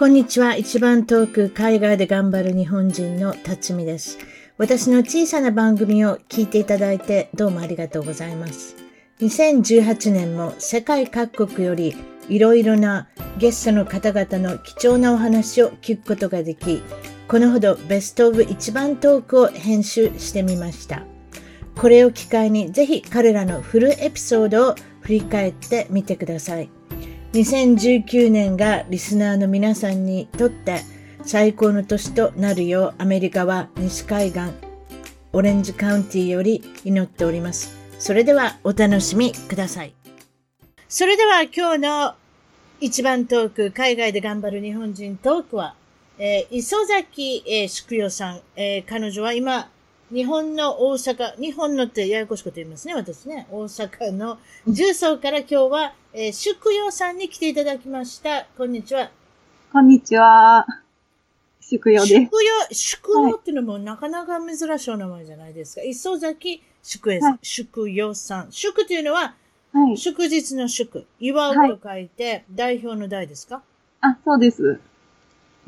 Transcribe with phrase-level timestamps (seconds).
[0.00, 0.56] こんにちは。
[0.56, 4.16] 一番遠く海外で頑張る日本人の辰巳です。
[4.56, 8.76] 私の小さな番組を聞いていただいてどうもありがとうございます。
[9.20, 11.94] 2018年も世界各国より
[12.30, 16.82] いろいろなゲストの方々の貴重なお話を聞くことができ、
[17.28, 21.04] このほどベストオブ一番トークを編集してみました。
[21.76, 26.70] これを機会にぜひ彼らのフルエピソードを振り返ってみてください。
[27.32, 30.82] 2019年がリスナーの皆さんにとって
[31.22, 34.40] 最高の年となるようアメリカは西海岸
[35.32, 37.78] オレンジカウンティより祈っております。
[38.00, 39.94] それではお楽しみください。
[40.88, 42.14] それでは今日の
[42.80, 45.76] 一番トーク、海外で頑張る日本人トークは、
[46.18, 49.70] えー、磯崎、えー、宿代さん、えー、彼女は今、
[50.12, 53.46] 日本の大阪、日本のってややこしいこと言いますね、私ね。
[53.52, 58.44] 大阪の重曹から今日は、えー、宿陽さんに来ていただきました。
[58.58, 59.12] こんにちは。
[59.72, 60.66] こんにちは。
[61.60, 62.14] 宿陽です。
[62.14, 65.82] 宿陽、宿陽っていうのもなかなか珍しいお名前じゃないですか。
[65.82, 68.50] 磯崎宿陽、はい、宿陽さん。
[68.50, 69.34] 宿っていうのは、
[69.72, 71.06] はい、祝日の祝。
[71.20, 73.62] 祝うと書いて、はい、代表の代ですか？
[74.00, 74.80] あ、そうです。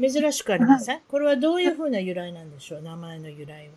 [0.01, 2.83] 珍しくありません、はい、これはどういうふうな由来なんでしょう？
[2.83, 3.75] 名前の由来は。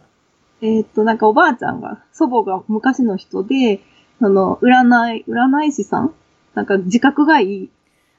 [0.64, 3.82] えー、っと、なんかおばあちゃんが、祖母が昔の人で、
[4.20, 6.16] その、占い、占い師さん
[6.56, 7.70] なんか自覚がいい。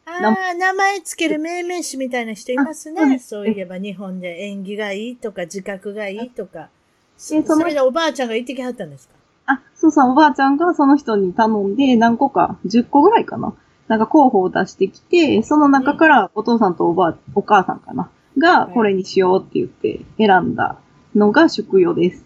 [0.05, 3.19] ああ、名前つける命名詞みたいな人いますね。
[3.19, 6.69] そういえば日本で縁起がいいとか自覚がいいとか。
[7.17, 9.15] そそれでおばあちゃんが行ってきはったんですか？
[9.47, 13.55] あ、そうそう、おばあちゃんがその人に頼んで何個か、10個ぐらいかな。
[13.89, 18.11] なんか候補を出してきて、その中からお父さんとおばあ、お母さんかな。
[18.39, 20.77] が、これにしようって言って選んだ
[21.15, 22.25] のが宿用です。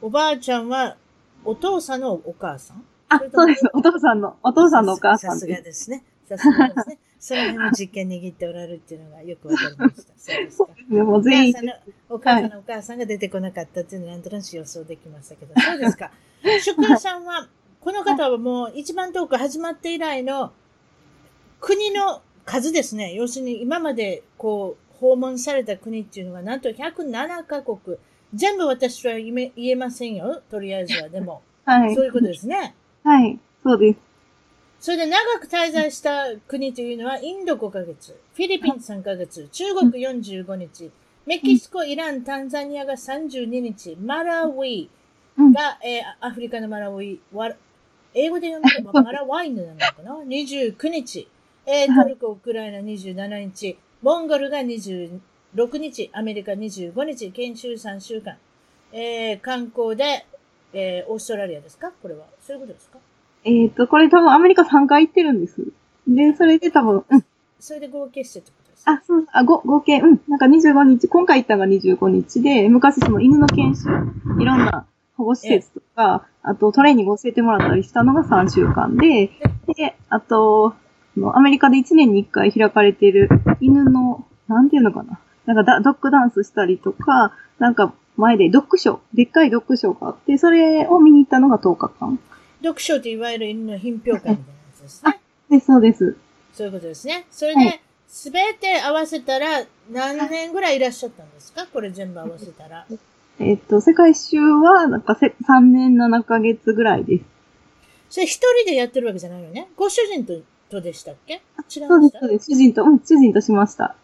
[0.00, 0.96] おばあちゃんは、
[1.44, 2.82] お父さんのお母さん？
[3.10, 3.68] あ、そうです。
[3.74, 6.04] お父さんの、お父さんのお母さんさすがですね。
[6.28, 6.98] さすがですね。
[7.18, 10.12] その辺も実験握っておられるっていうのがよくわかりました。
[10.16, 10.68] そうですか。
[10.88, 11.54] でも全員。
[12.08, 15.60] お母さんのお母さんが出てこなかったっていうのはなんとなく予想できましたけど。
[15.60, 16.12] そうですか。
[16.62, 17.48] 宿屋さんは、
[17.80, 20.52] この方はもう一番遠く始まって以来の
[21.60, 23.12] 国の数ですね。
[23.12, 27.98] 要するに今までこう訪問された国っていうのがなんと107カ国。
[28.32, 30.40] 全部私は言えませんよ。
[30.50, 31.08] とりあえずは。
[31.08, 31.42] でも。
[31.64, 31.94] はい。
[31.94, 32.74] そういうことですね。
[33.04, 33.38] はい。
[33.62, 33.98] そうです。
[34.80, 40.90] それで長く滞在した国というのは、インド5ヶ月、フィリピン3ヶ月、中国45日、
[41.26, 44.88] メキシコ、イラン、タンザニアが32日、マラウィ
[45.54, 47.18] が、えー、アフリカのマラウィ、
[48.14, 51.28] 英語で読めばマラワイヌなのかな ?29 日、
[51.66, 55.20] えー、トルコ、ウクライナ27日、モンゴルが26
[55.78, 58.38] 日、アメリカ25日、研修3週間、
[58.92, 60.26] えー、観光で、
[60.72, 61.92] えー、オーストラリアですか？
[62.02, 62.24] これは。
[62.40, 62.98] そういうことですか？
[63.44, 65.62] えっ、と、これ多分アメリカ3回行ってるんです。
[66.06, 67.24] で、それで多分、うん。
[67.58, 68.92] それで合計してってことですか？
[68.92, 70.20] あ、そう、あ、ご、合計、うん。
[70.28, 73.88] なんか25日、今回行ったのが25日で、昔その犬の研修、
[74.40, 74.86] いろんな
[75.16, 79.30] 保護施設とか、あとトレーニング教えてもらったりしたのが3週間で、
[79.76, 80.74] で、あと、
[81.34, 83.28] アメリカで1年に1回開かれている
[83.60, 85.20] 犬の、なんていうのかな。
[85.46, 92.18] なんかドッグダンスしたりとか、なんか前でドッグショー、でっかいドッグショーがあって、それを見に行ったのが10日間。
[92.60, 94.36] ドッグショーっていわゆる犬の品評会みたいなや
[94.76, 95.20] つですね。
[95.48, 96.16] で、そうです。
[96.52, 97.26] そういうことですね。
[97.30, 101.66] それで、すべ、て合わせたら何年ぐらいいらっしゃったんですか？
[101.72, 102.86] これ全部合わせたら。
[103.38, 107.24] えっと、世界一周は、なんかせ3年7ヶ月ぐらいです。
[108.10, 109.68] それ一人でやってるわけじゃないよね？
[109.76, 110.34] ご主人と
[110.68, 111.34] とでしたっけ？
[111.34, 112.52] 違うそうです、そうです。
[112.52, 113.94] 主人と、うん、主人としました。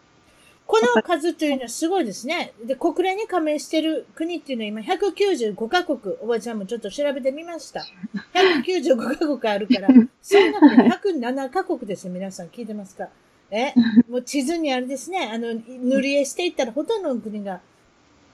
[0.67, 2.53] この数というのはすごいですね。
[2.63, 7.85] で、国連に加盟している国っていうのは今195カ国、おばちゃんもちょっと調べてみました。
[8.65, 9.87] 195カ国あるから、
[10.21, 12.13] その中で107カ国ですよ。
[12.13, 13.07] 皆さん聞いてますか
[13.49, 13.73] え、
[14.09, 17.61] もう地図にあれですね、あの、塗り絵していったらほとんどの国が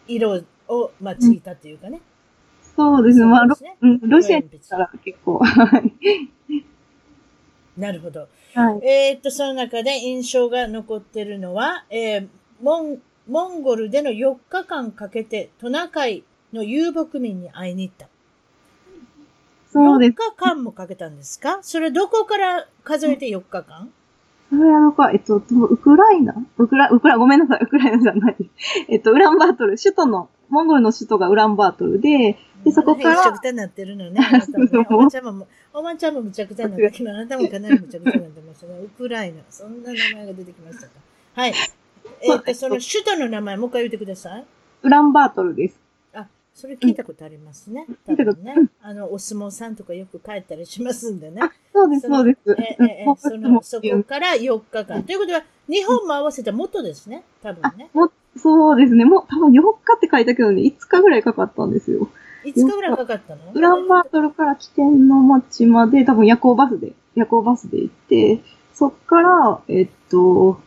[0.07, 2.01] 色を、まあ、ついたというかね。
[2.75, 3.25] そうですね。
[3.25, 3.55] まあ、ロ,、
[4.01, 5.39] ロシアにったら結構。
[7.77, 8.27] なるほど。
[8.53, 12.27] はい、えっと、その中で印象が残ってるのは、えー、
[12.61, 12.97] モン、
[13.27, 16.23] モンゴルでの4日間かけてトナカイ
[16.53, 18.07] の遊牧民に会いに行った。
[19.71, 20.11] そうです。
[20.11, 21.59] 4日間もかけたんですか？
[21.63, 23.89] それどこから数えて4日間？
[24.51, 25.41] それあのか、えっと、ウ
[25.77, 26.35] クライナ？
[26.59, 28.35] ウクラ、ウクラ、ごめんなさい、ウクライナじゃない。
[28.87, 33.17] えっと、ウランバートル、首都の、モンゴルの首都がウランバートルで、で、そこから。
[33.17, 34.21] めちゃくちゃになってるのね。
[34.89, 38.79] おばちゃんも、おばちゃんもむちゃくちゃになってるけど、あなたもかなりむちゃくちゃになってましたね。
[38.79, 39.41] ウクライナ。
[39.49, 40.91] そんな名前が出てきましたか？
[41.35, 41.53] はい。
[42.21, 44.45] えっと、その首都の名前、もう一回言ってください。
[44.83, 45.79] ウランバートルです。
[46.13, 47.85] あ、それ聞いたことありますね。
[48.07, 48.69] 聞いたこと多分ね。
[48.81, 51.41] あの、お相撲さんとかよく帰ったりしますんでね。
[51.73, 52.55] そうです、そうです。
[52.59, 55.03] ええええ その、そこから4日間。
[55.03, 57.23] ということは、日本も合わせた元ですね。
[57.41, 57.89] 多分ね。
[57.93, 59.05] もそうですね。
[59.05, 62.09] もう多分4日って書いたけどね、5日ぐらいかかったんですよ。
[62.43, 63.53] 5日ぐらいかかったの？
[63.53, 68.41] ウランバートルから起点の町まで、多分夜行バスで、夜行バスで行って、
[68.73, 70.59] そっから、えっと、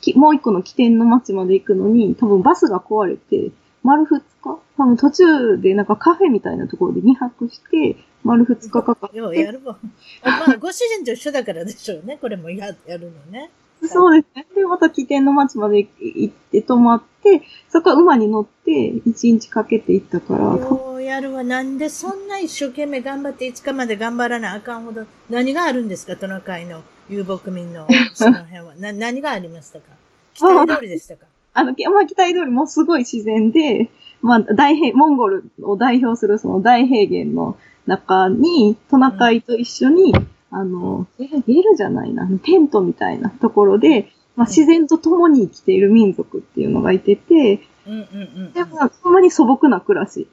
[0.00, 3.50] きもう一個の起点の町まで行くのに、多分バスが壊れて、
[3.82, 9.76] 丸2日多分途中でなんかカフェみたいなところで2泊して、丸2日かかっようやるわ。
[10.22, 12.18] まあ、ご主人と一緒だからでしょうね。
[12.20, 13.50] これもややるのね。
[13.80, 14.46] て、そうですね。
[14.54, 21.42] で、また起点の町まで行って泊まって、そこから馬に乗って1日かけて行ったから、ようやるわ。
[21.44, 26.16] なんでそんな一生懸命頑張って5日まで頑張らなあかんほど、何があるんですか？
[26.16, 28.74] トナカイの遊牧民の その辺は。
[28.76, 29.86] な、何がありましたか？
[30.34, 31.26] 期待通りでしたか？
[31.54, 33.90] あの、まあ、期待通りもすごい自然で、
[34.22, 40.14] まあ、大平、モンゴルを代表するその大平原の中に、トナカイと一緒に、
[40.50, 48.52] あの、えゲルじゃないな、テントみたいなところで、まあ、自然と共に生きている民族っていうのがいてて、うんうんうん。
[48.52, 50.28] でも、ほんまに素朴な暮らし。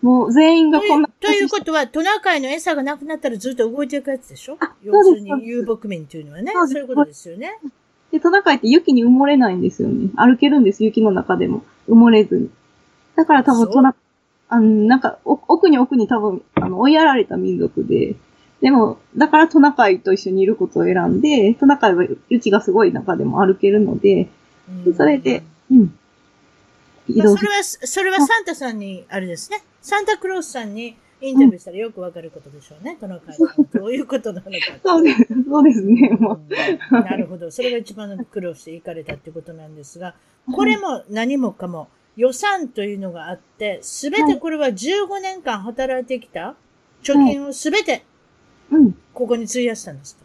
[0.00, 4.58] もう全員がこんなということは、トナカイの餌がなくなったらずっと動いていくやつでしょ？
[4.82, 6.52] 要そうですするに遊牧民っていうのはね。
[6.52, 7.60] そういうことですよね。
[8.10, 10.10] で、トナカイって雪に埋もれないんですよね。
[10.16, 11.62] 歩けるんです、雪の中でも。
[11.88, 12.50] 埋もれずに。
[13.14, 13.94] だから多分トナ、
[14.48, 18.16] あの、なんか、お奥に奥に多分、あの、追いやられた民族で、
[18.62, 24.28] でも、だからトナカイと一緒にいることを選んで、トナカイは雪がすごい中でも歩けるので、
[24.86, 25.98] うんそれで、うん。
[27.08, 29.64] まあそれは、それはサンタさんに、あれですね。
[29.80, 32.96] サンタクロースさんにインタビューしたらよくわかることでしょうね。
[33.00, 34.50] トナカイがどういうことなのか。
[34.82, 36.40] そうです、そうですね、もう。
[36.48, 37.50] うんなるほど。
[37.50, 40.14] それが一番苦労して行かれたってことなんですが、
[40.54, 46.54] これも何もかも予算というのがあって、すべてこれは15年間働いてきた
[47.02, 48.04] 貯金をすべて
[48.72, 48.92] うん。
[49.14, 50.16] ここに費やしたんです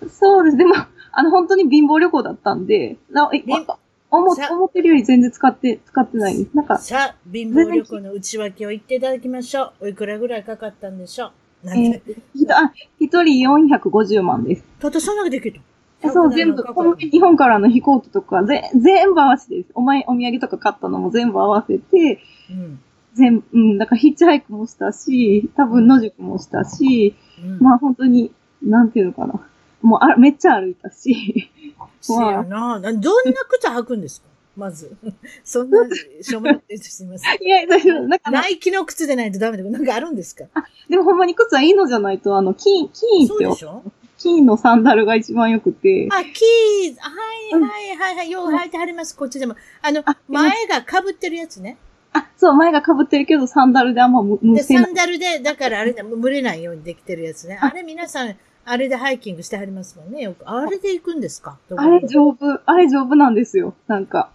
[0.00, 0.08] か？
[0.10, 0.56] そうです。
[0.56, 0.74] でも、
[1.12, 3.66] あの、本当に貧乏旅行だったんで、なえ貧
[4.10, 6.50] 思さ思ってるより全然使って、使ってないです。
[6.56, 9.86] なんか、さあ、貧乏旅行の内訳を言っていただきましょう。
[9.86, 11.32] おいくらぐらいかかったんでしょ
[11.64, 11.66] う？
[11.66, 14.64] なんえで、ーあ、一人450万です。
[14.80, 15.60] たったそんなができる
[16.00, 19.70] そう、全部、この日本からの飛行機とか、ぜ、全部合わせてです。
[19.74, 22.20] お前、お土産とか買ったのも全部合わせて、
[22.50, 22.80] うん。
[23.14, 27.58] 全部、うん、だからヒッチハイクもしたし、多分野宿もしたし、うん。
[27.60, 28.32] まあ本当に、
[28.62, 29.34] なんていうのかな。
[29.82, 31.50] もうあ、めっちゃ歩いたし、
[32.00, 32.78] せやな。
[32.78, 34.28] などんな靴履くんですか？
[34.56, 34.96] まず。
[35.44, 35.78] そんな、
[36.20, 36.96] しょうもないです。
[36.96, 37.34] すみません。
[37.42, 38.08] いや、大丈夫。
[38.08, 40.44] なんかなナイキの靴でないとダメだなんかあるんですか？
[40.88, 43.82] でもほんまに靴はいいのじゃないと、あの、金、金ってよそうでしょ？
[44.18, 46.98] 金のサンダルが一番良くて、あ、キーズ。
[47.00, 47.10] は
[47.56, 48.30] いはいはいはい。
[48.32, 49.14] よう履いてはります。
[49.16, 49.54] こっちでも。
[49.80, 51.76] あのあ、前が被ってるやつね。
[52.38, 54.84] あ、そう、前が被ってるけど、サンダルであんま無無で、せない。
[54.84, 57.58] サンダルで、だからあれだ、蒸れないようにできてるやつね。
[57.60, 60.22] あれ皆さん、あれでハイキングしてはりますもんね。
[60.22, 60.48] よく。
[60.48, 61.58] あれで行くんですか？
[61.76, 63.74] あれに丈夫、あれ丈夫なんですよ。
[63.86, 64.30] なんか。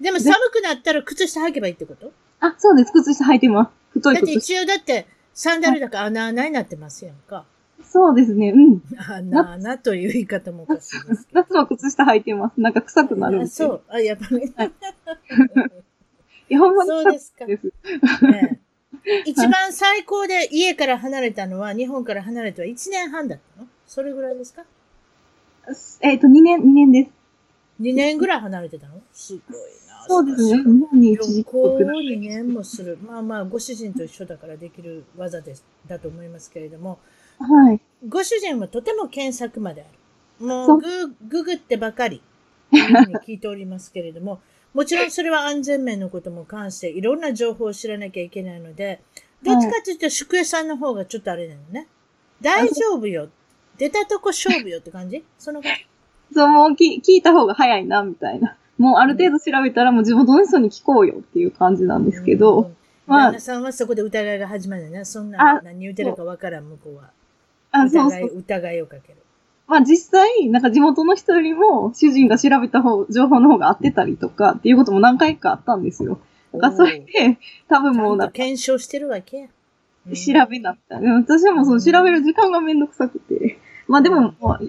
[0.00, 2.12] でも寒くなったら靴下履けばいいってこと？
[2.40, 2.92] あ、そうです。
[2.92, 3.70] 靴下履いてます。
[3.98, 4.32] 太いだって。
[4.32, 7.44] 一応だって、サンダルだから穴穴になってますやんか。
[7.82, 8.50] そうですね。
[8.50, 8.82] うん。
[8.96, 11.00] 穴穴という言い方もおかしい。
[11.32, 12.60] 夏は靴下履いてます。
[12.60, 13.68] なんか臭くなるんあですよ。
[13.68, 13.82] そう。
[13.88, 14.46] あ、やっぱり。
[14.46, 14.52] い
[16.54, 18.26] や、ほんまに臭くそうですか。
[18.28, 18.60] ね
[19.06, 23.68] え一番最高で家から離れたのは、日本から離れては1年半だったの？
[23.86, 24.64] それぐらいですか？
[26.02, 27.10] えっ、と、2年、2年です。
[27.80, 29.00] ?2 年ぐらい離れてたの？
[29.12, 30.04] すごいな。
[30.06, 30.58] そうですね。
[30.58, 32.98] 日本に一時帰旅行を国な2年もする。
[33.02, 36.98] まあまあ、ご主人と一緒だからできる技です、だと思いますけれども、
[37.38, 37.80] はい。
[38.06, 39.84] ご主人はとても検索まであ
[40.40, 40.46] る。
[40.46, 42.22] もそうう、グググってばかり、
[43.26, 44.40] 聞いておりますけれども、
[44.72, 49.00] もちろんそれは安全面のことも関していろんな情報を知らなきゃいけないので、
[49.42, 51.88] どっちかというと宿屋さんの方がちょっとあれなのね。
[52.40, 53.28] 大丈夫よ。
[53.78, 55.24] 出たとこ勝負よって感じ？
[55.38, 55.86] その感じ
[56.34, 58.56] そう、もうき聞いた方が早いな、みたいな。
[58.78, 65.04] もうある程度調べたらもう地元の人に聞こうよっていう感じなんですけど、うんまあ旦那さんはそこで疑いが始まるよね。
[65.04, 67.10] そんなあ何言ってるかわからん、向こうは。
[67.72, 68.38] あ、そうそう。
[68.38, 69.19] 疑いをかける。
[69.70, 76.18] まあ実際、なんか地元の人よりも主人が調べた方、情報の方が合ってたりとかっていうことも何回かあったんですよ。
[76.52, 79.48] だからそれで、多分もうなんか検証してるわけや。
[80.16, 80.98] 調べなった。
[80.98, 83.60] でも私もその調べる時間がめんどくさくて。
[83.86, 84.64] まあでも、もう、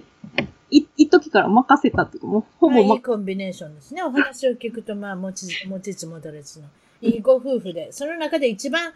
[0.70, 4.04] い、一時から任せたっていうか、もうほぼ、ま、いいコンビネーションですね。
[4.04, 6.68] お話を聞くと、まあ、持ち、持ちつ戻れつの。
[7.00, 8.92] いいご夫婦で、その中で一番、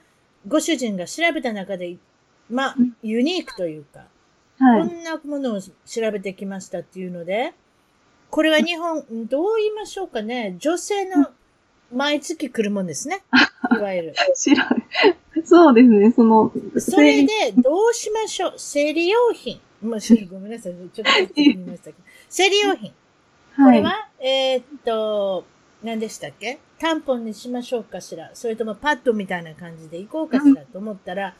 [0.46, 1.96] ご主人が調べた中で、
[2.48, 4.04] まあ、ユニークというか、
[4.58, 4.88] はい。
[4.88, 5.70] こんなものを調
[6.12, 7.52] べてきましたっていうので、
[8.30, 10.56] これは日本、どう言いましょうかね。
[10.58, 11.28] 女性の
[11.92, 13.22] 毎月来るもんですね。
[13.72, 14.14] いわゆる。
[14.34, 14.84] 知らない。
[15.44, 18.54] そうですね、その、それで、どうしましょう？
[18.56, 19.60] 生理用品。
[19.82, 20.74] もうちょっとごめんなさい。
[20.92, 21.96] ちょっと言いましたけど。
[22.28, 22.90] 生理用品。
[23.56, 23.78] こはい。
[23.78, 25.44] れは、えーっと、
[25.82, 26.58] 何でしたっけ？
[26.78, 31.34] タンポンにしましょうかしらそれともパッドみたいな感じで行こうかしらと思ったら、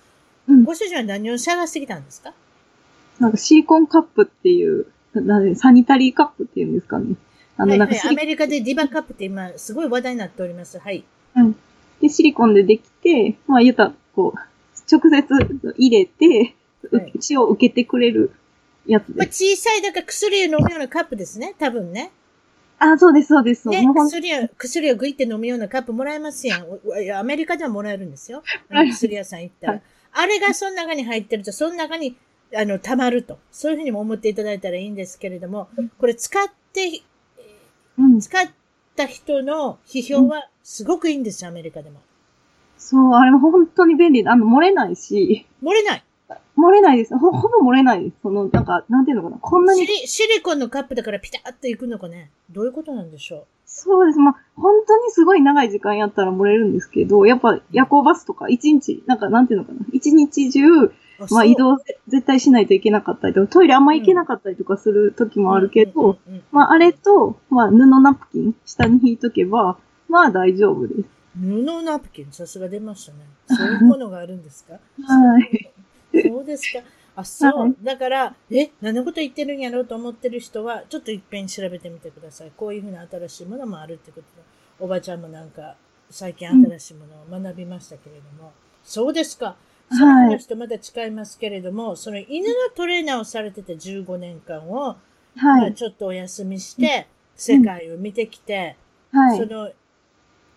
[0.49, 2.33] うんご主人は何を探してきたんですか？
[3.19, 7.17] なんかシーコンカップっていう、ななサニタリーカップっていうんですかね。
[7.57, 10.79] あの、はいはい、なんかシリ,、アメリカでディバカップって今すごい話題になっております。
[10.79, 11.05] はい。
[12.01, 14.39] でシリコンでできて、まあ言うたら、こう、
[14.91, 16.55] 直接入れて、
[16.93, 18.31] はい血を受けてくれる
[18.87, 19.45] やつまあ、です。
[19.45, 21.55] 小さい、だから薬を飲むようなカップですね。
[21.59, 22.13] 多分ね。
[22.79, 23.69] あ、そうです、そうです。
[23.69, 26.67] ね薬を、薬をグイって飲むようなカップもらえますやん。
[27.19, 28.45] アメリカではもらえるんですよ。
[28.71, 29.73] 薬屋さん行ったら。
[29.73, 29.83] はい
[30.19, 32.17] あれがその中に入ってると、その中に、
[32.55, 33.39] あの、溜まると。
[33.51, 37.03] そういうふうにも思っていただいたらいいんですけれども、これ使って、
[37.99, 38.21] うん。
[38.21, 38.49] 使っ
[38.95, 42.01] た人の批評はすごくいいんですよ、アメリカでも。
[42.79, 46.05] そう、あれも本当に便利で、あの、漏れないし、漏れない。
[46.57, 47.17] 漏れないです。
[47.17, 48.17] ほ、ほぼ漏れないです。
[48.23, 49.39] その、なんか、なんていうのかな。
[49.39, 52.31] こんなに、シリ、シリコンのカップだからピタッといくのかね。
[52.51, 54.19] どういうことなんでしょそうです。
[54.19, 59.81] まあ、本当にすごい長い時間やったら漏れるんですけど、やっぱ夜行バスとか一日、なんかなんていうのかな。
[59.93, 60.91] 一日中、
[61.31, 71.05] まあ移動ぜ絶対しないといけなかったりとか、トイレあんま行けなかったりとかする時もあるけど、、うんうんうんうんまああれと、まあ布ナプキン下に引いとけば、まあ大丈夫です。
[71.39, 73.19] 布ナプキン、さすが出ましたね。
[73.49, 74.75] そういうものがあるんですか？
[75.07, 75.71] はい。
[76.29, 76.81] そうですか？
[77.17, 77.59] あ、そう。
[77.61, 82.53] はいだから、え、何のこと言ってるんやろうと思ってる人は、ちょっと一遍調べてみてください。
[82.57, 84.27] こういうふうな新しいものもあるってことで。
[84.79, 85.75] おばちゃんもなんか、
[86.11, 88.53] 最近新しいものを学びましたけれども。
[88.85, 89.57] そうですか。
[89.91, 94.97] その話とまた違いますけれども、その犬のトレーナーをされてて15年間を、
[95.37, 95.71] まはい。
[95.71, 98.77] あちょっとお休みして、世界を見てきて、
[99.13, 99.39] はい。
[99.39, 99.71] その、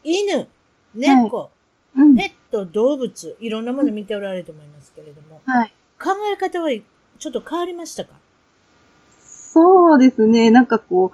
[0.04, 0.48] 犬、
[0.96, 1.52] 猫、
[1.96, 2.16] うん。
[2.16, 5.74] ペット、動物、いろんなもの見ておられると思いますけれども、はい。
[6.00, 8.12] 考え方はちょっと変わりましたか？
[9.18, 10.50] そうですね。
[10.50, 11.12] なんかこ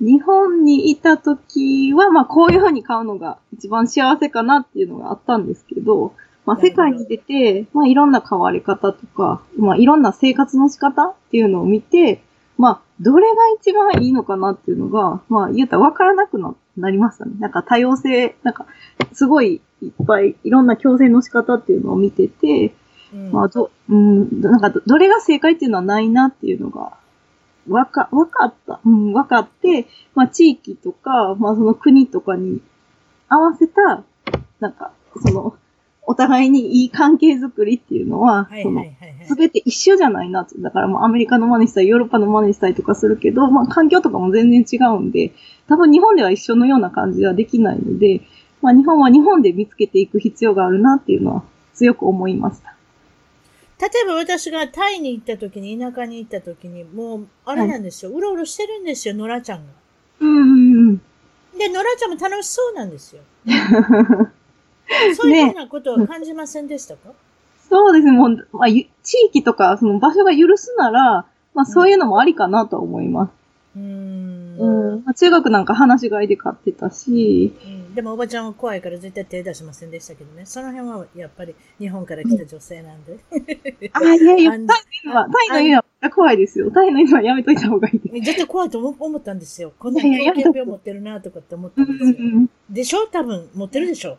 [0.00, 12.22] う、日本にいた時は、まあこういう風に買うのが一番幸せかなっていうのがあったんですけど、まあ世界に出て、まあいろんな変わり方とか、まあいろんな生活の仕方っていうのを見て、
[12.58, 17.32] まあどれが一番いいのかなっていうのが、まあ言うたら分からなくななりましたね。
[17.38, 18.66] なんか多様性、なんか
[19.12, 22.74] すごいいっぱいいろんな共生の仕方っていうのを見てて、
[23.12, 26.96] うんまあ、ど、うん、なんかど、どれが正解っていうのはないなっていうのが、
[27.68, 28.80] わか、わかった。
[28.84, 32.60] うん、わかって、まあ、地域とか、まあ、その国とかに
[33.28, 34.02] 合わせた、
[34.60, 34.92] なんか、
[35.24, 35.56] その、
[36.04, 39.26] お互いにいい関係づくりっていうのは、そのはいはいはい、はい。
[39.26, 40.54] すべて一緒じゃないなって。
[40.58, 45.32] だからもうアメリカの真似したり、ヨーロッパの真似したりとかするけど、まあ環境とかも全然違うんで、
[45.68, 48.20] 多分日本では一緒のような感じはできないので、
[48.62, 51.44] まあ日本は日本で見つけていく必要があるなっていうのは
[51.74, 52.74] 強く思いました。
[53.82, 58.12] 例えば私がタイに行った時に、田舎に行った時に、もう、あれなんですよ。
[58.12, 59.72] うろうろしてるんですよ、野良ちゃんが。
[60.20, 60.96] うんうんうん。
[61.58, 63.22] で、野良ちゃんも楽しそうなんですよ。
[65.16, 67.10] そういうふうなことは感じませんでしたか、
[67.68, 73.30] そうですね、もう、まあ、ゆ地域とか、その場所が許すなら、まあそういうのもありかなとは思います。
[73.76, 75.02] うーんうん。
[75.04, 80.46] まあ、中学なんか話し飼いで飼ってたし、うんでもおばちゃんは怖いから絶対手出しませんでしたけどね。
[80.46, 83.18] その辺はやっぱり日本から来た女性なんで。
[83.92, 84.66] あ、いやいや、タイの
[85.04, 86.70] 犬は、タイの犬は怖いですよ。
[86.70, 88.14] タイの犬はやめといた方がいいです。
[88.32, 89.74] 絶対怖いと思思ったんですよ。
[89.78, 92.16] こんないやいや狂犬病持ってるなとかって思ったうんんですよ。
[92.18, 93.06] うんでしょ？
[93.08, 94.16] 多分持ってるでしょ？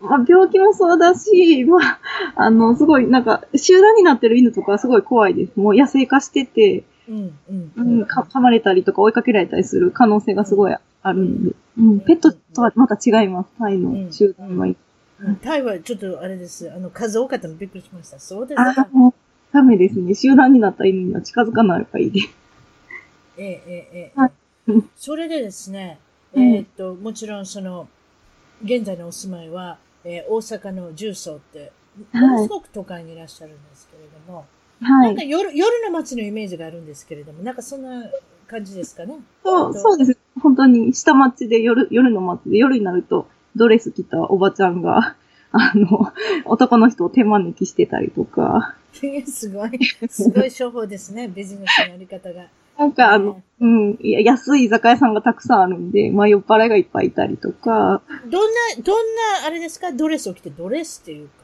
[0.00, 2.00] まあ、病気もそうだし、まあ、
[2.36, 5.56] あの、すごい、なんか、集団になってる犬とかはすごい怖いです。
[5.56, 7.72] もう野生化してて、うん、うん。
[7.76, 13.50] うん、か噛まれたりとか追いかけられたりする可能性がすごいあるんで、うん、ペットとはまた違います。
[13.58, 14.66] タイの集団は。
[14.66, 14.76] うん
[15.42, 16.70] タイはちょっとあれです。
[16.70, 18.20] あの、数多かったのびっくりしました。
[18.20, 18.88] そうですあか。
[18.92, 19.14] もう、
[19.52, 20.14] ダメですね。
[20.14, 22.28] 集団になった犬には近づかない方がいいです。
[23.36, 24.32] ええ、ええ、えはい。
[24.94, 25.98] それでですね、
[26.34, 27.88] うんえーっと、もちろんその、
[28.62, 31.72] 現在のお住まいは、えー大阪の重曹って、
[32.12, 34.46] はいものすごく都会にいらっしゃるんですけれども、
[34.80, 35.22] はいなんか。
[35.24, 38.04] 夜、夜の街のイメージがあるんですけれども、なんかそんな
[38.46, 39.16] 感じですかね？
[39.44, 40.16] そう、そうです。
[40.40, 43.26] 本当に、下町で夜、夜の街で、夜になると、
[43.56, 45.16] ドレス着たおばちゃんが、
[45.50, 46.12] あの、
[46.44, 48.76] 男の人を手招きしてたりとか、
[49.26, 49.78] すごい、
[50.08, 52.46] すごい商法ですね、ビジネスのやり方が。
[52.78, 59.90] なんかあの、うん、安い居酒屋さんがたくさんあるんで、まあ酔っ払いがいっぱいいたりとか、どんな、どんな、あれですか？
[59.92, 61.34] ドレスを着て、ドレスっていうか、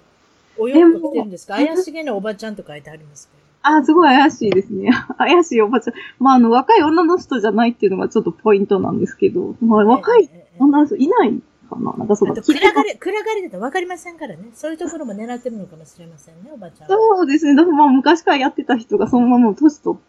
[0.56, 1.54] お洋服着てるんですか？
[1.54, 3.44] 怪しげなおばちゃんと書いてありますけど。
[3.66, 4.90] あーすごい怪しいですね。
[5.18, 5.94] 怪しいおばちゃん。
[6.20, 11.32] まああの、若い女の人じゃないっていうのがちょっとポイントなんですけど、まあ若い女の人いない
[11.68, 11.94] かかな？
[11.94, 14.50] なんかその、暗がり、暗がりだと分かりませんからね。
[14.54, 16.96] そういうところも狙ってるのかもしれませんね、おばちゃんは。
[16.96, 17.56] そうですね。
[17.56, 20.00] でもまあ昔からやってた人がそのまま年取っ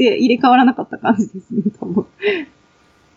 [0.00, 2.06] て入れ替わらなかった感じですね、多分。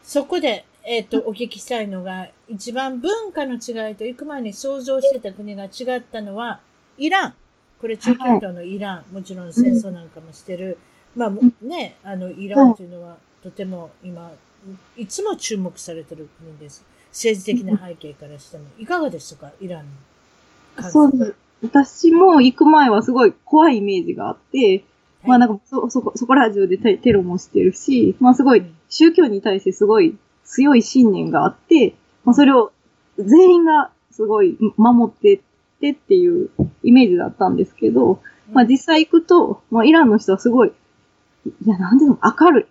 [0.04, 6.60] そこで、えっ、と、お聞きしたいのが、一番文化の違いと行く前に想像してた国が違ったのは、
[6.98, 7.34] イラン。
[7.80, 9.13] これ中東のイラン。
[9.13, 10.78] もちろん戦争なんかもしてる。
[11.16, 11.32] まあ、
[11.66, 14.32] ね、あの、イランというのは、とても今、
[14.98, 16.84] いつも注目されてる国です。
[17.12, 18.66] 政治的な背景からしても。
[18.78, 19.52] いかがですか？
[19.62, 19.86] イラン
[20.82, 20.90] の。
[20.90, 21.36] そうです。
[21.63, 24.84] 私も行く前はすごい怖いイメージがあって、
[25.25, 32.72] まあなんかそ、そこ、そこら中でテテロもしてるし、まあすごい宗教に対してすごい強い信念があって、まあそれを
[33.18, 35.39] 全員がすごい守ってっ
[35.80, 36.50] てっていう
[36.84, 40.72] イメージだったんですけど、まあ実際行くと、まあイランの人はすごい、
[41.46, 42.65] いやなんていうの、明るい。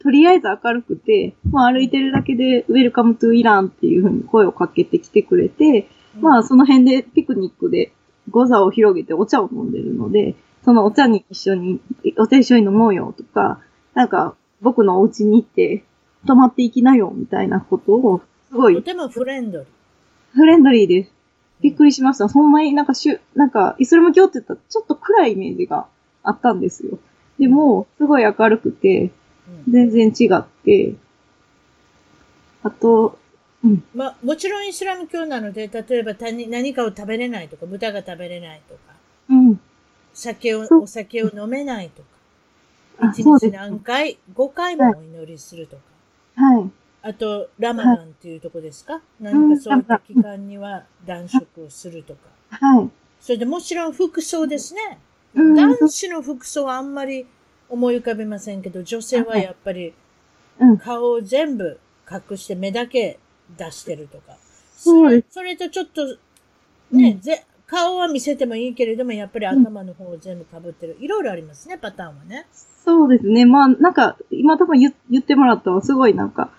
[0.00, 5.88] とりあえず明るくて、まあ歩いてるだけで、ウェルカムトゥイランっていうふうに声をかけてきてくれて、
[6.20, 7.92] まあその辺でピクニックで
[8.30, 11.80] ゴザを広げてお茶を飲んでるので、そのお茶に一緒に、
[12.18, 13.60] お茶一緒に飲もうよとか、
[13.94, 15.84] なんか僕のお家に行って
[16.26, 19.68] 泊まっていきなよみたいなことを、すごいとてもフレンドリー。
[20.34, 21.12] フレンドリーです。
[21.60, 22.28] びっくりしました。
[22.28, 25.86] ほんまになんかしゅ、なんかイスラム教って言ったらちょっと暗いイメージが
[26.22, 26.98] あったんですよ。
[27.38, 29.12] でも、すごい明るくて、
[29.66, 30.94] うん全然違って、
[32.62, 33.18] あと、
[33.64, 33.82] うん。
[33.94, 38.97] まあ、もちろんイスラム教なので、例えば何かを食べれないとか、豚が食べれないとか、うん。
[40.18, 42.08] 酒を、お酒を飲めないとか、
[43.06, 43.50] あ、一日。
[43.52, 45.82] 何回、5回もお祈りするとか、
[46.34, 46.70] はい。
[47.02, 52.20] あと、ラマダンっていうとこですか、何かそういった期間には断食をするとか。
[52.50, 52.90] はい。
[53.20, 54.98] それでもちろん服装ですね。
[55.34, 57.26] うん男子の服装はあんまり
[57.68, 59.94] 思い浮かべませんけど、女性はやっぱり
[60.58, 60.78] うん。
[60.78, 61.78] 顔を全部
[62.10, 63.20] 隠して目だけ
[63.56, 64.36] 出してるとか。
[64.76, 65.24] そう。
[65.30, 66.16] それとちょっと、
[66.90, 70.96] ね、ぜ、顔は見せてもいいけれども、やっぱり頭の方を全部被ってる。
[71.00, 72.46] いろいろありますね、パターンはね。
[72.84, 73.44] そうですね。
[73.44, 76.50] まあ、なんか、今多分言言ってもらったのはすごいなんか、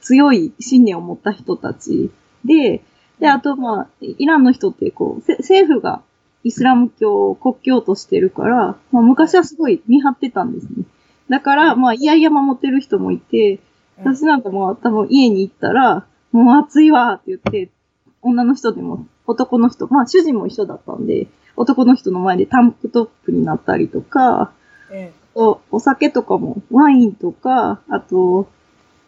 [0.00, 2.10] 強い信念を持った人たち
[2.44, 2.82] で、
[3.18, 6.02] で、あとまあ、イランの人ってこう、せ政府が
[6.44, 10.84] イスラム教を国教としてるから、まあ昔はすごい見張ってたんですね。
[11.28, 13.58] だから、まあ、いやいや守ってる人もいて、
[13.98, 17.70] 私なんかもう多分家に行ったら、もう暑いわって言って、
[18.26, 24.52] 女の人でも男の人、まあ主人も一緒だったんで、男の人の前でタンクトップになったりとか、
[24.90, 28.48] えおお酒とかも、ワインとか、あと、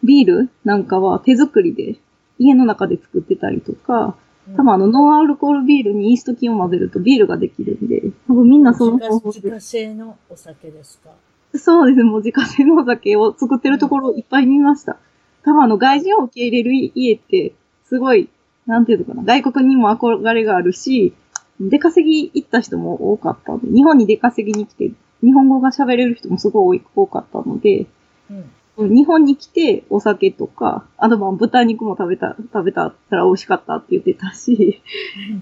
[0.03, 1.97] ビールなんかは手作りで
[2.37, 4.15] 家の中で作ってたりとか、
[4.49, 4.55] え。
[4.55, 11.09] 多分あの、ノンアルコールビールにイースト菌を混ぜるとビールができるんで、多分みんなその自方法で家自家製のお酒ですか？
[11.55, 14.97] そうですね、もう自家製のお酒を作ってるところいっぱい見ました。
[15.43, 17.53] 多分あの、外人を受け入れる家って、
[17.85, 18.29] すごい、
[18.69, 21.13] なんていうのかな、外国にも憧れがあるし、
[21.59, 27.87] 出稼ぎ行った人も多かったので、日本に出稼ぎに来て、日本語が喋れる人もすごい多かったので、
[28.29, 28.51] うん。
[28.77, 34.81] 日本に来てお酒とか、あとまあ豚肉も食べた、食べたら美味しかったって言ってたし、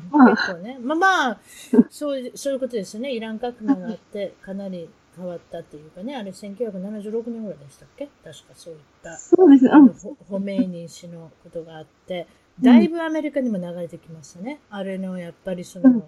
[0.09, 0.79] まあ結構ね。
[0.81, 1.39] まあまあ、
[1.91, 3.11] そういう、そういうことですよね。
[3.11, 6.15] イラン革命があって、かなり変わったっていうかね。
[6.15, 8.09] あれ、1976年ぐらいでしたっけ？
[8.23, 9.15] 確かそういった。
[9.17, 12.25] そうですね、ホホメイニ氏のことがあって、
[12.61, 14.59] だいぶアメリカにも流れてきましたね。
[14.69, 16.03] あれの、やっぱりその、うんま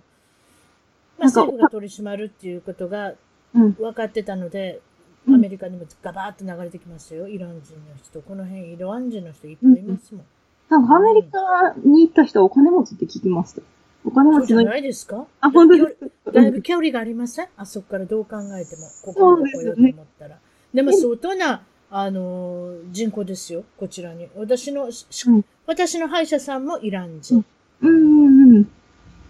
[1.21, 3.13] あ、政府が取り締まるっていうことが
[3.53, 3.73] うん。
[3.73, 4.81] 分かってたので、
[5.27, 7.27] うんアメリカにもガバーッと流れてきましたよ。
[7.27, 8.21] イラン人の人。
[8.21, 10.25] この辺、イラン人の人いっぱいいますもん。
[10.69, 13.61] なんかアメリカに行った人はお金持ちって聞きました。
[14.05, 15.27] お金持ちの、ないですか？
[15.41, 16.31] あ、本当ですか？
[16.31, 17.47] だいぶ距離がありません？
[17.57, 20.37] あそこからどう考えても、ここに来ようと思ったら。
[20.73, 24.27] でも相当な、あのー人口ですよ、こちらに。
[24.35, 27.45] 私の、しうん私の歯医者さんもイラン人。
[27.81, 28.71] うんうんうん。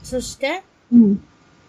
[0.01, 1.23] そして、うん。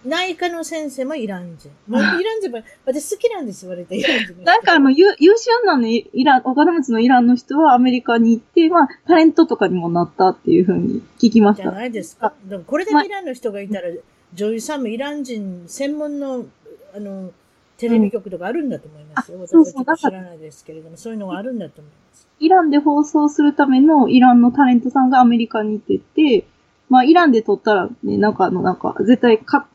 [0.04, 1.68] 内科の先生もイラン人。
[1.88, 4.34] イラン人も、私好きなんです、割とイラン人。
[4.44, 11.64] なんかあの、優優秀なね、イラン、お金持ちのイランの人はアメリカに行って、まあ、タレントとかにもなったっていうふうに聞きました。
[11.64, 12.32] じゃないですか。
[12.44, 13.88] でもこれだけイランの人がいたら、
[14.32, 16.46] 女優さんもイラン人専門の、
[16.94, 17.32] あの、
[17.80, 19.38] テレビ局とかあるんだと思いますよ。
[19.38, 22.28] うんあ私は知らないですけれども、そういうのがあるんだと思います。
[22.38, 26.46] イランで放送するためのイランのタレントさんがアメリカに行ってて、
[26.90, 29.68] まあ、イランで撮ったらね、なんかあの、なんか、絶対か、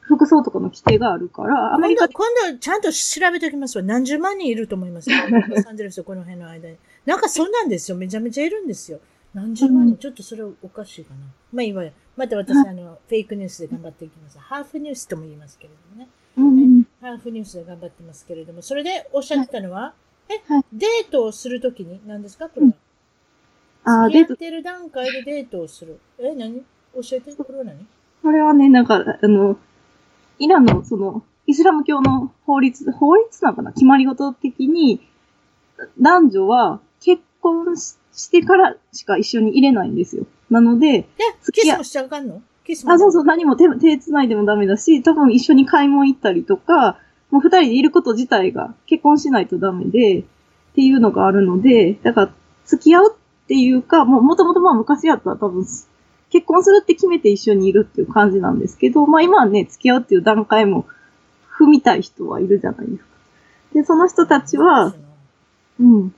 [0.00, 3.84] 服装とかの規定があるから、アメリカ今度、今度ちゃんと調べておきますわ。
[3.84, 5.16] 何十万人いると思いますよ。
[5.48, 6.76] ロサンゼルスとこの辺の間に。
[7.06, 7.96] なんかそんなんですよ。
[7.96, 9.00] めちゃめちゃいるんですよ。
[9.34, 11.20] 何十万人、うんちょっとそれおかしいかな。
[11.52, 11.92] まあいいわよ。
[12.16, 14.38] また私、あの、フェイクニュースで頑張っていきます。
[14.38, 16.08] ハーフニュースとも言いますけれどもね。
[17.12, 19.94] うんハーフニュースで頑張ってますけれども、それでおっしゃってたのは、
[20.28, 20.64] え、はい。
[20.72, 22.72] デートをするときに、何ですかこれは？
[23.84, 25.98] あー、付き合っデート、てる段階でデートをする。
[26.18, 26.62] え、何？
[26.94, 27.86] 教えて、これは何？
[28.22, 29.56] これはね、なんか、あの、
[30.38, 33.72] イランの、その、イスラム教の法律、法律なのかな？
[33.72, 35.00] 決まり事的に、
[36.00, 40.26] 男女は結婚ししてからしか一緒に入れないんですよ。
[40.50, 41.06] なので、え、
[41.40, 42.42] 付き合キスもしちゃあかんの？
[42.68, 42.92] キスも。
[42.92, 46.98] あ、そうそう、何も手、手繋いでもダメだし、多分一緒に買い物行ったりとか、
[47.30, 50.24] もう二人でいること自体が結婚しないとダメで、っ
[50.74, 52.30] ていうのがあるので、だから、
[52.66, 55.64] 付き合うっていうか、もう元々まあ昔やったら多分、
[56.30, 60.86] 結婚するって決めて一緒にいるっていう感じなんですけど、まあ今はね、付き合うっていう段階も
[61.58, 63.08] 踏みたい人はいるじゃないですか。
[63.74, 64.94] で、その人たちは、
[65.80, 66.14] うん。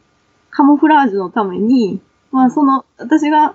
[0.51, 2.01] カモフラージュのために、
[2.33, 3.55] まあその、私がい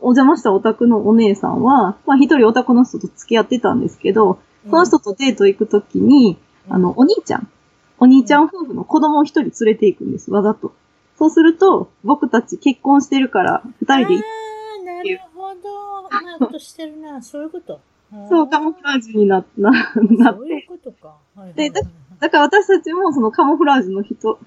[0.00, 7.48] お邪魔したオタクのお姉さんは、まあ一人オタクの人と付き合ってたんですけど、その人とデート行くときに、あの、お兄ちゃん、
[7.98, 10.72] お兄ちゃん夫婦の子供を一人連れて行くんです、わざと。
[11.18, 16.08] そうすると、僕たち結婚してるから、二人で行っああ、なるほど。
[16.08, 17.20] うまいことしてるな。
[17.22, 17.80] そういうこと。
[18.28, 20.38] そう、カモフラージュになななって。
[20.38, 21.08] そういうことか。
[21.08, 21.84] はいはいではいはい
[22.20, 24.38] だから私たちもそのカモフラージュの人、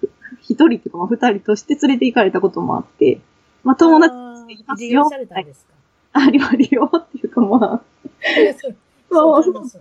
[0.41, 3.19] 一人っていうかまあ二人として連れて行かれたこともあって、
[3.63, 5.73] まあ友達あいますよー利用たんですか？
[6.13, 7.81] ありはりよっていうかまあ、
[8.59, 8.75] そう
[9.43, 9.79] そうそ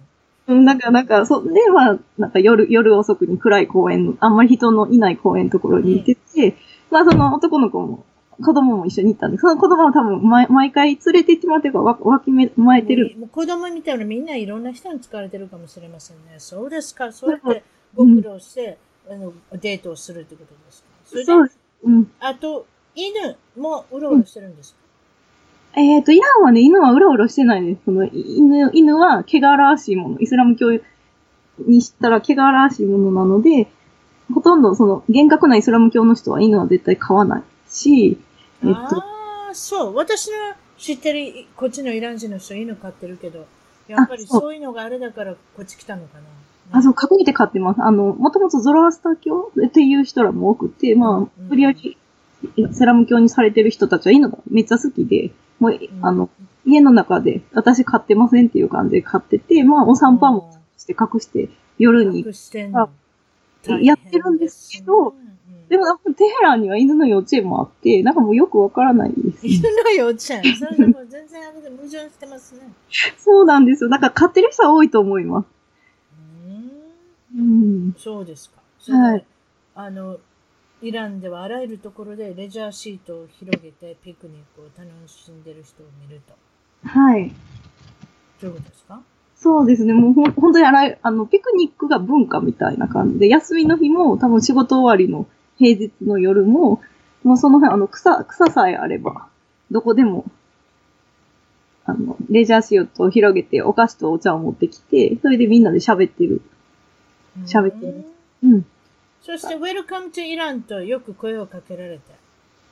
[0.49, 6.57] うんなんか、なんか、そ、で、まあ、なんか夜、夜遅くに暗い公園の、あんまり人のいない公園のところに行ってて、
[6.91, 8.05] まあ、その男の子も、
[8.43, 13.15] 子供も一緒に行ったんで、その子供は多分、毎毎回連れて行ってもらってるから、わ、わきめ、まえてる。
[13.19, 16.35] もう子供みたいなみんないろんな人に使われてるかもしれませんね。
[16.39, 17.13] そうですか？
[17.13, 17.63] そうやって
[17.95, 20.89] ご苦労して、あのデートをするってことですか？
[21.05, 21.59] それでそうです。
[21.85, 22.11] うん。
[22.19, 27.81] あと、犬もうろうろしてるんですか、えっ、と、イランはね、犬はうろうろしてないです。
[27.85, 30.21] その、犬、犬は汚らわしいもの。
[30.21, 30.79] イスラム教
[31.59, 33.69] にしたら汚らわしいものなので、
[34.33, 38.19] ほとんどその、厳格なイスラム教の人は犬は絶対飼わないし、
[38.63, 39.97] えっと、ああ、そう。
[39.97, 40.35] 私の
[40.79, 43.47] 知ってる、こっちのイラン人の人、犬飼ってるけど、
[43.89, 46.79] やっぱりあそういうのがあれだから、こっち来たのかな。
[46.79, 47.83] あ、そう、隠れて飼ってます。
[47.83, 51.97] あの、もともとゾロアスター教っていう人らも多くて、まうんあ、無理やりイ
[52.73, 56.31] スラム教にされてる人たちは犬がめっちゃ好きで、もう、んあの、
[56.65, 62.25] 家の中で私飼ってませんっていう感じで飼ってて、まあ、お散歩もして隠して夜に。
[63.81, 65.15] やってるんですけど
[65.69, 70.43] でも、なんかテヘランには犬の幼稚園もあって、なんかもうよくわからないです、犬の幼稚園？
[70.57, 72.61] それでも全然あれで矛盾してますね。
[73.17, 73.89] そうなんですよ。
[73.89, 75.47] だから飼ってる人は多いと思います。
[77.35, 77.43] うーんう
[77.89, 77.95] ん。
[77.97, 78.61] そうですか。
[78.93, 79.25] はい
[79.75, 80.19] あの、
[80.83, 86.35] イランではあらゆるところでレジャーシートを広げてピクニックを楽しんでる人を見ると。
[86.89, 87.31] はい。
[88.41, 89.01] どういうことですか？
[89.37, 89.93] そうですね。
[89.93, 96.81] もうほん本当にあら、あの、ピクニックが文化みたいな感じで、休みの日も多分仕事終わりの平日の夜も、
[97.23, 99.29] もうその辺、あの、草、草さえあれば、
[99.71, 100.25] どこでも、
[101.85, 106.41] あの、レジャーシートを広げて、お菓子とお茶を持ってきて、それでみんなで喋ってる。
[107.47, 108.05] 喋ってる
[108.45, 108.67] うんうん。
[109.23, 112.03] そして、Welcome to イランとよく声をかけられて、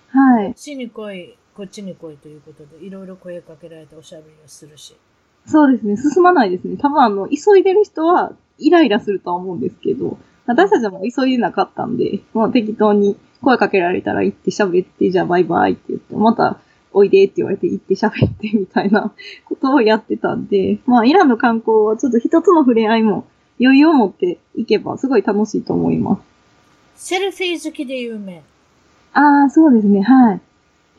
[0.09, 0.55] はいこっ。
[0.55, 4.97] ちに来い、こっちに来いということで、いろいろ声かけられておしゃべりをするし。
[5.47, 5.97] そうですね。
[5.97, 6.77] 進まないですね。
[6.77, 16.59] 多分あの、急いでる人はイライラするとは思うんですけど、私たちはもう急いでなかったんで、もう適当に声かけられたら行って喋って、じゃあバイバイって言って、また
[16.93, 19.13] おいでって言われて行って喋ってみたいな
[19.45, 23.25] ことをやってたんで、まあイランの観光はちょっと一つの触れ合いも
[23.61, 26.30] 余裕を持っていけばすごい楽しいと思います。
[27.01, 28.43] セルフィー好きで有名。
[29.15, 30.03] ああ、そうですね。
[30.03, 30.41] はい。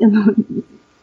[0.03, 0.33] あの、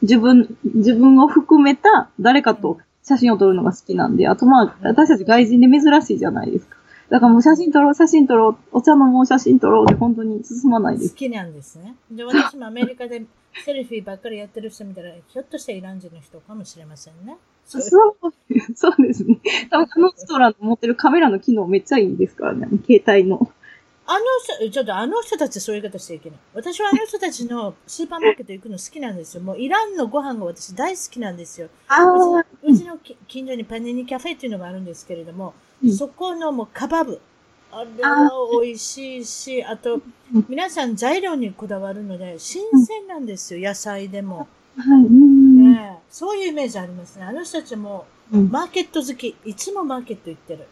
[0.02, 6.76] 自分、自分を含めた誰かと写真を撮るのが好きなんで、あとまあ、私たち外人で珍しいじゃないですか。
[7.10, 11.10] だからもう写真撮ろう、写真撮ろう、お茶飲もう、写真撮ろうで本当に進まないです。
[11.10, 11.94] 好きなんですね。
[12.10, 13.24] で、私もアメリカで
[13.64, 17.36] セルフィーばっかりやってる人見たら、ひょっとしてイラン人の人かもしれませんね。
[17.64, 17.82] そう、
[18.74, 19.38] そうですね。
[19.70, 23.52] 多分あの人らの持ってるカメラの機能めっちゃいいですからね、携帯の。
[24.10, 24.20] あの
[24.66, 26.38] 人、ちょっとあの人たちそういう言い方していけない。
[26.54, 29.42] 私はあの人たちの スーパーマーケット行くの好きなんですよ。
[29.42, 31.68] もうイランのご飯が私大好きなんですよ。
[31.88, 35.52] あうちのあ、うちのき近所にパニーニカフェっていうのがあるんですけれども、
[35.84, 37.20] うんそこのもうカバブ。
[37.70, 38.30] あれは
[38.62, 40.00] 美味しいし、あと
[40.34, 44.48] うん、皆さん材料にこだわるので、新鮮なんですよ、野菜でも。
[44.78, 45.72] はい、うん。
[45.74, 47.24] ねえそういうイメージありますね。
[47.24, 49.36] あの人たちもうんマーケット好き。
[49.44, 50.66] いつもマーケット行ってる。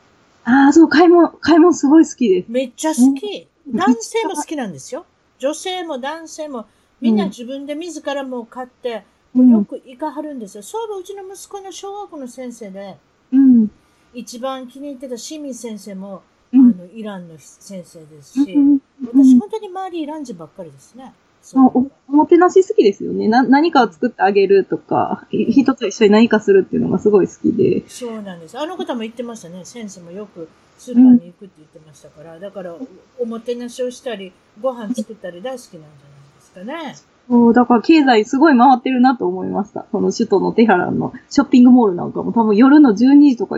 [0.46, 2.46] ああ、そう、買い物、買い物すごい好きです。
[2.48, 3.48] めっちゃ好き。
[3.68, 5.04] うん男性も好きなんですよ。
[5.38, 6.66] 女性も男性も、
[7.00, 9.02] みんな自分で自らもう買って、
[9.34, 10.62] うんよく行かはるんですよ。
[10.62, 12.96] そういえばうちの息子の小学校の先生で、
[13.32, 13.70] うん。
[14.14, 16.70] 一番気に入ってた清水先生も、うん。
[16.70, 21.06] あの、イランの先生ですし、うん私本当に周りイラン人ばっかりですね。
[21.06, 21.85] あそう
[22.16, 23.28] もてなし好きですよね。
[23.28, 27.88] な、何かを作ってあげるとか、い人と一緒に何かするっていうのがすごい好きで。
[27.88, 28.58] そうなんです。
[28.58, 29.64] あの方も言ってましたね。
[29.64, 30.48] 先生もよく
[30.78, 32.40] スーパーに行くって言ってましたから。
[32.40, 32.74] だから、
[33.20, 35.84] おもてなしをしたり、ご飯作ったり大好きなんじゃない
[36.36, 36.96] ですかね。
[37.28, 39.86] そう、だから経済すごい回ってるなと思いました。
[39.90, 43.56] その首都のテヘランのショッピングモールなんかも多分夜の12時とか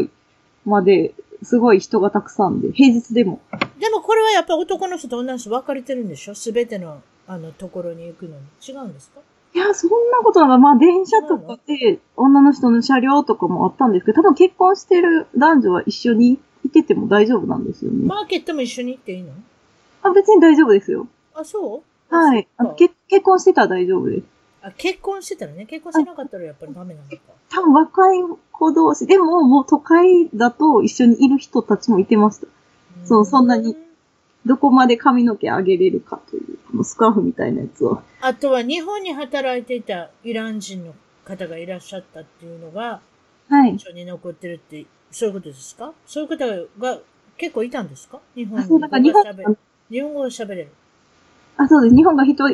[0.64, 3.40] まですごい人がたくさんで、平日でも。
[3.78, 6.34] でもこれはやっぱ男の人と女の人分かれてるんでしょ？
[6.34, 8.42] すべての、あの、ところに行くのに。
[8.66, 9.20] 違うんですか？
[9.54, 18.06] いや、そんなことなんか、まあ電車とかで女の人の車両とかもあったんですけど、多分結婚してる男女は一緒にいてても大丈夫なんですよね。
[18.06, 19.32] マーケットも一緒に行っていいの？
[20.02, 21.06] あ、別に大丈夫ですよ。
[21.34, 22.14] あ、そう？
[22.14, 22.48] はい。
[22.56, 24.26] あの結結婚してたら大丈夫です。
[24.62, 25.66] あ、結婚してたらね。
[25.66, 27.16] 結婚してなかったらやっぱりダメなのか。
[27.50, 28.18] 多分若い
[28.52, 32.46] 子同士、でももう都会だと一緒にいる人たちもいてました。
[33.04, 33.76] そうそんなに
[34.48, 38.02] どこまで髪の毛上げれるかという、このスカーフみたいなやつを。
[38.20, 43.00] あとは日本に働いていたイラン人の方がいらっしゃったっていうのが、
[43.48, 43.70] はい。
[43.70, 45.92] 印象に残ってるって、そういうことですか？
[46.06, 46.46] そういう方
[46.80, 46.98] が
[47.36, 48.18] 結構いたんですか？
[48.34, 49.58] 日本語が喋る
[49.90, 50.68] 日本語を喋れる。
[51.56, 51.96] あ、そうです。
[51.96, 52.44] 日本が人、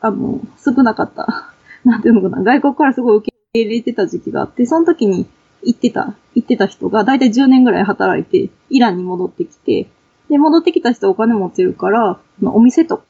[0.00, 1.52] あの、少なかった。
[1.84, 2.42] なんていうのかな。
[2.42, 5.26] 外国からすごい受け入れてた時期があって、その時に
[5.62, 9.88] 行ってた、行ってた人が、だいたい10年ぐらい働いて、イランに戻ってきて、
[10.30, 13.04] で、戻ってきた人はお金持ってるから、まあお店とか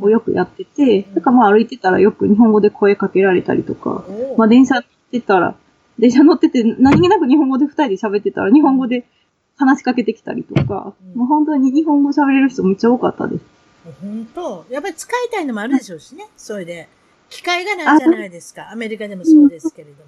[0.00, 5.56] をよくやってて、うんだからまあ歩いてたらよく日本語で声かけられたりとか、おまあ電車乗ってたら、
[5.98, 9.04] 電車乗ってて何気なく日本語で二人で喋ってたら、日本語で
[9.56, 13.44] 話しかけてきたりとか、うんもう本当に日本語喋れる人めっちゃ多かったです。
[14.00, 16.26] 本当やっぱり使いたいのもあるでしょうしね。
[16.36, 16.88] それで。
[17.30, 18.70] 機会がないじゃないですか。
[18.70, 20.04] アメリカでもそうですけれど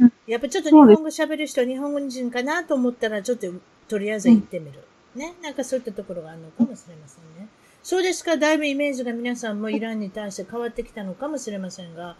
[0.00, 0.12] うんも。
[0.26, 3.46] やっぱちょっと日本語喋る人は日本語人かなと思ったら、ちょっと
[3.88, 4.80] とりあえず行ってみる。
[5.14, 5.34] ね。
[5.42, 7.48] なんかそういったところがあるのかもしれませんね。
[7.82, 8.36] そうですか。
[8.36, 12.16] だいぶイメージが皆さんもイランに対して変わってきたのかもしれませんが、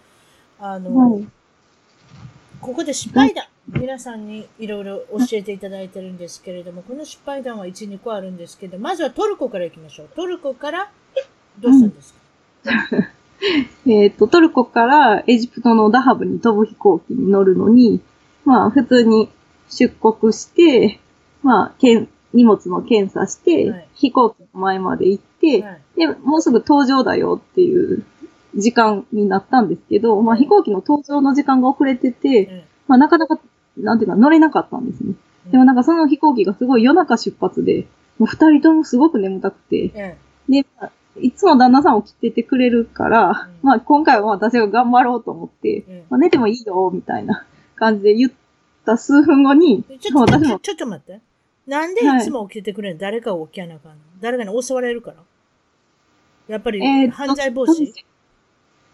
[0.59, 1.29] あの、はい。
[2.61, 10.09] ここで失敗談、皆さんにいろいろ教えていただいてるんですけれども、この失敗談は1、2個あるんですけど、まずはトルコから行きましょう。
[10.15, 10.91] トルコから、
[11.59, 12.15] どうしたんです
[12.63, 13.09] か、
[13.87, 18.01] えっ、と、トルコからエジプトのダハブに飛ぶ飛行機に乗るのに、
[18.45, 19.31] まあ、普通に
[19.71, 21.01] 出国して、
[21.43, 23.89] まあ、けん荷物の検査して、はい。
[23.95, 25.81] 飛行機の前まで行って、はい。
[25.97, 28.05] で、もうすぐ搭乗だよっていう
[28.57, 30.45] 時間になったんですけど、まあ、はい。
[30.45, 33.39] 飛行機の搭乗の時間が遅れてて、えまあ、なかなか、
[33.77, 35.15] なんていうか、乗れなかったんですね。
[35.49, 37.87] えでもなんかその飛行機がすごい夜中出発で、
[38.19, 40.17] もう二人ともすごく眠たくて、え
[40.49, 43.69] で、まあいつも旦那さん起きててくれるから、うん。
[43.69, 48.33] まあ今回は私が頑張ろうと思って、えまあ、寝てもいいよ、みたいな感じで言っ
[48.85, 49.83] た数分後に、
[50.61, 51.21] ちょっと待って。
[51.67, 52.05] なんでい。
[52.23, 55.17] つも起きてくれるの、誰かを起きやなあかんの誰かに襲われるから。
[56.49, 57.85] やっぱり、えー犯罪防止？
[57.85, 57.95] い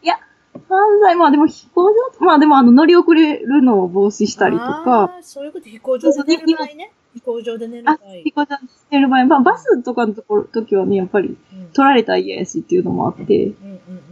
[0.02, 0.16] や、
[0.52, 6.92] 犯罪、まあでも飛行場、まあでもあの乗り遅れるのを防止したりとか、そういうこと、飛行場で寝る場合ね。
[7.14, 7.94] 飛行場で寝る場合。
[7.94, 11.68] あ、飛行場してる場合、まあバスとかのところ、時はね、やっぱりうん。
[11.72, 13.52] 取られたら嫌やしっていうのもあって、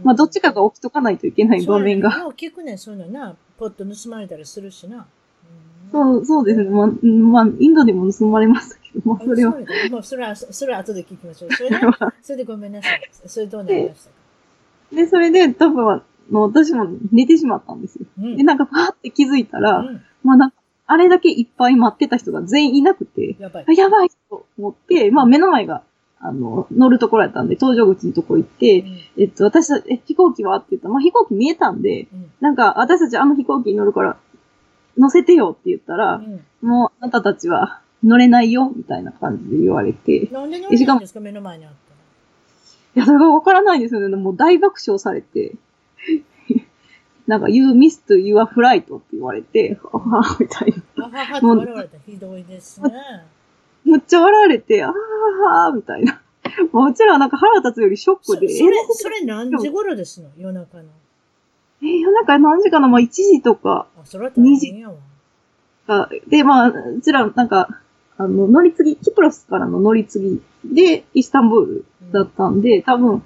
[0.03, 2.11] まあどっちかが起きとかないといけない場面が。
[2.11, 2.35] そうやね。
[2.35, 3.35] 聞くねん、そういうのな。
[3.57, 5.05] ポッと盗まれたりするしな。
[5.93, 6.69] うんそう、そうですね。
[6.69, 9.51] まあ、うんまあ、インドでも盗まれましたけど、まあ、それは。
[9.91, 11.51] もうそれは、それは後で聞きましょう。
[11.55, 11.75] それで、
[12.21, 13.09] それでごめんなさい。
[13.25, 14.15] それどうなりましたか？
[14.95, 18.05] で、それで、多分は、の私も寝てしまったんですよ。
[18.19, 23.73] うんで、なんか、パーって気づいたら、うんまあなんか、あれだけいっぱい待ってた人が全員いなくて、やばいあ。
[23.73, 25.83] やばいと思って、まあ目の前が、
[26.19, 30.55] あの、乗るところやったんで、搭乗口のとこ行って、うんえっと、私たち、え、飛行機は？
[30.57, 34.17] って言ったら、まあ飛行機見えたんで、うんなんか、私たちあの飛行機に乗るから、
[34.97, 41.19] 乗せてよって言ったら、うんもう、あなたたちは乗れないよ、みたいな感じで言われて、なんで乗れないんですか？
[41.19, 41.95] 目の前にあったら。
[42.95, 44.15] いや、それがわからないんですよね。
[44.15, 45.55] もう大爆笑されて。
[47.27, 51.05] なんか、you missed your flight って言われて、ははみたいな。
[51.05, 51.97] あははって笑われた。
[51.99, 52.91] ひどいですね。
[53.83, 56.21] むっちゃ笑われて、あーはーみたいな。
[56.71, 60.29] もちらはなんか腹立つよりショッそクで、それ、それ何時頃ですの？
[60.37, 60.83] 夜中の。
[61.85, 64.95] えー、夜中何時かなまあ1時とかあ、それは大変やわ。
[65.87, 67.67] が、で、まあ、うちらなんか、
[68.17, 73.21] あの、乗り継ぎ、キプロスからの乗り継ぎで、イスタンブールだったんで、多分、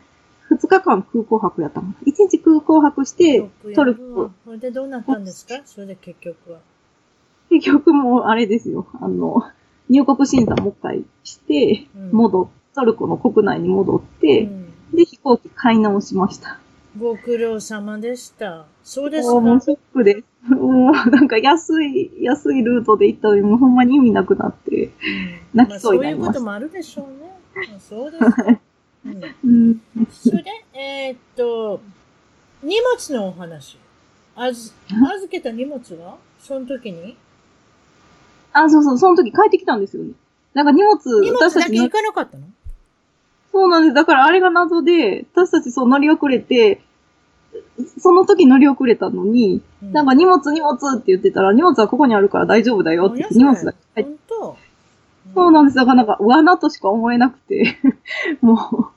[0.52, 1.90] 2日間空港泊やったの。
[2.06, 5.62] 1日空港泊して、トルコ、それでどうなったんですか？
[5.66, 6.60] それで結局は。
[7.50, 8.88] 結局もうあれですよ。
[9.00, 9.44] あの、
[9.90, 16.60] 入国審査もう一回して、うん戻っ、トルコの国内に戻って、うんで、飛行機買い直しました。
[16.98, 18.66] ご苦労様でした。
[18.84, 19.40] そうですか？
[19.40, 20.54] もうショックです。
[20.54, 24.86] もうなんか安い、安いルートで行ったのにもうほんまに意味なくなって。
[24.86, 24.92] うん
[25.54, 27.40] 泣きそうにまあそういうなりましたこともあるでしょうね。
[27.70, 28.60] まあそうですか。
[29.06, 29.82] うんうん。
[30.12, 31.82] それで、えーっと、
[32.64, 33.78] 荷物のお話。
[34.36, 36.18] あず、預けた荷物は？
[36.40, 37.18] その時に？
[38.54, 40.14] あ、そうそう、その時帰ってきたんですよね。
[40.54, 42.44] なんか荷物、荷物だけ行かなかったの？
[43.52, 43.94] そうなんです。
[43.94, 46.82] だからあれが謎で、私たちそう乗り遅れて、
[47.98, 54.58] その時乗り遅れたのに、うんなんか荷物荷物って言ってたら、荷物はここにあるから大丈夫だよって言って、荷物だけ本当
[55.34, 55.76] そうなんです。
[55.76, 57.78] だからなんか、罠としか思えなくて、
[58.42, 58.92] も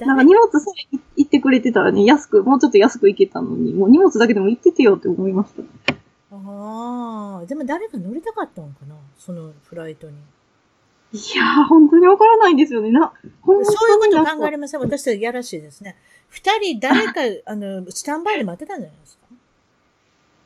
[0.00, 5.62] う、なんか荷物さえ行ってくれてたらね、安く、もうちょっと安く行けたのに、もう荷物だけでも行っててよって思いました。
[6.32, 8.96] ああ、でも誰か乗りたかったのかな？
[9.16, 10.14] そのフライトに。
[11.16, 12.90] いやー、本当にわからないんですよね。
[12.90, 14.80] な、本当にそういうこと考えません。
[14.80, 15.96] 私たちやらしいですね。
[16.28, 19.26] 二人誰か、あの、スタンバイで待ってたんじゃないですか？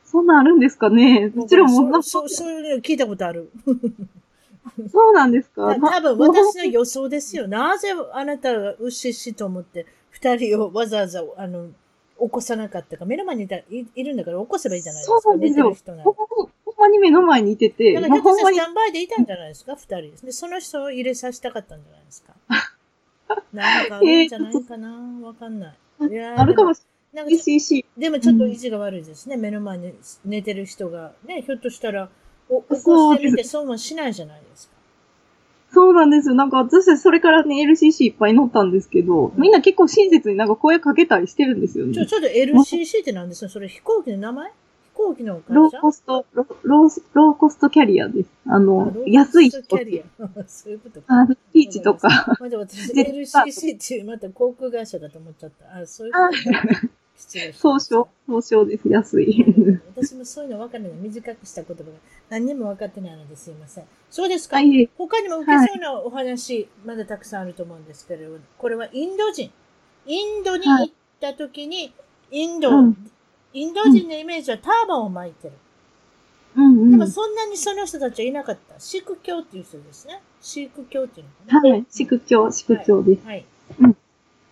[0.05, 1.31] そんなんあるんですかね。
[1.33, 3.49] もちろんもう、なんかそう、そういうの聞いたことある。
[4.91, 5.75] そうなんですか。
[5.75, 7.47] た多分な私の予想ですよ。
[7.47, 11.67] なぜあなたがうししと思って、二人をわざわざ、あの、
[12.19, 13.05] 起こさなかったか。
[13.05, 15.21] 目の前にいたいいるんだから起こせばいいじゃないですか。
[15.21, 15.75] そうなんですよ
[16.81, 20.25] まに、目の前にいてて、だかまあほんまにスタンバイでいたんじゃないですか、二人です。
[20.25, 22.33] で、その人を入れさせたかったんじゃないですか？
[23.53, 25.19] なんかあるんじゃないかな？
[25.23, 26.07] わかんない。
[26.09, 26.81] いやーあるかもし
[27.13, 29.37] れないし、でもちょっと意地が悪いですね。
[29.37, 29.93] 目の前に
[30.25, 31.13] 寝てる人が。
[31.25, 32.09] ね、ひょっとしたら、
[32.49, 34.73] お起こしてみて損はしないじゃないですか。
[35.73, 36.35] そうなんですよ。
[36.35, 41.93] なんか私それからね、LCC いっぱい乗ったんですけど、みんな結構親切になんか声かけたりしてるんですよね。
[41.93, 43.49] ちょ、ちょっと LCC って何ですか？
[43.49, 44.47] それ飛行機の名前？
[44.49, 44.53] 飛
[45.01, 48.29] 行機の会ロ社ーコスト、ロローローコストキャリアです。
[48.47, 50.27] ああのロ、ー安いキャリア。
[50.47, 51.21] そういうことか。
[51.21, 52.37] あ、ピーチとか。
[52.39, 55.77] まだ私、LCC っていうまた航空会社だと思っちゃった。
[55.79, 56.19] あ、そういうこ
[56.83, 56.89] と
[57.53, 58.89] 総称、総称です。
[58.89, 59.45] 安い。
[59.95, 60.91] 私もそういうの分かんない。
[60.93, 61.89] 短くした言葉が
[62.29, 63.85] 何にも分かってないのですいません。
[64.09, 64.55] そうですか。
[64.55, 64.89] はい。
[64.97, 69.51] 他にも受けそうなお話、まだたくさんあると思うんですけれど、これはインド人。
[70.07, 70.87] インドに行っ
[71.19, 71.93] た時に、
[72.31, 73.11] インド、うん
[73.53, 75.53] インド人のイメージはターバンを巻いてる。
[76.55, 76.91] うんうん。
[76.91, 78.79] でもはそんなにその人たちはいなかった。
[78.79, 80.21] シーク教っていう人ですね。
[80.41, 81.75] シーク教っていうのかな。
[81.75, 81.85] い。
[81.89, 83.25] 宿教、宿教です。
[83.25, 83.45] はい。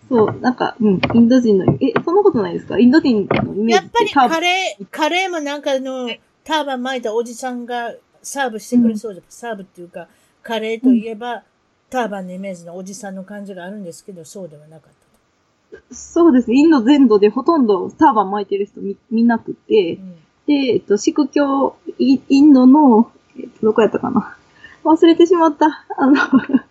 [0.09, 2.79] そう、なんか、うん、インド人の、え、そんなことないですか？
[2.79, 6.09] インド人のイメーやっぱりカレー、カレーもなんかあの、
[6.43, 10.07] ターバン巻いたおじさんがサーブしてくれそうで、サーブっていうか、
[10.41, 11.43] カレーといえば、
[11.91, 14.98] ターバンのイメージのおじさんの感じがあるんですけど、そうではなかった
[15.91, 16.53] そうです。
[16.53, 20.15] インド全土でほとんどターバン巻いてる人見見なくてと。、うん
[20.49, 24.35] で、えっと、シク教、イインドの、えっと、どこやったかな。
[24.83, 25.85] 忘れてしまった。
[25.95, 26.15] あの、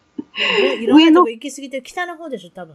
[0.82, 2.74] いろんなとこ行き過ぎて、北の方でしょ、多分。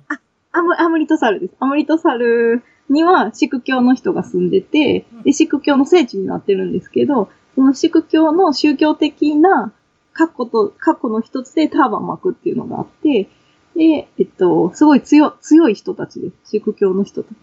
[0.53, 1.55] アムアムリトサルです。
[1.59, 9.73] アムリトサルにはシク教の人が住んでてうん、で、シク教の聖地になってるんですけど、そのシク教の宗教的な
[10.13, 13.27] 過去と、過去の一つでターバン巻くっていうのがあって、
[13.75, 16.51] で、えっと、すごい強、強い人たちです。
[16.51, 17.37] シク教の人たち。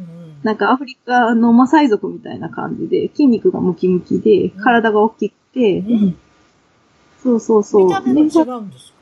[0.00, 6.18] うんなんかアフリカのマサイ族みたいな感じで、筋肉がムキムキで、うん体が大きくて、うん
[7.22, 7.86] そうそうそう。
[7.86, 8.94] 見た目も違でうんですか？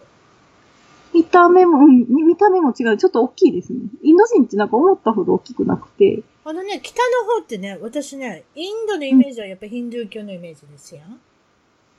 [1.15, 2.97] 見た目も、うん見た目も違う。
[2.97, 3.81] ちょっと大きいですね。
[4.03, 11.01] インド人ってなんか思ったほど大きくなくて、あのね、北の方ってね、私ね、インドのイメージはやっぱヒンドゥー教のイメージですよ。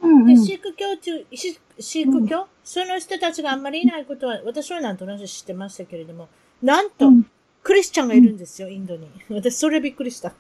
[0.04, 0.46] で、うんうん。
[0.46, 6.28] シーク教っていう、シシーク教、その人たちがあんまりいないことは、私はなんとなく知ってましたけれども、
[6.62, 7.26] なんと、うん
[7.63, 9.08] クリスチャンがいるんですよ、インドに。
[9.32, 10.34] 私、それびっくりした。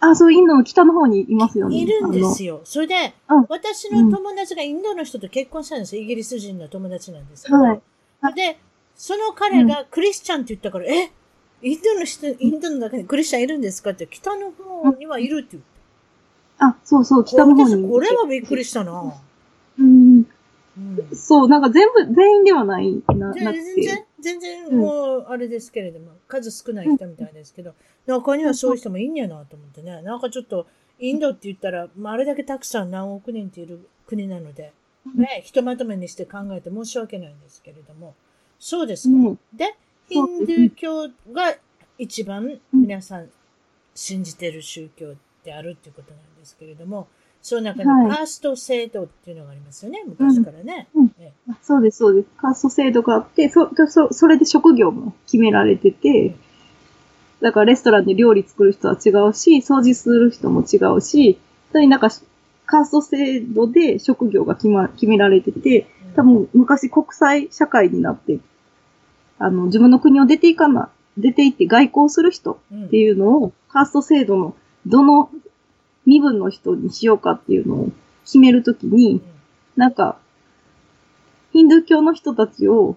[0.00, 1.76] あ、そう、インドの北の方にいますよね。
[1.76, 2.62] いるんですよ。
[2.64, 6.00] それで、うん私の友達がインドの人と結婚したんですよ。
[6.02, 7.58] イギリス人の友達なんですけど。
[7.58, 7.80] はい
[8.22, 8.58] はいで、
[8.94, 11.10] その彼がクリスチャンって言ったから、え？
[11.60, 13.90] インドの人、インドの中にクリスチャンいるんですか？
[13.90, 15.79] って、北の方にはいるって言って。
[16.60, 17.74] ああ、そうそう、北の方に。
[17.74, 19.14] 私、これはびっくりしたな。
[19.78, 20.16] うん。
[20.16, 20.26] うん
[21.14, 27.74] そう、なんか全部、全員ではない、な、全然て。、全然もう、あれですけれども、数少ない人みたいですけど、
[28.06, 30.00] 中にはそういう人もいいんやなと思ってね。
[30.02, 30.66] なんかちょっと、
[30.98, 34.72] インドって言ったら、まあ、あれだけたくさん何億人っている国なので、
[35.14, 38.14] ね、ひとまとめにして考えて申し訳ないんですけれども、
[38.58, 39.16] そうですか。
[39.16, 39.38] うん。
[39.52, 39.74] で、
[40.08, 41.56] ヒンドゥー教が
[41.98, 43.30] 一番皆さん
[43.94, 47.08] 信じている宗教であるっていうことなんですけれども、
[47.42, 48.16] その中にはい。
[48.16, 50.88] カースト制度っていうのがありますよね、昔からね。
[50.94, 51.06] うん。
[51.18, 52.28] ねあそうです、そうです。
[52.36, 56.34] カースト制度があって、そ、そ、それで職業も決められてて、
[57.40, 61.38] だからレストランで料理作る人は違うし、掃除する人も違うし、
[61.72, 62.10] それになんか、
[62.66, 68.38] カースト制度で職業が決ま、決められてて、多分昔国際社会になって、
[69.38, 74.54] あの、自分の国を出ていかな、出て行って外交する人うんっていうのを、カースト制度の
[74.86, 75.30] どの
[76.06, 77.92] 身分の人にしようかっていうのを
[78.24, 79.20] 決めるときに、
[79.76, 80.18] なんか、
[81.52, 82.96] ヒンドゥー教の人たちを、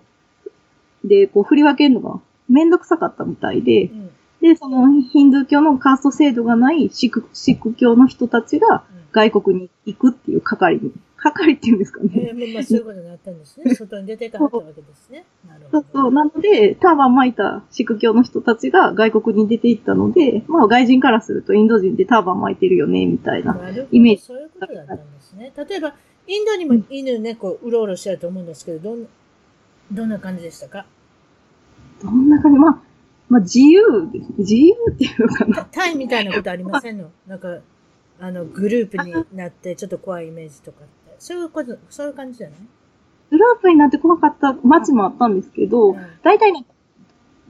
[1.03, 4.09] で、こう振り分けるのがめんどくさかったみたいでう、ん。
[4.41, 10.91] で、そのヒンドゥー教のカースト制度がないシック、シック教の人たちが外国に行くっていう係に、
[11.23, 12.31] 係っていうんですかえね。
[12.33, 13.73] ーまあまあそういうことになったんですね。
[13.75, 15.25] 外に出ていかはったわけですね。
[15.47, 15.81] なるほど。
[15.81, 16.11] そうそう。
[16.11, 23.57] なので、ターバン巻いたシ教の人たちが外国に出て行ったので、まあ外人からするとインド人ってターバン巻いてるよね、みたいな。
[23.91, 25.53] イメージそういうことだったんですね。
[25.55, 25.95] 例えば、
[26.27, 29.07] インドにも犬猫うろうろしてると思うんですけど、どん
[29.91, 30.85] どんな感じでしたか？
[32.01, 32.59] どんな感じ？
[32.59, 32.81] まあ、
[33.29, 33.81] まあ自由。
[34.37, 35.55] 自由っていうのかな。
[35.57, 37.11] タタイみたいなことありませんの？
[37.27, 37.59] なんか、
[38.19, 41.02] あの、グループになってちょっと怖いイメージとかって。
[41.23, 42.59] そういうこと、そういう感じじゃない
[43.31, 46.65] グループになって怖かった街もあったんですけど、うん大体ね、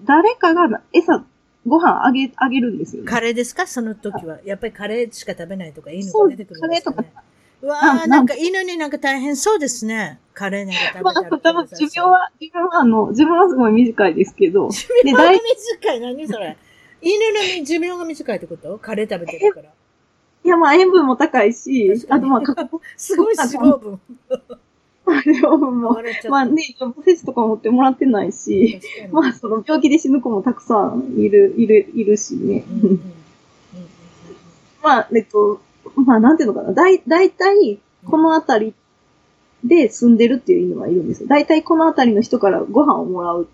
[0.06, 1.26] 誰かが餌、
[1.66, 3.10] ご飯あげ、あげるんですよ、ね。
[3.10, 3.66] カレーですか？
[3.68, 4.40] その時は。
[4.46, 7.24] やっぱりカレーしか食べないとか犬が出てくるんですか、ね、カレーと
[7.64, 10.20] うわー、あななんか犬になんか大変そうですね。
[10.34, 11.40] カレーなんか食べまあ、たら。
[11.40, 16.00] 多分寿命は、自分はあの、自分はすごい短いですけど、寿命が短い。
[16.02, 16.58] 何それ？
[17.02, 18.78] 犬の寿命が短いってこと？
[18.80, 19.70] カレー食べてるから。
[20.44, 24.00] いやまあ塩分も高いしあとまあ、か すごい脂肪分。
[25.42, 25.98] 養分も、
[26.30, 28.80] まあね、予防接種とか持ってもらってないし、
[29.12, 32.64] まあその病気で死ぬ子もたくさんいる、いる、いるしね。
[34.82, 35.62] まあ、えっと、
[35.96, 36.74] まあなんていうのかな。
[36.74, 38.74] だい、だいたい、この辺り
[39.64, 41.28] で住んでるっていう犬はいるんですよ。
[41.28, 43.48] だいたいこの辺りの人からご飯をもらう、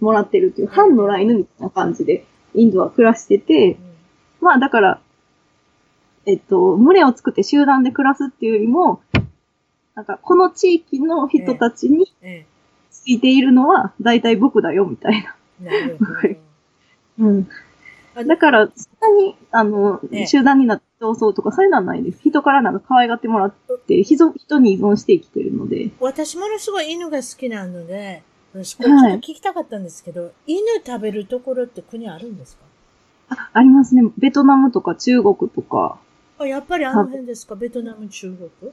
[0.00, 3.78] もらってるっていう、半野良犬みたいな感じで、インドは暮らしてて、
[4.40, 5.00] まあだから、
[6.26, 9.00] えっと、群れを作って集団で暮らすっていうよりも、
[9.94, 12.46] なんか、この地域の人たちにえ
[12.90, 15.36] ついているのは、だいたい僕だよ、みたいな。
[15.62, 16.20] え、なるほど。
[17.28, 17.48] うん。
[18.16, 22.20] あだから、そんなに、あのええ、集団になって競争とかそういうのはないです。
[22.22, 23.54] 人からなんか可愛がってもらっ
[23.86, 25.90] て、人、人に依存して生きてるので。
[26.00, 28.22] 私ものすごい犬が好きなので、
[28.54, 32.64] 私こはいれ聞きたかったんですけど、犬食べるところって国あるんですか？
[33.36, 34.02] あありますね。
[34.16, 35.98] ベトナムとか中国とか。
[36.38, 37.54] あ、やっぱりあの辺ですか？
[37.54, 38.72] ベトナム、中国？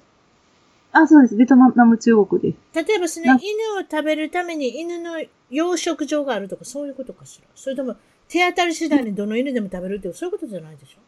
[0.94, 1.36] あ、そうです。
[1.36, 2.86] ベトナム、中国です。
[2.88, 3.42] 例えばですね、な犬
[3.80, 7.48] を食べるために犬の養殖場があるとかそういうことかしら？
[7.56, 7.96] それとも
[8.28, 11.02] 手当たり次第にどの犬でも食べるってそういうことじゃないでしょ？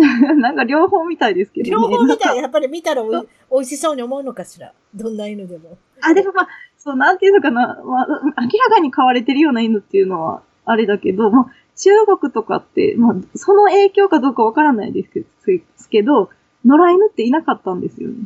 [0.36, 1.70] なんか両方みたいですけどね。
[1.70, 4.72] 両方見たらなんかやっぱり見たらおい美味しそうに思うのかしら？
[4.94, 5.76] どんな犬でも。
[6.00, 6.48] あ、でもまあ、
[6.78, 7.80] そう、なんていうのかな。
[7.84, 8.06] まあ、
[8.40, 16.30] 明らかに飼われてるような犬っていうのは、あれだけど、まあ、中国とかって、まあ、その影響かどうかわからないですけど、ですけど、
[16.64, 18.16] 野良犬っていなかったんですよね。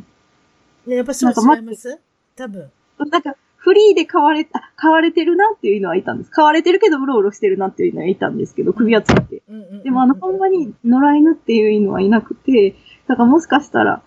[0.85, 1.99] ね、やっぱそうなんか違います？
[2.35, 2.69] 多分。
[2.99, 6.29] なんか、フリーで飼われ、あ飼われてるなっていうのはいたんです。
[6.31, 9.41] 飼われてるけど、うろうろしてるなっていうのはいたんですけど、首輪つけて。
[9.83, 12.75] でも、あの、ほんまに野良犬っていう犬はいなくて、
[13.07, 14.03] だからもしかしたら、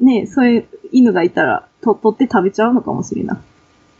[0.00, 3.40] ね、そういう犬がいたら、と、取って食べちゃうのかもしれな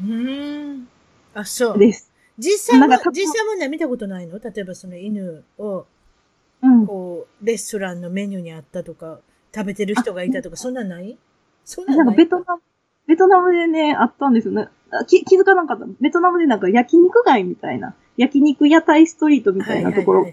[0.02, 0.88] うーん。
[1.34, 1.80] あ、そうい。
[1.80, 2.09] です。
[2.40, 4.38] 実際はなんか多、分実際問題見たことないの？
[4.38, 5.86] 例えばその犬を、
[6.62, 6.86] うん。
[6.86, 9.20] こう、レストランのメニューにあったとか、
[9.54, 11.18] 食べてる人がいたとか、そんなんない？
[11.64, 12.16] そんなんなんない？
[12.16, 12.62] かベトナム、
[13.06, 14.68] ベトナムでね、あったんですよね。
[14.90, 15.86] あ気気づかなかった。
[16.00, 20.26] ベトナムでなんか焼肉街みたいな、焼肉屋台ストリートみたいなところ。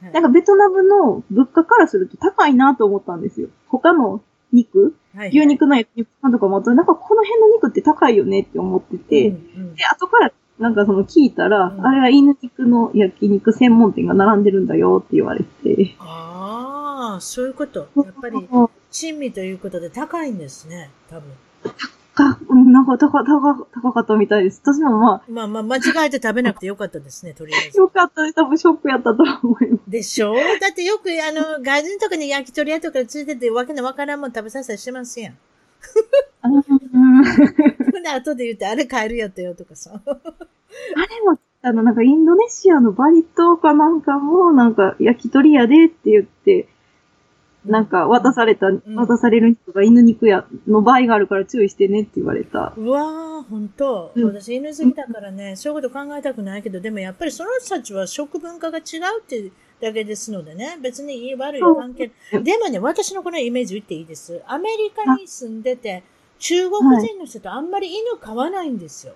[0.00, 3.48] なんかベトナムの物価からすると高いなと思ったんですよ。
[3.68, 4.22] 他の
[4.52, 4.94] 肉？
[5.14, 9.38] はい牛肉の焼肉さんとかもなんかこの辺の肉って高いよねって思ってて、うんう
[9.70, 9.74] ん。
[9.74, 15.94] で、後からなんかその聞いたら、うんあれは犬肉の焼肉専門店が並んでるんだよって言われて。
[15.98, 17.88] ああ、そういうこと。
[17.96, 18.48] やっぱり、
[18.90, 21.30] 珍味ということで高いんですね、多分。
[22.14, 24.62] か、うんなんか高、高、高かったみたいです。
[24.64, 27.78] 私もままあまあ、間違えて食べなくてよかったですね、とりあえあ、ず。
[27.78, 28.34] よかったです。
[28.34, 29.80] 多分ショックやったと思います。
[29.86, 30.32] でしょ？
[30.34, 30.40] だ
[30.72, 35.34] ってよく、あの、外人とかに焼き鳥屋とかについてて、わけのわからんもん食べさせたりしてますやん。
[36.42, 40.00] ほんで、後で言って、あれ買えるやったよとかさ。
[40.06, 40.16] あれ
[41.24, 46.68] も、あの、なんかインドネシアのバリ島かなんかも、なんか焼き鳥屋でって言って、
[47.64, 52.72] なんか渡された、渡される人が犬肉屋の場合があるから注意してねって言われた。
[52.76, 54.12] うわー、ほんと。
[54.14, 58.84] うん私犬好きだからね、そういうこと考えたくないけど、でもやっぱりその人たちは食文化が違う
[59.20, 62.10] ってだけですのでね、別にいい悪いは関係。
[62.32, 64.42] でもね、私のこのイメージ言っていいです。
[64.46, 66.02] アメリカに住んでて、
[66.38, 69.14] 中国人の人とあんまり犬飼わないんですよ。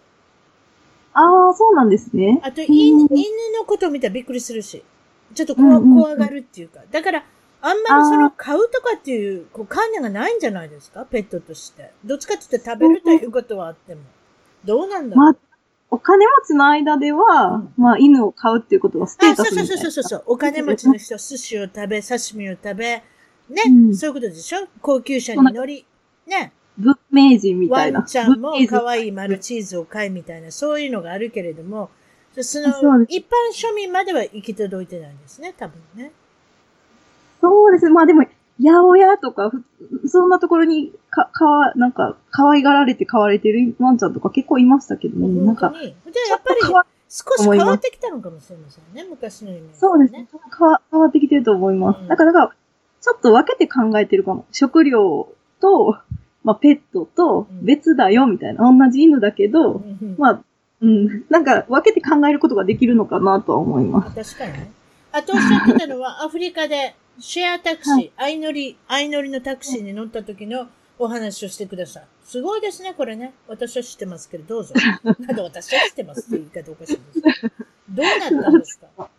[1.12, 2.40] ああ、そうなんですね。
[2.42, 3.24] あと、犬うん犬
[3.58, 4.82] のことを見たらびっくりするし、
[5.34, 6.80] ちょっと怖怖がるっていうか。
[6.90, 7.24] だから、
[7.62, 11.04] あんまりその飼うとかっていうこう観念がないんじゃないですか？
[11.04, 11.90] ペットとして。
[12.04, 14.00] どっちかって言って食べるということはあっても。
[14.64, 15.36] どうなんだろうまあ、
[15.91, 19.82] お金持ちの間では、まあ、犬を飼うっていうことはステあ、ータスそうそうみたいな。
[19.82, 20.22] そうそうそう。
[20.26, 23.03] お金持ちの人は寿司を食べ、刺身を食べ、ね、
[23.66, 24.68] うんそういうことでしょ？
[24.80, 25.84] 高級車に乗り、
[26.26, 28.01] ね、文明人みたワいな。
[28.01, 31.91] ンちゃんも可愛いマルチーズを買いみたいな、そういうのがあるけれども、
[32.36, 36.12] でその一般庶民までは行き届いてないんですね、多分ね。
[37.41, 37.91] そうですね。
[37.91, 38.24] まあでも、
[38.62, 45.46] 八百屋とか、ふそんなところにか、かわ、なんか、可愛がられて飼われてるワンちゃんとか結構いましたけどね。
[45.46, 45.72] なんか。
[45.72, 46.61] じゃあやっぱり
[47.08, 50.28] 少し変わってきたのかもしれませんね、昔のイメージ、そうですね。。
[50.56, 52.00] 変わ変わってきてると思います。
[52.00, 52.54] うんだから、だから
[53.00, 54.44] ちょっと分けて考えてるかも。
[54.52, 55.28] 食料
[55.61, 55.96] と、
[56.44, 58.70] まあ、ペットとうん別だよ、みたいな。
[58.70, 60.40] 同じ犬だけど、うんまあ、
[60.82, 61.24] うん。
[61.28, 64.36] なんか、分けて考えることができるのかなとは思います。
[64.36, 64.70] 確かにね。
[65.12, 72.04] あとおっしゃってたのは、アフリカでシェアタクシー、はい相乗り、相乗りのタクシーに乗った時のお話をしてください。
[72.24, 73.32] すごいですね、これね。
[73.48, 74.74] 私は知ってますけど、どうぞ。
[75.02, 77.50] なんで私は知ってますって言い方おかしいです。
[77.88, 79.11] どうなったんですか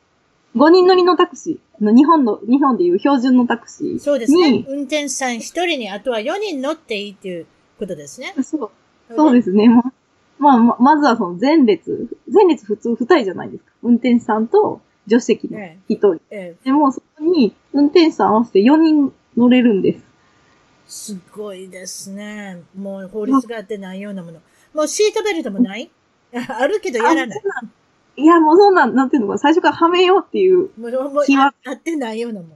[0.55, 1.95] ？5人乗りのタクシー。
[1.95, 3.99] 日本の、日本でいう標準のタクシー。
[3.99, 4.65] そうですねに。
[4.67, 7.47] 運転手さん一人に、あとは4人乗っていいっていう
[7.79, 8.33] ことですね。
[8.43, 8.71] そう。
[9.15, 9.67] そうですね。
[9.67, 9.93] まあ、
[10.39, 12.07] まあ、ままずはその前列。
[12.31, 13.71] 前列普通二人じゃないですか。
[13.83, 14.81] 運転手さんと
[15.11, 16.15] 助手席のえ一人。
[16.29, 19.99] ええでも、そこに運転手さん合わせて4人乗れるんで
[20.87, 21.13] す。
[21.13, 22.61] すごいですね。
[22.75, 24.39] もう法律があってないようなもの。
[24.73, 25.89] もうシートベルトもない？
[26.33, 27.41] あるけどやらない。
[28.17, 30.69] いや、もうそんなん、なんていうのかな、最初からはめようっていう。
[30.77, 32.51] もうもう気はああってないようなもん。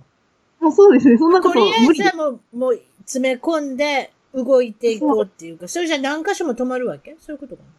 [0.59, 1.17] もうそうですね。
[1.17, 1.93] そんなこととりあえ。
[1.93, 7.15] ずはもう、もう詰め込んで動いていこうっていうか、それじゃ何箇所も止まるわけ？
[7.19, 7.69] そういうことかな。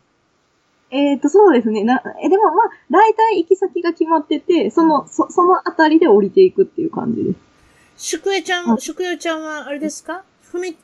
[0.90, 1.82] えっ、と、そうですね。
[1.84, 7.38] な、え、でもまあ、大体行き先が決まってて、その、そ、そのあたりで降りていくっていう感じです。
[7.98, 10.22] 宿江ちゃ、うんん宿江ちゃんはあれですか？
[10.52, 10.76] 踏み、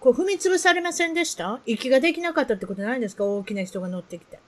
[0.00, 1.60] こう踏み潰されませんでした？
[1.66, 3.24] 息ができなかったってことないんですか？
[3.24, 4.40] 大きな人が乗ってきて。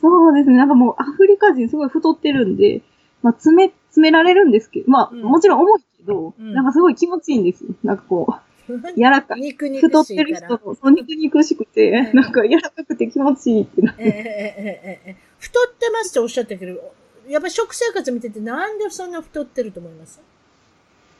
[0.00, 0.56] そうですね。
[0.56, 2.82] なんかもう、アフリカ人すごい太ってるんで、
[3.22, 7.70] まあ、詰め、詰められるんですけど、まあ、うんもちろん重いけど、うんなんかすごい気持ちいいんですよ。
[7.82, 8.32] なんかこう、
[8.96, 9.40] 柔らかい。
[9.40, 14.02] 肉肉太ってる人も、そう、肉肉しくて、えー、なんか柔らかくて気持ちいいってなって。
[14.02, 16.94] えー、えー、えー、太ってますっておっしゃったけど、
[17.28, 20.20] やっぱ食生活見ててなんでそんな太ってると思います？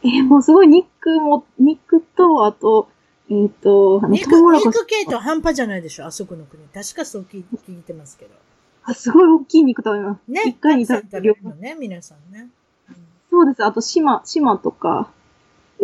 [0.03, 2.89] えもうすごい肉も、肉と、あと、
[3.31, 6.63] えっ、ー、と、肉、肉系と半端じゃないでしょ、あそこの国。
[6.69, 8.33] 確かそう聞いてますけど。
[8.85, 10.31] あ、すごい大きい肉食べます。
[10.31, 10.43] ね。
[10.45, 11.55] 一回に食べるの。
[11.55, 12.51] ね、皆さんね、
[12.91, 12.97] うん。
[13.31, 13.65] そうです。
[13.65, 15.11] あと、島、島とか、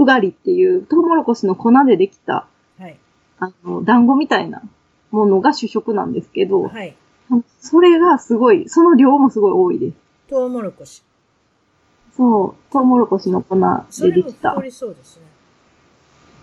[0.00, 2.46] うがりっていう、トウモロコシの粉でできた、
[2.78, 2.98] うんはい。
[3.38, 4.62] あの、団子みたいな
[5.10, 6.96] ものが主食なんですけど、はい。
[7.60, 9.96] それがすごい、その量もすごい多いです。
[10.28, 11.02] トウモロコシ。
[12.16, 13.56] そう、トウモロコシの粉
[13.90, 14.62] それもでできた太。
[14.62, 15.22] りそうですね。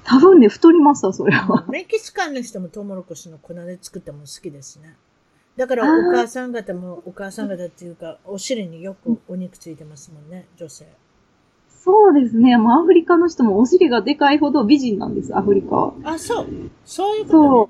[0.03, 1.65] 多分ね、太りました、それは。
[1.69, 4.95] メキシカンの人もトウモロコシの粉で作ったもの好きですね。
[5.57, 10.85] だからお母さん方も、お母さん方っていうか、お尻によくお肉ついてますもんね、女性。
[11.87, 12.57] そうですね。
[12.57, 15.93] もうアフリカの人もお尻がでかいほど美人なんです、アフリカは。
[16.03, 16.47] あ、そう。
[16.83, 17.69] そういうことそ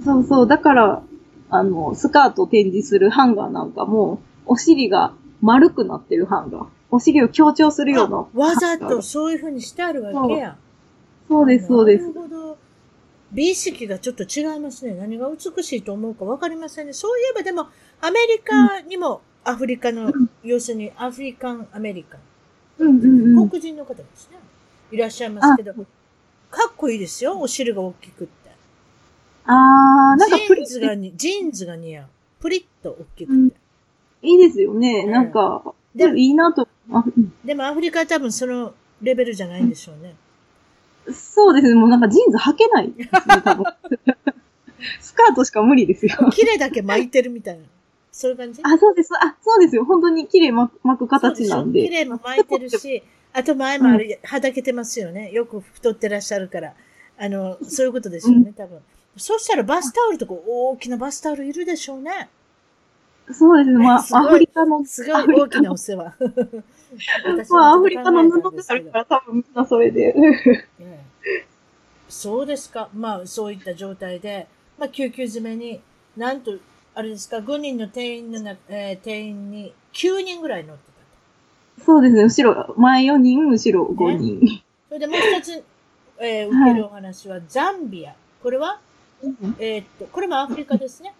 [0.00, 0.04] う。
[0.04, 0.46] そうそう。
[0.46, 1.02] だから、
[1.50, 5.12] あの、スカートを展示するハンガーなんかも、お尻が
[5.42, 6.66] 丸くなってるハンガー。
[6.90, 7.98] お尻を強調するね。
[7.98, 8.26] ようなあ。
[8.34, 10.56] わざとそういう風にしてあるわけや。
[11.28, 12.14] そうです、そうですな。
[12.14, 12.58] るほど。
[13.32, 14.94] 美意識がちょっと違いますね。
[14.94, 16.94] 何が美しいと思うかわかりませんね。
[16.94, 17.66] そういえばでも、
[18.00, 22.20] アメリカにもアフリカの、うん要するにアフリカンアメリカン、
[22.78, 23.48] うんうんうん。
[23.48, 24.38] 黒人の方ですね。
[24.90, 25.80] いらっしゃいますけど、か
[26.70, 27.38] っこいいですよ。
[27.38, 28.50] お尻が大きくって。
[29.46, 32.06] あー、なんかジプリッーンズがに、ジーンズが似合う。
[32.40, 33.32] プリッと大きくて。
[33.32, 33.52] うん
[34.22, 35.04] いいですよね。
[35.06, 35.62] うんなんか、
[35.94, 36.66] ででもいいなと。
[37.44, 40.14] でもアフリカは多分そのレベルじゃないんでしょうね。
[41.12, 41.74] そうですね。
[41.74, 43.08] もうなんかジーンズ履けないね。
[45.00, 46.12] スカートしか無理ですよ。
[46.32, 47.64] 切れだけ巻いてるみたいな。
[48.16, 48.62] そういう感じ？
[48.64, 49.10] あ、そうです。
[49.14, 49.84] あ、そうですよ。
[49.84, 51.82] 本当に切れ巻く巻く形なんそうで。
[51.82, 53.02] 切れも巻いてるし、
[53.34, 55.30] あと前もあれ、はだけてますよね。
[55.32, 56.72] よく太ってらっしゃるから。
[57.18, 58.80] あの、そういうことですよね、多分。
[59.18, 62.30] そしたらバスタオルとか大きなバスタオルいるでしょうね。
[63.30, 63.84] そうですね。
[63.84, 66.14] まあ、アフリカの、すごい大きなお世話。
[67.24, 70.14] 私 まあ、アフリカの布があるから多分みんなそれで。
[70.16, 71.44] ええ
[72.08, 72.88] そうですか。
[72.94, 74.46] まあ、そういった状態で、
[74.78, 75.82] まあ、救急詰めに、
[76.16, 76.52] なんと、
[76.98, 80.82] あれですか、5人の定員のな、えー定員に9人ぐらい乗って
[81.78, 81.84] たと。
[81.84, 82.22] そうですね。
[82.22, 84.62] 後ろ、前4人、後ろ5人。
[84.88, 85.62] それでもう一つ、
[86.18, 88.14] えー受けるお話は、ザンビア。
[88.42, 88.80] これは、
[89.58, 91.12] えーっと、これもアフリカですね。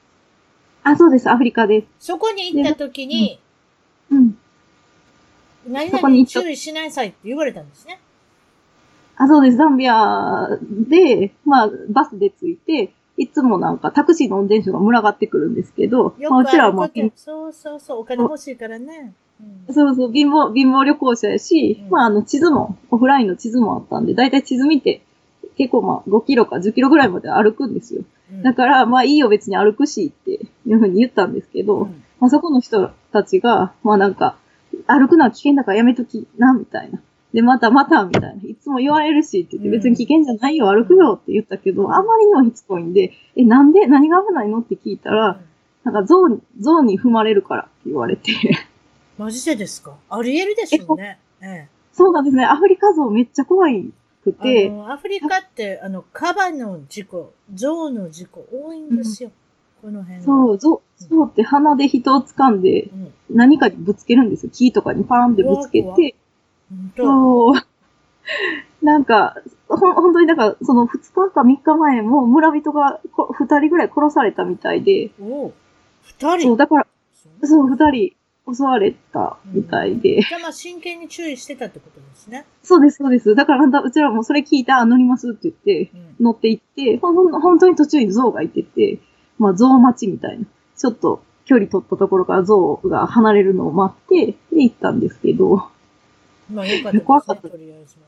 [0.82, 1.28] あ、そうです。
[1.28, 2.06] アフリカです。
[2.06, 3.38] そこに行った時に、
[4.10, 4.38] うん。
[5.68, 8.00] 何々に注意しなさいって言われたんですね。
[9.16, 9.58] あ、そうです。
[9.58, 10.48] ザンビア
[10.88, 19.14] で、まあ、バスで着いて、いつもなんかタクシーの運転手が群がってくるんですけど、まあ、うちらはもうそうそうそう、お金欲しいからね。
[19.40, 25.02] うんそうそう、貧乏、貧乏旅行者やし、うんまあ、あの、地図も、オフラインの地図もあったんで、だいたい地図見て、
[25.58, 28.02] 結構まあ、5キロか10キロぐらいまで歩くんですよ。
[28.32, 34.36] うんだから、まあ、いいよ、別に歩くし、っていうふうに言ったんですけど、うんまあ、そこの人たちが、まあなんか、
[34.86, 37.00] 歩くのは危険だからやめときな、みたいな。
[37.36, 38.42] で、またまた、みたいな。
[38.48, 43.86] いつも言われるし、って言って、別に危険じゃないよ、歩くよって言ったけど、あまりにもしつこいんで、え、なんで？
[43.86, 44.60] 何が危ないの？
[44.60, 45.38] って聞いたら、
[45.84, 48.32] なんか象に、象に踏まれるからって言われて。
[49.18, 49.98] マジでですか？
[50.08, 51.18] あり得るでしょうね。
[51.42, 51.68] ええ。
[51.92, 52.46] そうなんですね。
[52.46, 53.90] アフリカ象めっちゃ怖い
[54.24, 54.72] くて。
[54.88, 59.30] アフリカって、あの、カバの事故、象の事故多いんですよ。
[59.82, 60.24] この辺は。
[60.24, 63.12] そう、象、象って鼻で人を掴んでうん。
[63.28, 64.52] 何かにぶつけるんですよ。
[64.54, 66.14] 木とかにパーンってぶつけ怖て。
[66.70, 68.84] 本当そう。
[68.84, 69.36] なんか、
[69.68, 75.10] ほん、本当になんか、その2日か3日前も村人がこ2人ぐらい殺されたみたいで。
[75.20, 75.52] おう
[76.02, 76.48] 二人？
[76.48, 78.16] そう、だから、そうそう、2人
[78.54, 80.22] 襲われたみたいで。
[80.22, 82.46] じゃあまあ真剣に注意してたってことですね。
[82.62, 83.34] そうです、そうです。
[83.34, 86.24] だからうちらもそれ聞いて、あ、乗りますって言って、うん。
[86.26, 88.98] 乗って行って、ほん本当に途中に象がいてて、
[89.38, 90.46] まあ象待ちみたいな。
[90.76, 95.70] ちょっと距離取ったところから象が離れるのを待って、で行ったんですけど、
[96.50, 97.00] まあよかったね。
[97.00, 98.06] 怖かったとりあえずは。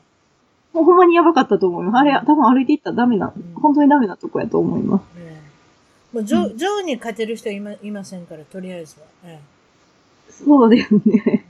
[0.73, 1.97] もうほんまにやばかったと思います。
[1.97, 5.03] あれ、多分歩いて行ったらダメな、うん本当にダメなとこやと思います。
[5.17, 5.41] え
[6.13, 9.05] えもう、ジョ、ジョーに勝てる人いま、いませんから、とりあえずは。
[9.25, 9.59] ええ
[10.31, 11.45] そうですね。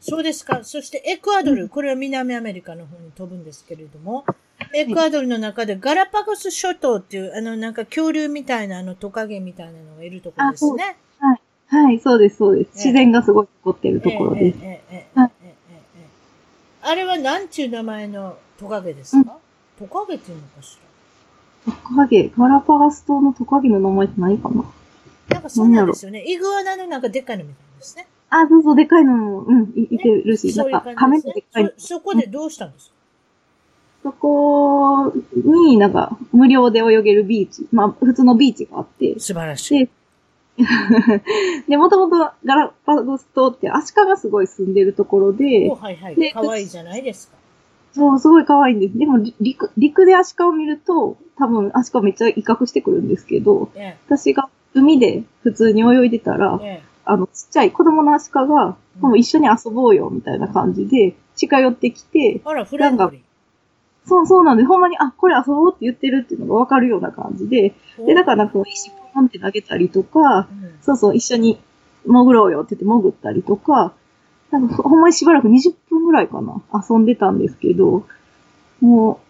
[0.00, 0.60] そうですか。
[0.62, 4.24] そしてエクアドル、これは南アメリカの方に飛ぶんですけれども、
[4.74, 10.96] エクアドルの中でガラパゴス諸島っていう、あの、なんか恐竜みたいな、あのトカゲみたいなのがいるところですね。
[11.72, 12.66] はい、そうです、そうです。
[12.66, 14.58] ええ自然がすごい残ってるところです。
[16.82, 19.38] あれは何ちゅう名前のトカゲですか、
[19.78, 20.76] トカゲっていうのかし
[21.64, 24.68] トカゲ、ガラパガス島のトカゲの名前って何かなら
[25.30, 26.22] なんかそうなんですよね。
[26.26, 28.06] イグアナのなんかでっかいのみたいですね。
[28.28, 31.70] あ、そうそう、でかいのも、うん、いいてるし、そういうなんか、亀のでっかいの。
[31.78, 32.94] そ、そこでどうしたんですか、
[34.02, 39.88] そこになんか無料で泳げるビーチ、まあ普通のビーチがあって、素晴らしい。
[40.58, 40.62] で、
[41.68, 46.14] で、もともとガラパゴス島ってアシカがすごい住んでるところでお、はいはい。
[46.14, 47.36] でかわいいじゃないですか。
[47.92, 48.98] そう、すごい可愛いんです。
[48.98, 63.22] でも陸、陸でアシカを見ると、多分アシカめっちゃ威嚇してくるんですけど、え私が海で普通に泳いでたらえ、、えあの、ちっちゃい子供のアシカが、もう一緒に遊ぼうよ、みたいな感じで、近寄ってきてえ、あら、フレンドリ
[64.06, 68.06] そうそうなんで、ほんまに、あ、これ遊ぼうって言ってるっていうのがわかるような感じで、ー。
[68.06, 68.58] で、だからなんか
[69.12, 71.60] 石ポンって投げたりとか、うんそうそう、一緒に
[72.04, 73.94] 潜ろうよって言って潜ったりとか、
[74.50, 78.06] なんかほんまにしばらく20分ぐらいかな、遊んでたんですけど、
[78.80, 79.20] も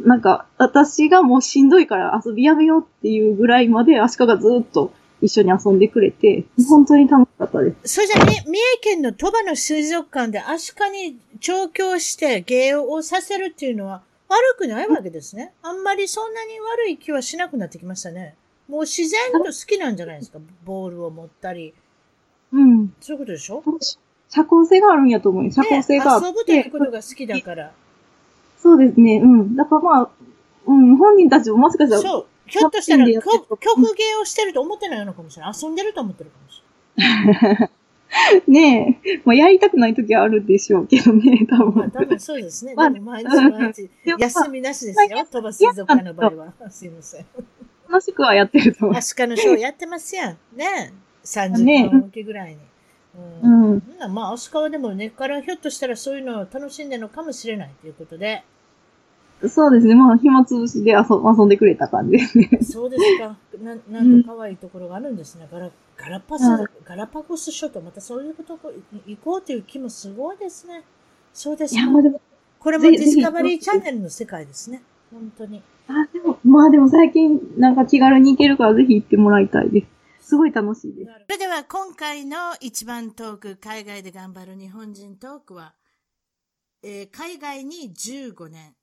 [0.00, 7.94] う、なんか、私がもうしんどいから遊びやめようっていうぐらいまでアシカがずっと一緒に遊んでくれて、本当に楽しかったです。
[7.94, 8.44] それじゃ、み三重
[8.80, 15.52] 県の鳥羽の水族館でアシカに調教して芸をさせるっていうのは悪くないわけですね。
[15.62, 18.34] あんまりそんなに悪い気はしなくなってきましたね。
[18.68, 20.38] もう自然と好きなんじゃないですか？
[20.64, 21.74] ボールを持ったり。
[22.52, 22.94] うん。
[23.00, 23.62] そういうことでしょ？
[24.30, 25.52] 社交性があるんやと思うよ。
[25.52, 27.72] 社交性があっね、遊ぶというて、ことが好きだから。
[28.58, 29.54] そうですね、うん。
[29.56, 30.10] だからまあ、
[30.66, 32.26] うん、本人たちももしかしたら、そう。
[32.46, 33.22] ひょっとしたら、曲
[33.58, 35.52] 曲芸をしてると思ってないのかもしれない。
[35.62, 36.62] 遊んでると思ってるかもし
[36.96, 37.70] れない。
[38.46, 41.90] ねえ、まあやりたくない時はあるでしょうけどね、多まあ、分。
[41.90, 42.74] 多分そうですね。
[42.74, 45.26] まあ毎日毎日 休みなしですよ。
[45.30, 46.70] 鳥羽水族館の場合は。
[46.70, 47.26] すいません。
[47.94, 50.38] 楽しくはやってると思アシカのショーやってますやん。
[50.56, 50.92] ね
[51.24, 52.58] 30ね分おきぐらいに。
[53.42, 53.82] うんう。
[54.00, 54.12] うん。
[54.12, 58.42] まあ、アシカはでも根っからひょっとしたらそういうのを楽しんでるのかもしれないということで。
[59.48, 59.94] そうですね。
[59.94, 60.98] まあ、暇つぶしで遊
[61.38, 62.48] 遊んでくれた感じですね。
[62.62, 63.36] そうですか。
[63.62, 65.46] ななんと可愛いところがあるんですね。
[65.52, 68.72] ガラガラパス、はいガラパゴス諸島、またそういうとこ
[69.06, 70.82] 行こうという気もすごいですね。
[71.32, 71.82] そうですか
[72.58, 74.82] これもディスカバリーチャンネルの世界ですね。
[75.12, 75.62] 本当に。
[75.86, 79.80] あ、でも、まあでも最近なんか気軽に行けるからぜひ行ってもらいたいで
[80.20, 80.28] す。
[80.28, 81.10] すごい楽しいです。
[81.26, 85.74] それでは今回の一番トーク、海外で頑張る日本人トークは、
[86.84, 88.76] えー海外に15年、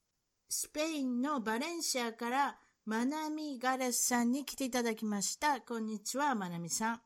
[0.49, 5.61] スペインのバレンシアからマナミガレスさんに来ていただきました。
[5.61, 7.01] こんにちは、マナミさん。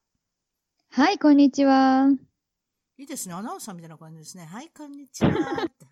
[0.90, 2.10] はい、こんにちは。
[2.98, 3.36] いいですね。
[3.36, 4.46] アナウンサーみたいな感じですね。
[4.46, 5.30] はい、こんにちは。
[5.30, 5.34] っ
[5.78, 5.86] て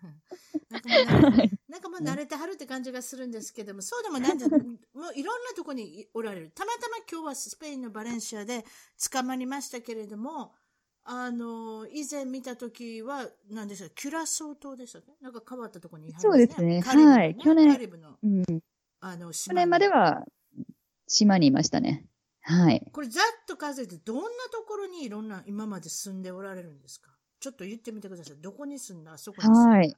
[0.68, 4.48] なんかもう慣れなんかもう慣れてはるって感じがするんですけども、そうでもないんです。
[4.94, 6.52] もういろんなとこにおられる。
[6.54, 8.64] たまたま今日はスペインのバレンシアで
[9.10, 10.54] 捕まりましたけれども、
[11.02, 15.16] あの、以前見たときは、何でしたキュラソー島でしたね。
[15.20, 18.44] なんか変わったところにいはるそうですねカリブのはい去年カリブの、うん。
[19.00, 20.24] あの、去島年までは
[21.08, 22.06] 島にいましたね。
[22.42, 22.88] はい。
[22.92, 27.10] これざっと数えてどんなところにいろんな今まで住んでおられるんですか？
[27.40, 28.36] ちょっと言ってみてください。
[28.40, 29.14] どこに住んだ？
[29.14, 29.70] あそこに住んだ？
[29.70, 29.96] はい。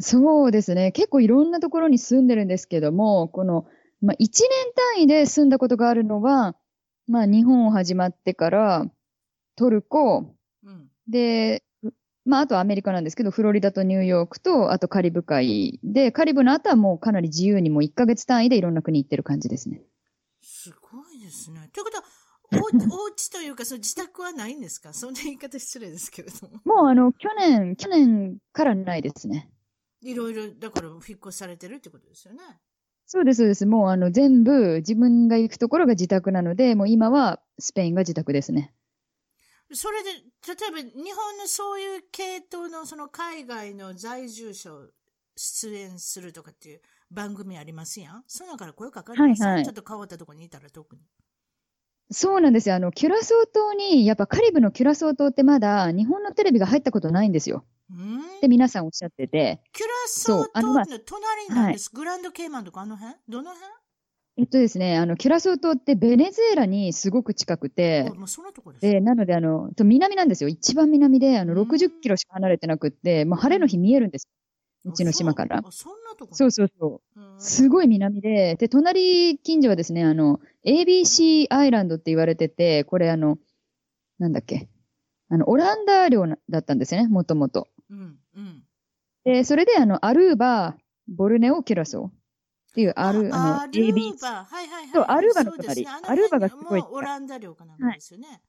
[0.00, 0.92] そうですね。
[0.92, 3.66] 結構いろんなところに住んでるんですけども、この、
[4.00, 4.50] まあ、1年
[4.96, 6.56] 単位で住んだことがあるのは、
[7.06, 8.86] まあ日本始まってから、
[9.56, 10.34] トルコ、
[10.64, 10.88] うん。
[11.08, 11.62] で、
[12.24, 19.82] まああとアメリカなんですけど、フロリダとニューヨークと、あとカリブ海で、カリブの後はもうかなり自由にもう1ヶ月単位でいろんな国行ってる感じですね。
[20.42, 21.68] すごいですね。
[21.72, 22.04] ということは、
[22.52, 22.60] おう
[23.04, 24.92] お家というか、その自宅はないんですか？
[24.92, 26.60] そんな言い方失礼ですけれども。
[26.64, 29.50] もうあの、去年、去年からないですね。
[30.04, 32.40] いろいろ、だから、引っ越しされてるってことですよね。
[33.06, 33.66] そうです、そうです。
[33.66, 38.74] もうあの、全部自分が行くところが自宅なので、もう今はスペインが自宅ですね。
[39.72, 40.20] それで、例
[40.68, 44.86] えば、日本のそういう系統の、その海外の在住者を
[45.36, 46.80] 出演するとかっていう
[47.10, 48.24] 番組ありますやん？
[48.26, 51.02] そのから声かかります、はいはいちょっと変わったところにいたら特に。
[52.10, 52.74] そうなんですよ。
[52.74, 57.64] あの、キュラソー島に、やっぱカリブのキュラソー島ってまだ日本のテレビが入ったことないんですよ。
[57.90, 59.60] うんって皆さんおっしゃってて。
[59.72, 61.90] キュラソー島の隣なんです。
[61.92, 63.16] グランドケイマンとかあの辺？
[63.28, 63.70] どの辺？
[64.36, 68.82] えっとですね、あの、キュラソー島ってベネズエラにすごく近くてあ、もうそのとこです。
[68.82, 70.48] で、なのであの、と南なんですよ。
[70.48, 74.28] 一番南で、あの、うん60キロしか離れてなくって、もう晴れの日見えるんです。
[74.86, 75.58] うちの島から。
[75.58, 77.20] あそうあそんなとこそうそうそう。
[77.20, 83.38] うんすごい南で、で、隣近所はですね、あの、ABC アイランドって言われてて、これあの、
[84.18, 84.68] なんだっけ？
[85.28, 87.68] あの、オランダ領なだったんですよね、もともと。
[87.90, 88.62] うん、うん。
[89.24, 90.76] で、それであの、アルーバ、
[91.08, 92.12] ボルネオ、キュラソーっ
[92.74, 94.20] ていう、アル、あの、アルー ABC。
[94.22, 94.88] バ、はいはいはい。
[94.92, 98.40] そうアルーバのそうですね隣アルーバがすごいオランダ領かなんかですよね。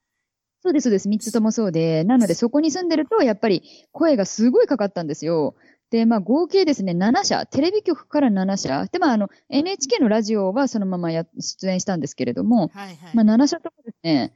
[0.62, 1.08] そうです、そうです。
[1.08, 2.02] 三つともそうで。
[2.04, 3.62] なので、そこに住んでると、やっぱり
[3.92, 5.54] 声がすごいかかったんですよ。
[5.90, 8.86] で、まあ、合計ですね、7社、テレビ局から7社。
[8.86, 13.14] で、まあ、あの、NHK のラジオはそのままや出演したんですけれども、はいはい。
[13.14, 14.34] まあ、7社ともですね、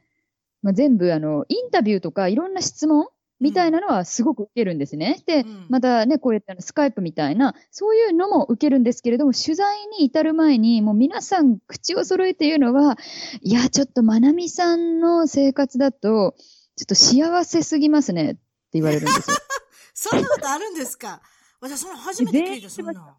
[0.61, 3.07] まあ、全部、あの、インタビューとか、いろんな質問
[3.41, 5.21] みたいなのはすごく受けるんですね。
[5.25, 12.97] で、うんまたね、こうやってスカイプみたいな、そういうのも受けるんですけれども、取材に至る前に、もう皆さん口を揃えて言うのは、
[13.41, 16.35] いや、ちょっとまなみさんの生活だと、
[16.77, 18.41] ちょっと幸せすぎますねって
[18.73, 19.37] 言われるんですよ。
[19.93, 21.21] そんなことあるんですか？
[21.59, 23.17] 私、その初めて聞いた、そんな。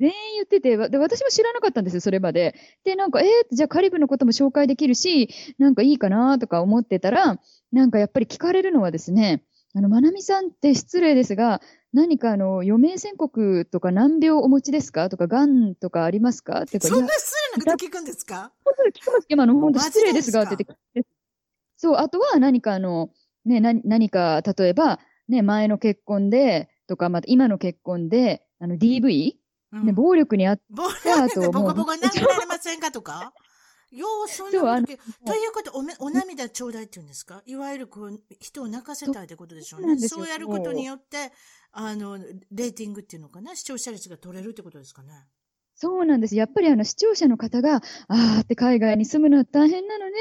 [0.00, 2.56] 全員言ってて、わで私も知らなかったんですよ、それまで。
[2.84, 7.38] で、なんか、えー、じゃあカリブのことも紹介できるし、なんかいいかなとか思ってたら、
[7.70, 9.44] なんかやっぱり聞かれるのはですね、
[9.74, 11.60] あの、まなみさんって失礼ですが、
[11.94, 15.08] 何かあの、余命宣告とか難病お持ちですか？
[15.08, 16.62] とか、癌とかありますか？
[16.62, 18.52] ってか、そんな失礼なこと聞くんですか？
[18.64, 19.26] 本当に聞きます。
[19.26, 21.06] けど、あの、本当失礼ですがってで言って、
[21.76, 23.10] そう、あとは何かあの、
[23.44, 29.32] ね、な何か、例えば、ね、前の結婚で、とか、また今の結婚で、あの、DV、
[29.72, 29.86] うん。
[29.86, 31.52] ね、暴力にあっボあともう。
[31.52, 33.32] ボコボコに殴られませんかとか？
[33.92, 34.86] よう、そんなこ
[35.24, 37.42] ということ、おめ、お涙ちょうだいって言うんですか？
[37.46, 39.98] いわゆるこう、人を泣かせたいってことでしょうね。
[39.98, 41.30] そうやることによって、
[41.72, 42.18] あの、
[42.50, 43.54] レーティングっていうのかな？
[43.54, 45.12] 視聴者率が取れるってことですかね？
[45.74, 46.36] そうなんです。
[46.36, 50.12] やっぱりあの視聴者の方が、あーって海外に住むのは大変なのね。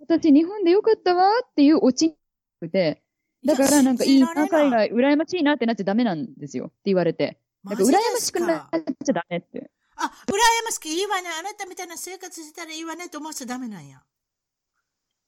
[0.00, 2.14] 私日本でよかったわっていうオチ
[2.62, 3.02] で、
[3.44, 7.38] だからなんかいいな、海外、羨ましいなってなっちゃダメなんですよって言われて。
[7.62, 7.90] マなんか？
[7.90, 8.68] 羨ましくなっ
[9.04, 9.70] ちゃダメって。
[9.98, 10.32] あ、羨
[10.64, 11.28] ましくいいわね。
[11.38, 14.02] あなたみたいな生活してたらいいわねって思っちゃダメなんや。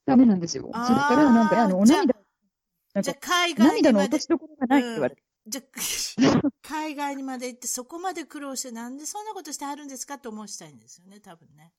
[0.06, 0.64] ダメなんですよ。
[0.64, 2.14] それからなんかあの、お涙、
[3.00, 5.22] じゃ海外涙の落とし、どころがないって言われて。
[5.46, 11.72] じゃあ 海外にまで行ってそこまで苦労してなんでそんなことしてはるんですかって思わしたいんですよね、多分ね。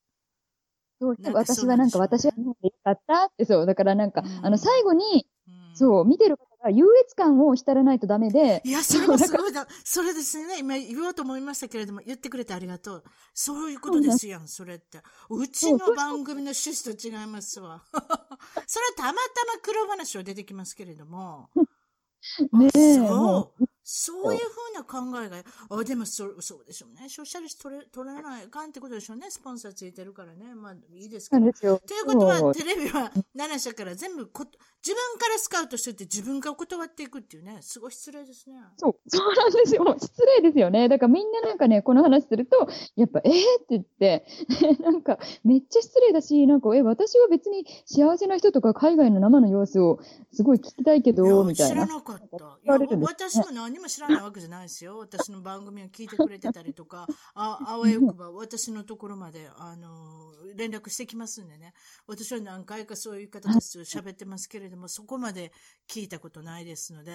[1.00, 3.66] そうなんかそう私はなんか、私は日本でよかったって、そう。
[3.66, 9.68] だからなんか、うんあの、最後に、うんそう、見てる方が優越感を浸らないとダメで、いや、それもすごいだ。
[9.84, 10.60] それですね。
[10.60, 13.04] 今言おうと思いましたけれども、言ってくれてありがとう。
[13.34, 15.00] そういうことですやん、それって。
[15.30, 17.84] うちの番組の趣旨と違いますわ。
[17.92, 21.50] それはたまたま黒話は出てきますけれども。
[22.54, 23.66] ねえ、そもう。
[23.84, 27.10] そういうふうな考えが、あ、でもそ、そうでしょうね。
[27.10, 29.30] 消費者率取れ、取らないかんってことでしょうね。
[29.30, 30.54] スポンサーついてるからね。
[30.54, 31.52] まあ、いいですけど。
[31.52, 34.46] ということは、テレビは7社から全部こ、
[34.84, 37.60] 自分からスカウトしてって自分が断っていくっていうね。
[37.62, 38.56] すごい失礼ですね。
[38.78, 39.96] そう、 そうなんですよ。
[40.00, 40.90] 失礼ですよね。
[40.90, 44.26] だからみんななんかね、この話すると、やっぱ、えー、って言って、
[44.82, 50.00] なんか、めっちゃ失礼だし、なんか、え、私は別に幸せな人とか海外の生の様子を
[50.34, 51.82] すごい聞きたいけど、いみたいな。
[51.82, 52.24] や知らなかった。
[52.24, 54.98] い言やわれるんです私も何も知らないわけじゃないですよ。
[54.98, 61.74] 私の番組を聞いてくれてたりとか、ああわよくば私のところまで、あの、連絡してきますんでね。
[62.08, 65.52] 私は何回かそういう方たちと喋ってますけれども、そこまで
[65.88, 67.12] 聞いたことないですので、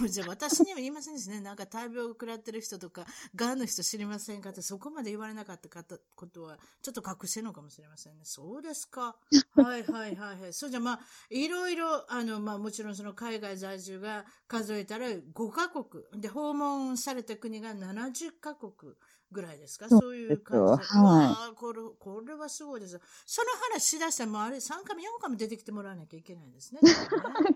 [0.00, 1.40] も うじゃあ私には言いませんですね。
[1.40, 8.24] なんか大病を食らってる人とか、癌の人知りませんかってそこまで言われなかった方ことは、ちょっと隠してるのかもしれませんね。
[8.24, 9.16] そうですか？
[9.54, 10.52] はいはいはいはい。
[10.52, 16.04] そうじゃあまあ、いろいろ、あの、まあもちろんその海外在住が数えたら5カ国。
[16.20, 18.94] で、訪問された国が70カ国
[19.34, 19.88] ぐらいですか？
[19.90, 20.98] そういう感じで。
[20.98, 22.98] はいこれ、これはすごいです。
[23.26, 26.80] その話しだしたらもうあれ3回も4回も出てきてもらわなきゃいけないです ね。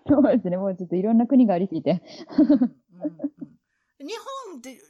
[0.07, 0.57] そうですね。
[0.59, 2.03] もうちょっといろんな国がありすぎて。
[2.39, 3.33] うんうんうん
[4.01, 4.15] 日
[4.49, 4.81] 本って、日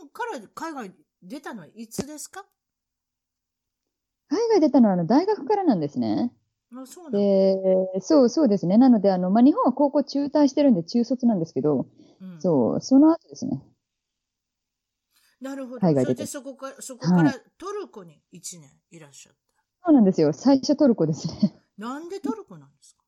[0.00, 0.94] 本から海外
[1.24, 2.44] 出たのはいつですか？
[4.28, 6.32] 海外出たのはあの大学からなんですね。
[6.72, 7.10] あそう
[8.00, 8.76] そうそうですね。
[8.78, 11.86] なので、あの、まあ、日本は高校中退してるんで中卒なんですけど、
[12.20, 13.62] うんそう、その後ですね。
[15.40, 15.80] なるほど。
[15.80, 19.38] 海外でそこから、そこからトルコに1年いらっしゃった。
[19.84, 20.32] そうなんですよ。
[20.32, 21.54] 最初トルコですね。
[21.78, 23.02] なんでトルコなんですか？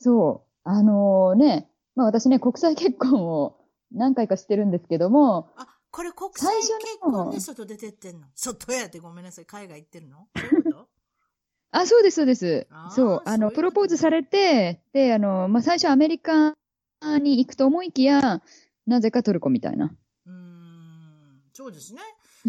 [0.00, 0.50] そう。
[0.68, 3.58] あのね、まあ私ね、国際結婚を
[3.92, 8.26] 何回かしてるんですけども、あ、これ国際結婚で外出てってんの？
[8.34, 9.46] 外やってごめんなさい。
[9.46, 10.28] 海外行ってるの？
[10.36, 10.88] そういうこと？
[11.70, 12.66] あ、そうです、そうです。
[12.94, 13.22] そう。
[13.24, 16.54] あの、そういうプロポーズされて、で、あの、まあ最初アメリカ
[17.20, 18.42] に行くと思いきや、
[18.86, 19.94] なぜかトルコみたいな。
[21.56, 22.00] そうですね。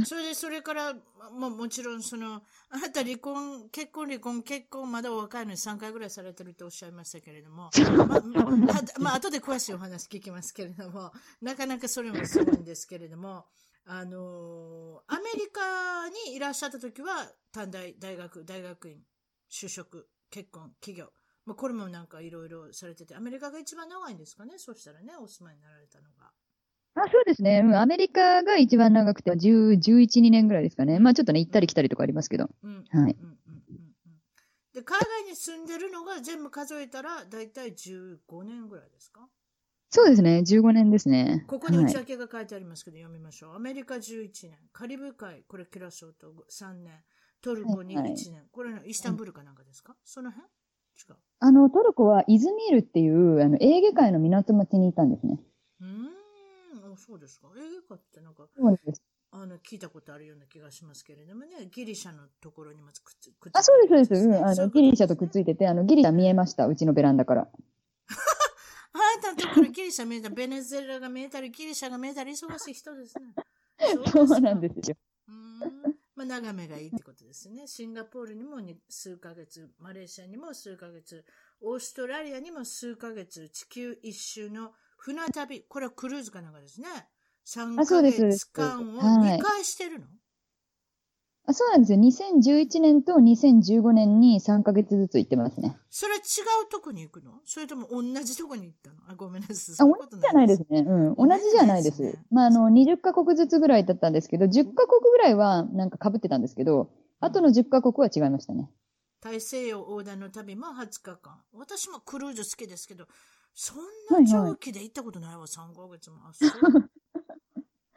[0.03, 0.95] それで、それから、
[1.31, 7.69] ま、もちろん、その、あなた離婚、結婚、離婚、結婚、まだお若いのに3回ぐらいされてるっておっしゃいましたけれども、
[8.07, 13.45] ま、まあ、まあ、後で詳しいお話聞きますけれども、なかなかそれもすごいんですけれども、
[13.85, 18.97] あのーアメリカにいらっしゃった時は、短大、大学、大学院、
[19.51, 21.11] 就職、結婚、企業、
[21.45, 24.57] まあ、これもなんかいろいろされてて、アメリカが一番長いんですかね？
[24.57, 26.31] そうしたらね、お住まいになられたのが。
[26.95, 27.61] あ、そうですね。
[27.63, 30.99] うんアメリカが一番長くて、10、11、2年ぐらいですかね。
[30.99, 32.49] まあちょっとね、行ったり来たりとかありますけど。
[34.73, 39.27] で、海外に住んでるのが全部数えたら、だいたい15年ぐらいですか？
[39.89, 40.39] そうですね。
[40.45, 41.45] 15年ですね。
[41.47, 43.55] ここにはい内訳が書いてありますけど、読みましょう。
[43.55, 46.93] アメリカ11年、カリブ海、これキュラソーと3年、
[47.41, 48.47] トルコに1はい年。
[48.51, 50.47] これイスタンブールかなんかですか、その辺？
[50.97, 51.15] 違う。
[51.39, 55.39] あの、トルコはイズミールっていう、あの、エーゲ海の港町にいたんですね。
[55.81, 57.47] うーん、あそうですか。
[57.57, 57.59] 映
[57.89, 58.47] 画ってなんか。
[59.31, 64.27] あの、聞いたことあるような気がしますけれどもね、ギリシャのところにもくっつくっつあ、そうです、そうです。
[64.27, 64.45] うん。
[64.45, 66.67] あの、ギリシャとくっついてて、あの、ギリシャ見えました。
[66.67, 67.41] うちのベランダから。
[67.41, 73.33] あなたのところギリシャ見えた、ベネズエラが見えたり、ギリシャが見えたり、忙しい人ですね。
[74.09, 74.95] そうなんですよ。
[75.27, 75.95] うーん。
[76.15, 77.67] まあ、眺めがいいってことですね。
[77.67, 81.25] シンガポールにもに数ヶ月、マレーシアにも数ヶ月、
[81.59, 84.71] オーストラリアにも数ヶ月、地球一周の
[85.05, 86.87] 船旅、これはクルーズかなんかですね。
[87.45, 90.07] 3ヶ月間をはい2回してるの、
[91.45, 91.99] あそうなんですよ。
[91.99, 95.77] 2011年と2015年に3ヶ月ずつ行ってますね。
[95.91, 96.21] それは違
[96.65, 97.33] うとこに行くの？
[97.45, 98.95] それとも同じとこに行ったの？
[99.07, 99.87] あ、ごめんなさい。
[99.87, 100.79] あ、同じじゃないですね。
[100.79, 101.15] うん。
[101.15, 102.01] 同じじゃないです。
[102.01, 106.89] ですねまあ、あの、20カ国ずつぐらいだったんですけど、10カ国ぐらいはなんか被ってたんですけど、
[107.19, 108.71] あとの10カ国は違いましたね。
[109.21, 111.43] 大西洋横断の旅も20日間。
[111.53, 113.05] 私もクルーズ好きですけど、
[113.55, 113.77] そん
[114.25, 116.19] な長期で行ったことないわ、3ヶ月も。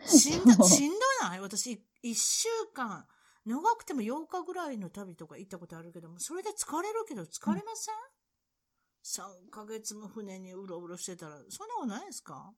[0.07, 0.97] し んど、しんど
[1.29, 1.41] ない？
[1.41, 1.73] 私、
[2.05, 3.05] 1週間、
[3.45, 7.95] 長くても8日ぐらいの旅とか行ったことあるけども、それで疲れるけど疲れません、
[9.05, 12.55] ?3 ヶ月も船にうろうろしてたら、そんなことないですか？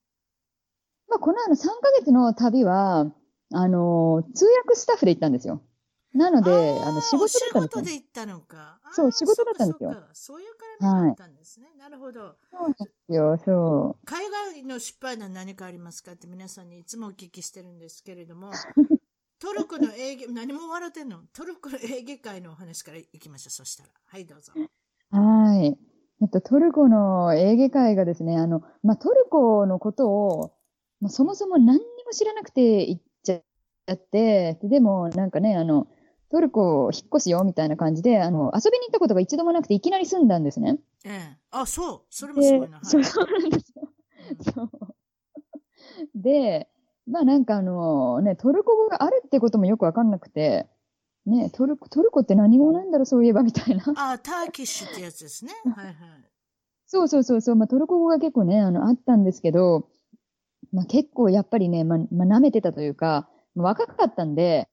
[1.08, 3.12] まあ、このあの3ヶ月の旅は、
[3.52, 5.62] あの、通訳スタッフで行ったんですよ。
[6.12, 7.82] なので、ーあの、仕事だったんですよ仕事。
[7.82, 8.80] で行ったのか。
[8.92, 10.48] そう仕事だったんですよそういう
[10.80, 11.68] 絡みだったんですね。
[11.78, 12.34] なるほど。
[12.50, 18.50] そうですよ、そ海外の失敗談何かありますかって皆さんにいつもお聞きしてるんですけれども、
[19.40, 21.20] トルコの営業、何も笑ってんの？
[21.32, 23.50] トルコの営業会のお話からいきましょう。
[23.52, 23.90] そしたら。
[24.04, 24.52] はい、どうぞ。
[24.54, 25.16] う。
[25.16, 25.78] はい。
[26.22, 30.52] えっと、トルコのエーゲ海がですね、あの、まあ、トルコのことを、
[31.00, 35.86] まあ、そもそも何にも知らなくて行っちゃって、ででも、なんかね、あの、
[36.30, 40.78] トルコ引っ越すよみたいな感じで、あの、遊びに行ったことが一度もなくていきなり住んだんですね。
[41.04, 41.38] ええ。
[41.50, 42.00] あ、そう。
[42.08, 42.78] それもすごいな。
[42.78, 43.82] はいそうなんですよ。
[43.82, 44.68] うんそう。
[46.14, 46.68] で、
[47.06, 50.68] まあなんかあのね、トルコ語があるってこともよくわかんなくて、
[51.26, 53.84] ね、トルコ、トルコって何語なんだろう、そういえばみたいな。
[53.96, 55.52] あ、ターキッシュってやつですね。
[55.74, 55.94] はいはい。
[56.86, 59.88] そうそうそうそう、まあトルコ語が結構ね、あの、あったんですけど、
[60.72, 64.70] まあ結構やっぱりね、まあ、まあ舐めてたというか、まあ若かったんで、うん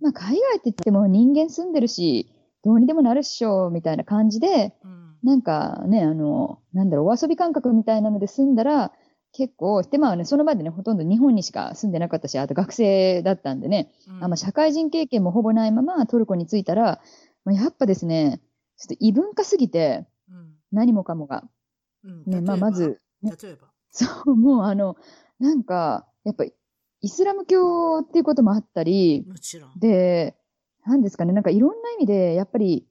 [0.00, 2.32] まあ海外って言っても人間住んでるし、
[2.62, 5.16] どうにでもなるっしょ、みたいな感じで、うん。
[5.22, 8.92] なんかね、あの、なんだろう、お遊び感覚みたいなので住んだら、
[9.32, 14.24] 結構、で、まあね、その場でね、ほとんど日本にしか住んでなかったし、あと学生だったんでね、うん。
[14.24, 17.00] あまあ、社会人経験もほぼないままトルコに着いたら、
[17.44, 18.40] まあ、やっぱですね、
[18.76, 20.54] ちょっと異文化すぎて、うん。
[20.72, 21.44] 何もかもが。
[22.04, 22.24] うん。
[22.26, 23.32] ね、まあ、まず、ね。
[23.40, 23.68] 例えば？
[23.92, 24.96] そう、もうあの、
[25.38, 26.52] なんか、やっぱり、
[27.00, 29.78] イスラム教っていうこともあったり、もちろん。
[29.78, 30.36] で、
[30.86, 32.86] なんですかね、なんかいろんな意味で、やっぱり、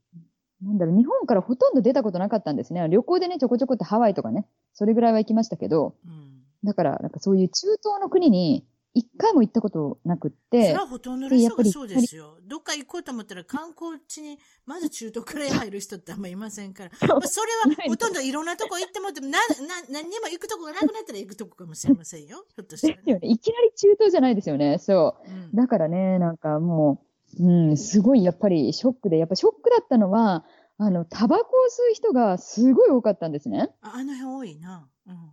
[0.61, 2.87] なんだろう、日本からほとんど出たことなかったんですね。
[2.89, 6.29] 旅行でね、ちょこちょこってハワイとかね、それぐらいは行きましたけど、うん
[6.63, 12.37] だから、なんかそういう中東の国に一回も行ったことなくっそれて、はほとんどの人がそうですよ。
[12.43, 16.91] どっか行こうと思ったら観光地に、まず中東から入る人ってあんまいませんから。
[17.07, 19.37] まあ、それはほとんどいろんなとこ行っても、な、な、
[19.91, 22.45] 何にも行くとこがなくなったら行くとこかもしれませんよ。
[22.55, 23.27] ひょっとしたら、ですよね。
[23.27, 24.79] いきなり中東じゃないですよね。
[24.79, 25.29] そう。
[25.29, 27.03] うんだからね、なんかも
[27.39, 30.45] う、うん、すごいやっぱりショックで、やっぱショックだったのは、
[30.77, 33.69] あの、タバコを吸う人がすごい多かったんですね。
[33.81, 34.87] ああの辺多いな。
[35.07, 35.31] うん。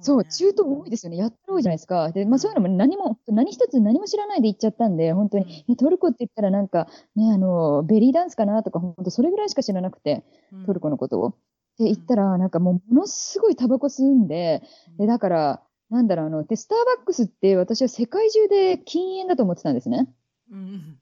[0.00, 1.16] そう、中東多いですよね。
[1.16, 2.10] やったら多いじゃないですか。
[2.12, 11.34] で、まあそういうのも何も、何一つ何も知らないで行っちゃったんで、本当に、えトルコって言ったらなんか、ね、あの、ベリーダンスかなとか、本当それぐらいしか知らなくて、うんトルコのことを。
[11.78, 14.62] で、行ったら、なんかもう、ものすごいタバコ吸うんで、
[14.98, 20.08] で、だから、なんだろう、あの、で、スターバックスって私は世界中で禁煙だと思ってたんですね。
[20.50, 20.98] うんうん。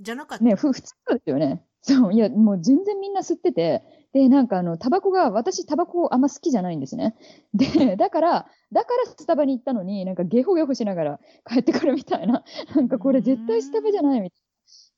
[0.00, 0.44] じゃなかった。
[0.44, 1.62] ね、ふ、普通ですよね。
[1.82, 3.82] そう、いや、もう全然みんな吸ってて、
[4.12, 7.14] で、なんかあの、タバコが、私タバコあんま好きじゃないんですね。
[7.54, 12.44] で、だから、だからスタバに行ったのに、なんかゲホゲホしながら帰ってくるみたいな。
[12.74, 14.40] なんかこれ絶対スタバじゃないみたい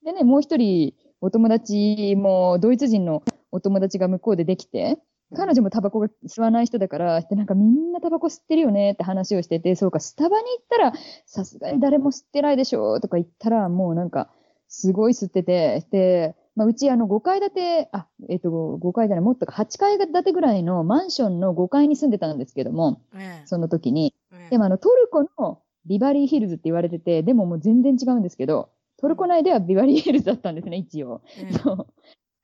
[0.04, 0.12] な。
[0.12, 4.98] でね、もう一人、お友達も、ドイツ人のお友達が向こうでできて、
[5.34, 10.92] 彼女もタバコが吸わない人だから、で、なんかみんなタバコ吸ってるよねって話をしてて、そうか、スタバに行ったら、
[11.26, 14.30] さすがに誰も吸ってないでしょとか言ったら、もうなんか、
[14.68, 24.14] すごい吸ってて、で、まあ、うちあの5階建て、あ、えっと、5階じゃない、もっとか8階建てぐらいのマンションの5階に住んでたんですけども、ええその時に。
[24.32, 31.22] ええでもあの、トルコのビバリーヒルズって言われてて、でももう全然違うんですけど、トルコ内ではビバリーヒルズだったんですね、一応。
[31.38, 31.76] ええそう。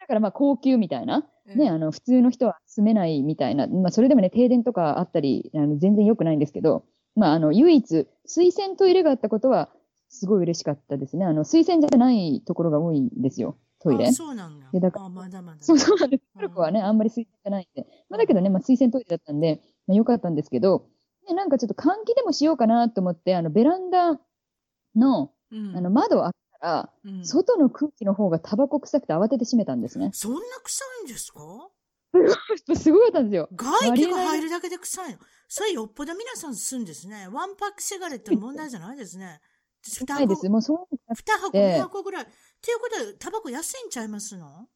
[0.01, 1.29] だからまあ高級みたいな。
[1.47, 3.67] ええね、あの、普通の人は住めないみたいな。
[3.67, 6.85] まあ、それでもね、停電とかあったり、あの全然良くないんですけど、
[7.15, 9.71] まあ、あの、唯一、水洗トイレがあったことは、
[10.11, 11.25] すごい嬉しかったですね。
[11.25, 13.57] あの、水洗じゃないところが多いんですよ、
[13.89, 14.09] トイレ？
[14.09, 14.13] あ。
[14.13, 14.69] そうなんだ。
[14.73, 15.59] でだからあ、まだまだ。
[15.63, 16.23] そうそうなんです。
[16.35, 17.87] うんトルコはね、あんまり水洗じゃないんで。
[18.09, 20.87] まあ、だけどね、まあ、水洗トイレだったんで、まあ、良かったんですけど、
[21.27, 24.19] でなんかちょっと換気でもしようかなと思って、あの、ベランダ
[24.97, 30.11] の、うんあの、窓を開けたら、うん外の空気の方がタバコ臭くて慌てて閉めたんですね。
[30.13, 31.41] そんな臭いんですか？
[32.75, 33.49] すごかったんですよ。
[33.55, 35.19] 外気が入るだけで臭いの。
[35.47, 37.29] それよっぽど皆さん吸うんですね。
[37.31, 39.41] ワンパックシガレットの問題じゃないですね。
[39.85, 42.27] 二箱、二箱、で二箱ぐらい。
[42.59, 44.67] っていうことで、タバコ安いんちゃいますの？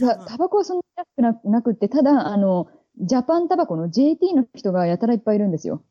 [0.00, 2.68] いやタバコはそんなに安くななくって、ただ、あの、
[2.98, 5.82] ジャパンタバコの JT の人がやたらいっぱいいるんですよ。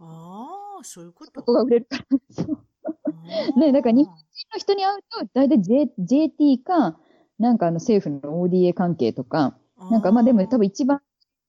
[0.00, 1.32] ああ、そういうこと？
[1.40, 2.04] そこが売れるから。
[3.56, 4.14] ねだから日本
[4.54, 6.98] の人に会うと、大体 J JT か、
[7.38, 9.56] なんかあの政府の ODA 関係とか、
[9.90, 11.00] なんかまあでも多分一番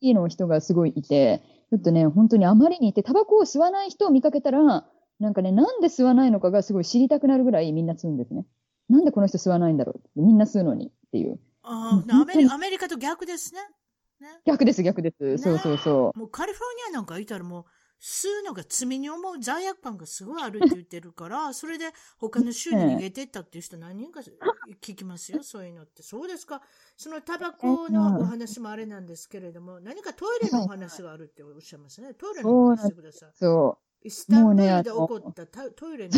[0.02, 1.42] いいの人がすごいいて、
[1.72, 4.86] ちょっとね、本当にあまりにいて、タバコを吸わない人を見かけたら、
[5.20, 8.46] なんかね、なんで吸わないのかがすごい知りたくなるぐらいみんな吸うんですね。
[8.90, 10.22] なんでこの人吸わないんだろう？
[10.22, 11.40] みんな吸うのにっていう。
[11.64, 13.62] ああアメリアメリカと逆ですね。
[14.20, 14.28] ね。
[14.46, 15.38] 逆です、逆です。
[15.38, 16.20] そうそうそう。
[16.20, 17.66] もうカリフォルニアなんかいたらもう、
[18.02, 24.22] 吸うのが罪に思う罪悪感がすごいあるって言ってるから、 それで他の州に逃げてったっていう人何人か
[24.82, 26.02] 聞きますよ、 そういうのって。
[26.02, 26.62] そうですか。
[26.96, 32.14] そのタバコのお話もあれなんですけれども、何かトイレのお話があるっておっしゃいますね。
[32.14, 33.32] トイレのお話してください。
[33.36, 36.14] そイスタンブールで起こったタトイレの、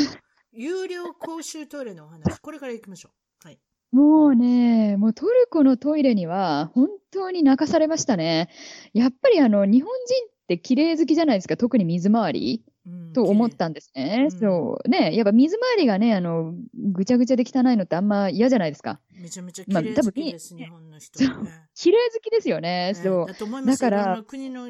[0.53, 2.39] 有料公衆トイレのお話。
[2.39, 3.11] これから行きましょ
[3.43, 3.47] う。
[3.47, 3.59] はい。
[3.93, 3.95] う。
[3.95, 8.49] もうね、もうトルコのトイレには本当に泣かされましたね。
[8.93, 12.63] やっぱりあの、日本人って綺麗好きじゃないですか、特に水回り。
[12.85, 14.27] うんと思ったんですね。
[14.31, 14.89] うんそう。
[14.89, 18.99] ね、やっぱ水回りがね、あの、ぐちゃぐちゃで汚いのってあんま嫌じゃないですか。
[19.11, 21.67] めちゃめちゃまあ綺麗好きです、多分日本の人はね。
[21.75, 22.93] 綺麗好きですよね。
[22.93, 23.27] ねそう。
[23.27, 23.89] だと思いますよ。
[23.89, 24.67] だから国の、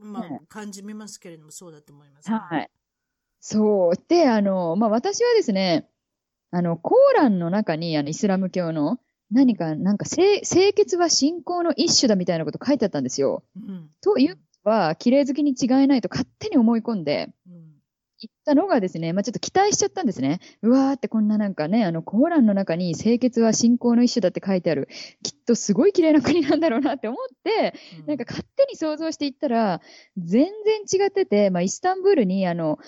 [0.00, 2.30] まあね、感じ見ますけれども、そうだと思います。
[2.30, 2.70] はい。
[3.40, 3.92] そう。
[4.08, 5.88] で、あの、まあ、私はですね、
[6.50, 8.98] あの、コーランの中に、あの、イスラム教の、
[9.30, 13.44] 何か、なんか、清清潔は信仰の一種だみたいなこと書いてあったんですよ。
[13.56, 13.90] うん。
[14.00, 17.68] というは、綺麗好きに違いないと勝手に思い込んで、うん。
[18.20, 20.40] 行ったのがですね、まあ、ちょっと期待しちゃったんですね。
[20.62, 24.88] うわーってこんななんかね、あの、コーランの中に清潔は信仰の一種だって書いてある。
[25.22, 27.74] きっとすごい綺麗な国なんだろうなって思って、
[28.06, 29.80] なんか勝手に想像していったら、
[30.16, 32.78] 全然違ってて、まあ、イスタンブールに、あの、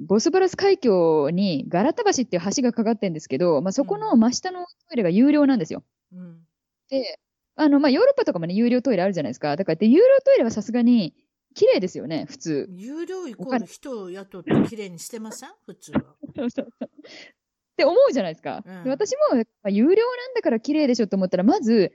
[0.00, 5.84] ボスバラス海峡にガラタ橋っていう橋がかかってるんですけど、まあ、そこの真下のトイレが有料なんですよ。
[6.12, 6.40] うん。
[6.88, 7.20] で、
[7.56, 9.54] あの、まあ、ヨーロッパとかもね、有料トイレあるじゃないですか。
[9.56, 11.14] だからで、有料トイレはさすがに
[11.54, 12.68] 綺麗ですよね、普通。
[12.70, 15.50] 有料イコール人を雇って綺麗にしてません？
[15.66, 16.00] 普通は。
[16.34, 16.90] そうそうそう。
[16.96, 17.00] っ
[17.76, 18.62] て思うじゃないですか。
[18.64, 21.92] うんで私も、まあ、有料なんだから綺麗でしょと思ったら、まず、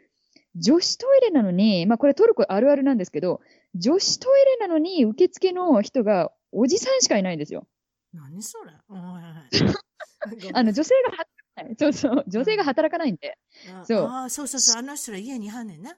[0.55, 3.41] 女子トイレなのに、まあこれトルコあるあるなんですけど、
[3.75, 7.67] 女子トイレなのに受付の人がおじさんしかいないんですよ。
[8.15, 8.71] 何それ
[10.53, 11.75] あの、女性が働かない。
[11.77, 12.23] そうそう。
[12.27, 13.37] 女性が働かないんで。
[13.71, 14.77] あそうそうそうそう。
[14.77, 15.95] あの人ら家にいはんねんな。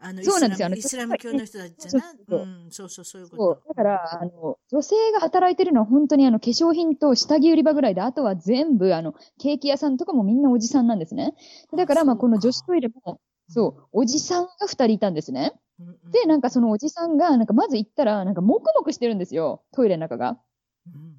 [0.00, 2.12] あの、そうなんですよあのイスラム教の人たちじゃな。
[2.12, 3.68] そうそううん、そういうこと。。
[3.68, 11.34] だから、あの、女性が働いてるのは本当にあの、化粧品と下着売り場ぐらいで、あとは全部、あの、ケーキ屋さんとかもみんなおじさんなんですね。
[11.76, 15.54] だから、まあ、この女子トイレも、そう、おじさんが二人いたんですね。
[15.80, 15.88] うん。
[15.88, 20.38] うんで、なんかそのおじさんが、なんかまず行ったら、なんかもくもくしてるんですよ、トイレの中が。
[20.86, 21.16] うん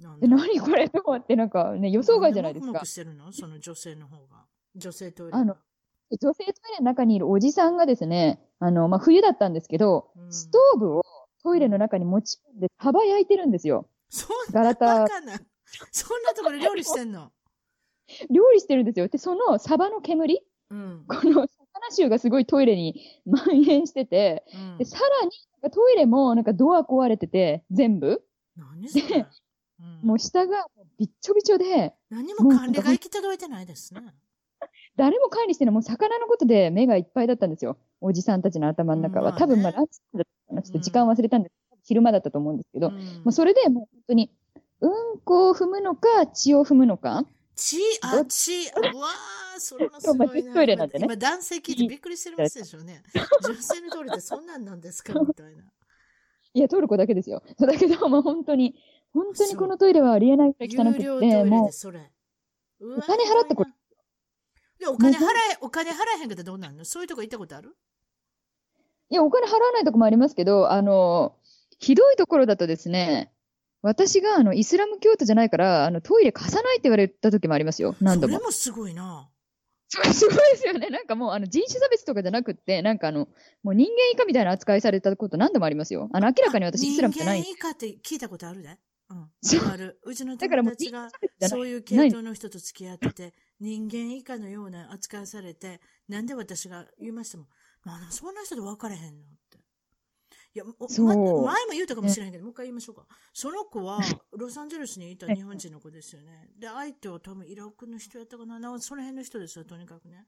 [0.00, 2.84] なんで、だ何これと思って、なんかね、予想外じゃないですか。
[2.84, 3.32] してるの？
[3.32, 4.44] その女性の方が。
[4.76, 5.38] 女性トイレが。
[5.38, 5.56] あの
[6.10, 11.02] 女性トイレの中にいるおじさんがですね、あの、まあ、冬だったんですけど、うんストーブを
[11.42, 13.88] トイレの中に持ち込んで、幅焼いてるんですよ。
[14.08, 15.38] そうガラタバカな。
[15.92, 17.30] そんなところで料理してんの？
[18.30, 19.08] 料理してるんですよ。
[19.08, 20.40] で、そのサバの煙、
[20.70, 21.04] うん。
[21.06, 21.48] この魚
[21.90, 25.32] 臭がすごいトイレに蔓延してて、うんで、さらに、
[25.70, 28.22] トイレもなんかドア壊れてて、全部、
[28.56, 29.26] 何それ。
[29.80, 30.66] うんもう下が
[30.98, 34.00] びっちょびちょで、何も管理が行き届いてないですね。
[34.96, 37.78] 誰も管理してない、もう魚のことで目がいっぱいだったんですよ。
[38.00, 39.30] おじさんたちの頭の中は。
[39.30, 41.54] うんまあね多分まあランチだちょっと時間忘れたんです
[41.84, 44.30] 昼間だったと思うんですけど、うんもうそれでもう本当に、
[44.80, 47.24] うんこを踏むのか、血を踏むのか、
[47.54, 50.54] 血、あ、血、うわー、それもすごいな。
[50.54, 53.02] トイレなんでね今男性聞いてびっくりしてますでしょうね。
[53.42, 55.64] 女性のトイレってそんなんなんですかみたいな。
[56.54, 57.42] いや、トルコだけですよ。
[57.58, 58.74] だけど、もう本当に、
[59.12, 62.10] 本当にこのトイレはありえないくらい汚くて、有料トイレもでそれ。
[62.80, 63.70] おお金払ってこれ。
[64.78, 66.84] で、お金払え、お金払えへんかったらどうなんの？
[66.84, 67.70] そういうとこ行ったことある？
[67.70, 67.72] う、
[69.10, 71.34] いや、お金払わないとこもありますけど、あの、
[71.78, 73.32] ひどいところだとですね、
[73.82, 78.44] 私があのイスラム教徒じゃないから、あのトイレ貸さないって言われた時もありますよ、何度もそれ。
[78.46, 79.28] もすごいな。
[79.88, 80.90] それすごいですよね。
[80.90, 83.28] なんかもうあの人種差別とかじゃなくって、なんかあの、
[83.62, 86.10] もう人間以下みたいな扱いされたこと何度もありますよ。
[86.12, 87.40] あの、明らかに私イスラムじゃない。
[87.42, 88.78] 人間以下って聞いたことあるで。
[89.10, 89.70] うん。
[89.70, 90.00] ある。
[90.04, 91.10] うちの友達が。
[91.40, 97.48] そういう系統の人と付き合ってて、 人間以下のような扱いされて、なんで私が言いましたもん。
[97.84, 99.58] まあ、そんな人と別れへんのって。
[100.54, 103.06] いや、ま前も言うたかもしれへんけど、もう一回言いましょうか。
[103.32, 103.98] その子は、
[104.32, 106.50] ロサンゼルスにいた日本人の子ですよね。
[106.56, 108.58] で、相手は多分イラクの人やったかな。
[108.58, 110.26] なんかその辺の人ですよ、とにかくね。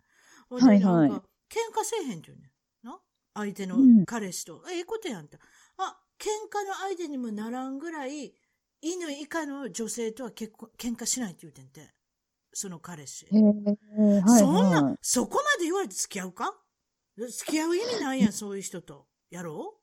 [0.48, 1.10] はいはい
[1.50, 2.52] 喧嘩せえへんって言うね
[2.84, 2.86] ん。
[2.86, 3.00] な？
[3.34, 4.64] 相手のうん彼氏と。
[4.70, 5.36] えええことやんって。
[5.78, 8.34] あ、喧嘩の相手にもならんぐらい、
[8.82, 11.92] 犬以下の女性とは結婚、喧嘩しないって言うてんて。
[12.52, 13.26] その彼氏。
[13.26, 14.96] へーはいそんな、はい。
[15.02, 16.52] そこまで言われて付き合うか？
[17.16, 19.06] 付き合う意味ないやん、そういう人と。
[19.30, 19.76] やろ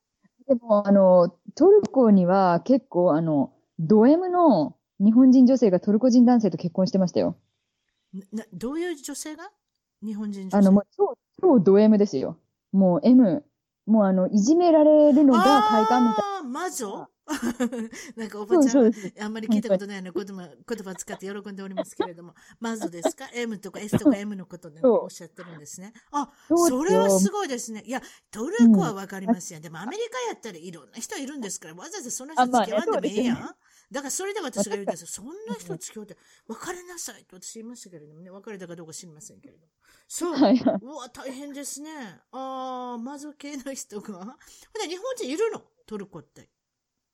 [0.48, 7.38] でも、あの、トルコには結構、あの、ド M の日本人女性がトルコ人男性と結婚してましたよ。
[8.14, 9.50] うな、どういう女性が？
[10.04, 10.58] 日本人女性？
[10.58, 12.38] あの、もう超、超ド M ですよ。
[12.72, 13.46] もう M。
[13.86, 17.08] もうあの、いじめられるのが快感みたいあーマゾ？
[18.16, 18.94] なんかおばちゃん。
[19.20, 25.94] あんまり聞いたことないような言葉言葉使って喜んでおりますけれども、マゾですか ?M とか S とか M のことでそうおっしゃってるんですね。
[26.12, 27.84] あ、それはすごいですね。
[27.86, 28.02] いや、
[28.32, 29.60] トルコはわかりますよ。
[29.60, 33.56] でもアメリカやったらいろんな人いるんですから、わざわざそんな人付き合わんでもいいやん。
[33.90, 35.08] だからそれで私が言うんですよ。
[35.08, 36.18] そんな人付き合うって、
[36.48, 39.68] 別れなさいと私言いましたけれどもね、別れたかどうか知りませんけれども。
[40.08, 40.34] そう。
[40.34, 41.90] うわ、大変ですね。
[42.32, 44.14] ああ、マゾ系の人が。
[44.14, 44.28] ほん
[44.82, 45.62] で、日本人いるの？
[45.86, 46.50] トルコって。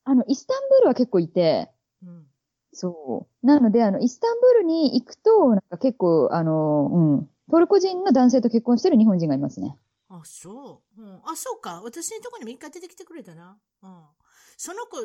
[0.05, 1.71] あの、イスタンブールは結構いて、
[2.05, 2.25] うん。
[2.73, 3.45] そう。
[3.45, 7.29] なので、あの、イスタンブールに行くと、なんか結構、あの、うん。
[7.49, 9.77] トルコ人の男性と結婚してる日本人がいますね。
[10.09, 11.01] あ、そう。
[11.01, 11.81] うん、あ、そうか。
[11.83, 13.57] 私のとこにも一回出てきてくれたな。
[13.83, 14.03] うん。
[14.57, 14.97] その子、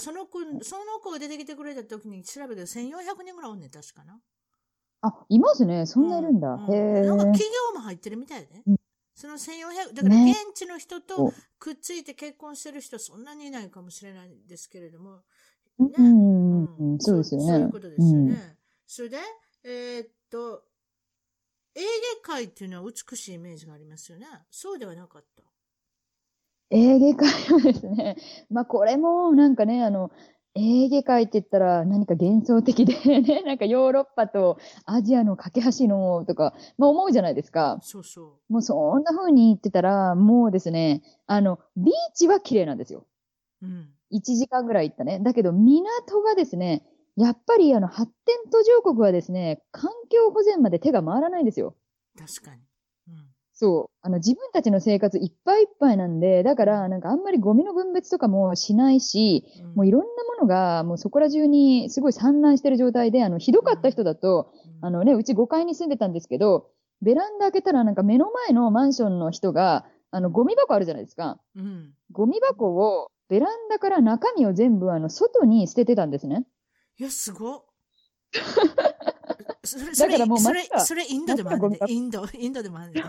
[0.00, 4.20] その子、その子が出てきてくれた時に調べたけど、1400人ぐらいおんねん、確かな。
[5.02, 5.86] あ、いますね。
[5.86, 6.54] そんないるんだ。
[6.54, 7.02] ううへえ。
[7.02, 8.62] なんか企業も入ってるみたいで。
[8.66, 8.76] うん
[9.14, 15.20] その1400、だからね現地の人とくっついて結婚してる人そんなにいないかもしれないんですけれども。
[15.78, 17.46] うんねうんうん、そうですよね。
[17.46, 18.56] そういうことですようんね。
[18.86, 19.18] それで、
[19.64, 20.64] えーっと、
[21.74, 21.86] エーゲ
[22.22, 24.26] 海っていうのは美しいイメージがありますよね。
[24.50, 25.42] そうではなかった。
[26.70, 28.16] エーゲ海はですね、
[28.50, 30.10] まあこれもなんかね、あの、
[30.54, 37.78] エーゲ海って言ったら何か幻想的でね、 なんかヨーロッパとアジアの架け橋のとか、まあ思うじゃないですか。
[37.82, 43.06] そうそもうそんな風に言ってたら、もうですね、あの、ビーチは綺麗なんですよ。
[43.62, 43.66] う。
[43.66, 43.88] うん。
[44.12, 45.20] 1時間ぐらい行ったね。
[45.20, 46.84] だけど港がですね、
[47.16, 51.74] やっぱりあの発展途上国はですね、環境保全まで手が回らないんですよ。
[52.18, 52.62] 確かに。
[53.66, 53.68] うん。
[53.70, 53.96] そう。
[54.02, 66.68] あの、自分たちの生活いっぱいいっぱいなんで、だから、なんかあんまりゴミの分別とかもしないし、うんもういろんなものが、もうそこら中にすごい散乱してる状態で、あの、ひどかった人だと、うんあのね、うち5階に住んでたんですけど、
[67.00, 71.40] ベランダ開けたらなんか目の前のマンションの人が、あの、ゴミ箱あるじゃないですか。
[71.56, 71.94] うん。
[72.10, 76.44] ゴミ箱を、ベランダから中身を全部、あの、外に捨ててたんですね。
[76.98, 77.64] いや、すごっ。
[79.78, 83.02] それ、それだからもうそれインドでもあるねインド、インドでもあるね。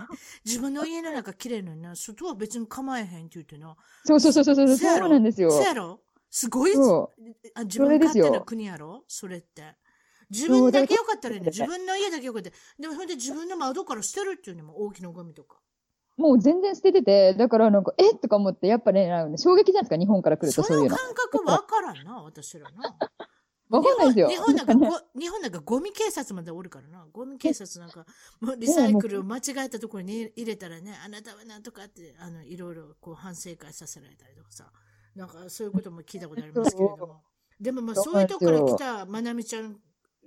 [0.44, 3.76] 自分の家の中綺麗なのにな、外は別に構えへんって言ってな。
[4.04, 5.50] そうそうそうそうそう、そうなんですよ。
[5.50, 6.00] そうやろ？
[6.30, 7.12] すごいそ
[7.54, 9.04] あ自分勝手な国やろ？
[9.06, 9.76] それって。
[10.30, 11.46] 自分だけよかったらいいね。
[11.46, 12.56] 自分の家だけよかったら。
[12.80, 15.58] でもほんで自分の窓から捨てるっていうのも大きなゴミとか。
[16.16, 20.90] もう全然捨ててて、だからなんか、えとか思って、やっぱね、衝撃じゃないですか、日本から来るとそそういうの。
[20.90, 22.96] の感覚わからんな、私らな。
[23.78, 24.28] わかんないですよ。
[24.28, 27.06] 日本なんかご、 日本なんかゴミ警察までおるからな。
[27.12, 28.06] ゴミ警察なんか、
[28.40, 34.70] もうリサイクルを間違えたところに入れたらね、あなたはなんとかって、あの、いろいろこう反省会させられたりとかさ。
[35.14, 37.22] なんかそういうことも聞いたことありますけれども。
[37.60, 39.78] でもまあそういうとこから来たまなみちゃん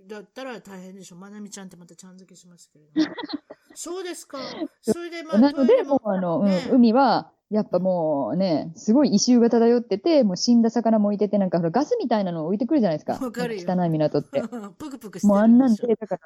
[0.07, 1.18] だったら大変でしょ。
[1.18, 3.15] まなみちゃんってまたちゃん付けしますけれども。
[3.76, 4.40] そうですか。
[4.82, 13.14] それでまあ、なので、もうあの、うんね海は、やっぱもうね、すごい異臭が漂ってて、もう死んだ魚も置いてて、なんかほらガスみたいなのを置いてくるじゃないですか。
[13.24, 14.41] わかるよ汚い港って。
[14.78, 16.22] ぷくぷくしてもうあんなんでだから、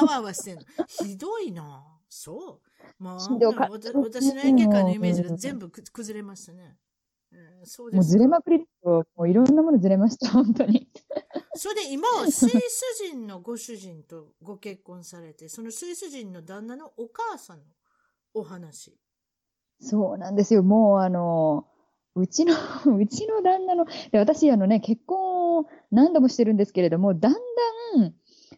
[0.00, 0.62] あわあわしてんの。
[0.88, 1.84] ひどいな。
[2.08, 3.02] そう。
[3.02, 6.76] まあ、私の演芸界のイメージが全部く崩れましたね。
[7.32, 9.04] えーそうですもうずれまくりですよ。
[9.16, 10.88] もういろんなものずれました、本当に。
[11.54, 17.64] それで今はスイス人のご主人とご結婚されて、そのスイス人の旦那のお母さんの
[18.34, 18.96] お話。
[19.80, 20.62] そうなんですよ。
[20.62, 21.66] もうあの、
[22.14, 22.54] うちの、
[22.96, 27.38] うちの旦那の、で私、あのね、結婚を何度もしてるんですけれども、だんだ
[28.00, 28.14] ん、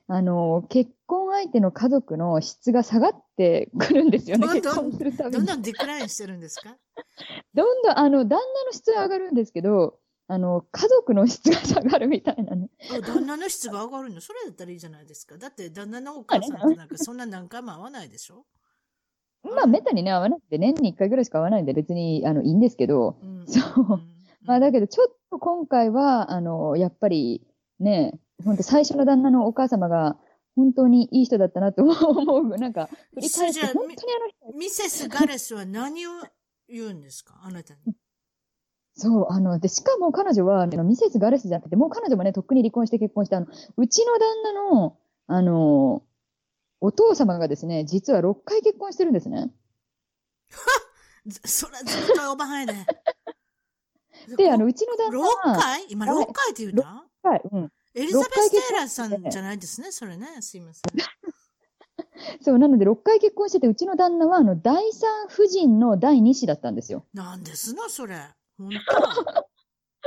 [0.07, 5.33] あの、結婚相手の家族の質が下がってくるんですよね、どんどん結婚するたびに。
[5.33, 6.77] どんどんデクラインしてるんですか？
[7.55, 12.69] どんどん、あの、旦那の質は上がるんですけど、あの、家族の質が下がるみたいなね。
[12.93, 14.21] あ旦那の質が上がるの？
[14.21, 15.37] それだったらいいじゃないですか。
[15.37, 18.45] だって旦那のお母さんってなんかそんな何回も会わないでしょ？
[19.55, 24.03] まあ、めったにね、会わなくて、年に1回ぐらいしか会わないんで、別に、あの、いいんですけど、うんそううん
[24.45, 27.47] まあ、だけど、ちょっと今回は、あの、やっぱり、
[27.81, 30.17] ね、本当最初の旦那のお母様が、
[30.57, 32.59] 本当にいい人だったなと思う。
[32.59, 36.11] なんか、振り返って、本当にあの人、ミセス・ガレスは何を
[36.69, 37.41] 言うんですか？
[37.45, 37.95] あなたに。
[38.95, 43.47] そう、あの、で、しかも彼女は、あのミセス・ガレスじゃなくて、もう彼女もね、とっくに離婚して結婚して、あの、
[43.77, 44.97] うちの旦那の、
[45.29, 46.03] あの、
[46.81, 49.51] お父様がですね、実は6回結婚してるんですね。
[51.27, 52.75] ずそらずっとおばはんやで。
[54.37, 55.87] で、あの、うちの旦那6は、回？
[55.89, 57.05] 今6回って言うた？
[57.23, 57.73] はい、うん。
[57.95, 60.41] エリザベス・テイラーさんじゃないですね、それね。
[60.41, 60.83] すいません。
[62.43, 67.07] そう、なので6回結婚してて、うちの旦那は、あの、第三夫人の第二子だったんですよ。
[67.13, 68.17] なんですの、それ。
[68.57, 68.71] 本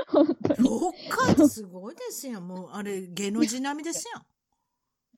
[0.08, 0.64] 本当当。
[0.64, 0.92] 6
[1.38, 2.42] 回すごいですよ。
[2.42, 4.24] もう、あれ、芸能人並みですよ。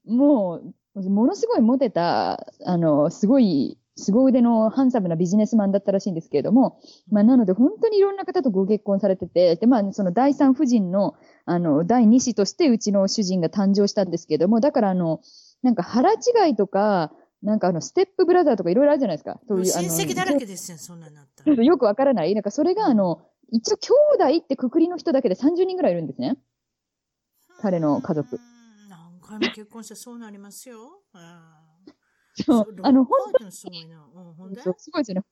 [0.06, 6.80] もう、ものすごいモテた、あの、すごい、凄腕のハンサムなビジネスマンだったらしいんですけれども、
[7.12, 11.16] まあ、なので本当にいろんな方とご結婚されてて、で、まあ、その第三夫人の、
[11.46, 15.22] あの、第二子としてうちの主人が誕生したんですけれども、だからあの、
[15.62, 16.18] なんか腹違
[16.50, 17.12] いとか、
[17.44, 19.40] なんかあの、ステップブラザーとかいろいろあるじゃないですか。
[19.48, 21.64] そういう、あ親の、戚だらけですよ、そんなんなったら。
[21.64, 22.34] よくわからない。
[22.34, 23.22] なんかそれがあの、
[23.52, 23.90] 一応兄
[24.38, 26.38] 弟ってくくりの人だけで30人ぐらいいるんですね。
[27.62, 28.40] 彼の家族
[29.40, 31.02] 回も結婚してそうなりますよ。
[31.14, 31.62] あ
[32.46, 34.10] そうあの、本当にすごいな。
[34.40, 35.24] うん、すごいですよね。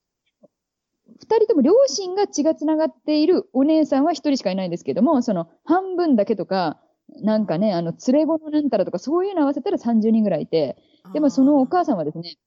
[1.19, 6.79] 二人とも両親が血がつながっているお姉さんは一人しかいないんですけども、その半分だけとか、
[7.23, 10.77] なんかね、あの、連れ子のなんたらとか、そういうの合わせたら30人ぐらいいて、
[11.13, 12.37] でもそのお母さんはですね、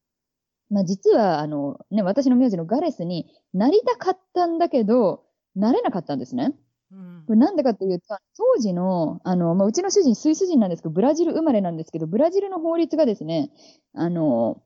[0.70, 5.24] まあ実は、あの、ね、私の名字のガレスになりたかったんだけど、
[5.54, 6.54] なれなかったんですね。
[6.92, 8.06] うんこれなんでかっていうと、
[8.36, 13.50] 当時の、あの、まあ、うちの主人スイス人なんですけど、ブラジル生まれなんですけど、ブラジルの法律がですね、
[13.94, 14.62] あの、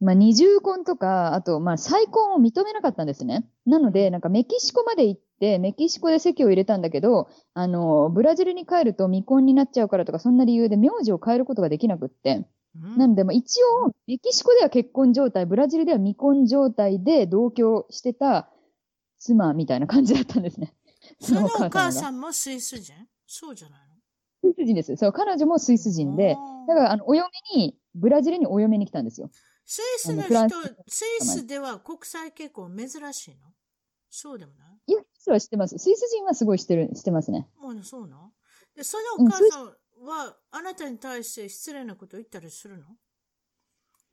[0.00, 3.46] まあ、二重婚とか、あと、まあ、再婚を認めなかったんですね。
[3.66, 12.46] なので、なんかメキシコまで行って、メキシコで籍を入れたんだけど、あの、ブラジルに帰ると未婚になっちゃうからとか、そんな理由で名字を変えることができなくって。
[12.80, 18.48] うんなんで、まあ、一応、メキシコでは結婚状態、ブラジルでは未婚状態で同居してた
[19.18, 20.72] 妻みたいな感じだったんですね。
[21.20, 22.94] そのお母がさんもスイス人？
[23.26, 23.80] そうじゃない
[24.42, 24.96] スイス人です。
[24.96, 29.30] そう、彼女もスイス人で、のだから、あの、お嫁に、ブラジルにお嫁に来たんですよ。
[29.66, 30.50] スイスのあの
[30.88, 33.36] スイスでは国際結婚珍しいの？
[34.08, 34.92] そうでもない？
[34.92, 35.78] いや、実は知ってます。
[35.78, 37.46] スイス人はすごい知ってる、知ってますね。
[37.60, 38.32] もうそうなの？
[38.74, 39.66] で、そのお母さん
[40.06, 42.86] は、あなたに対して失礼なこと言ったりするの？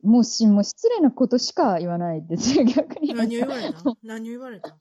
[0.02, 2.56] もうし、もう失礼なことしか言わないです。
[2.56, 3.14] よ、逆に。
[3.14, 3.96] 何を言われたの？
[4.04, 4.76] 何を言われたの、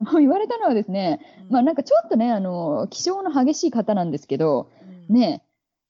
[0.18, 4.70] 言われたのはですね、うんまあなんかちょっとね、あの、気性の激しい方なんですけど、
[5.08, 5.44] うんね、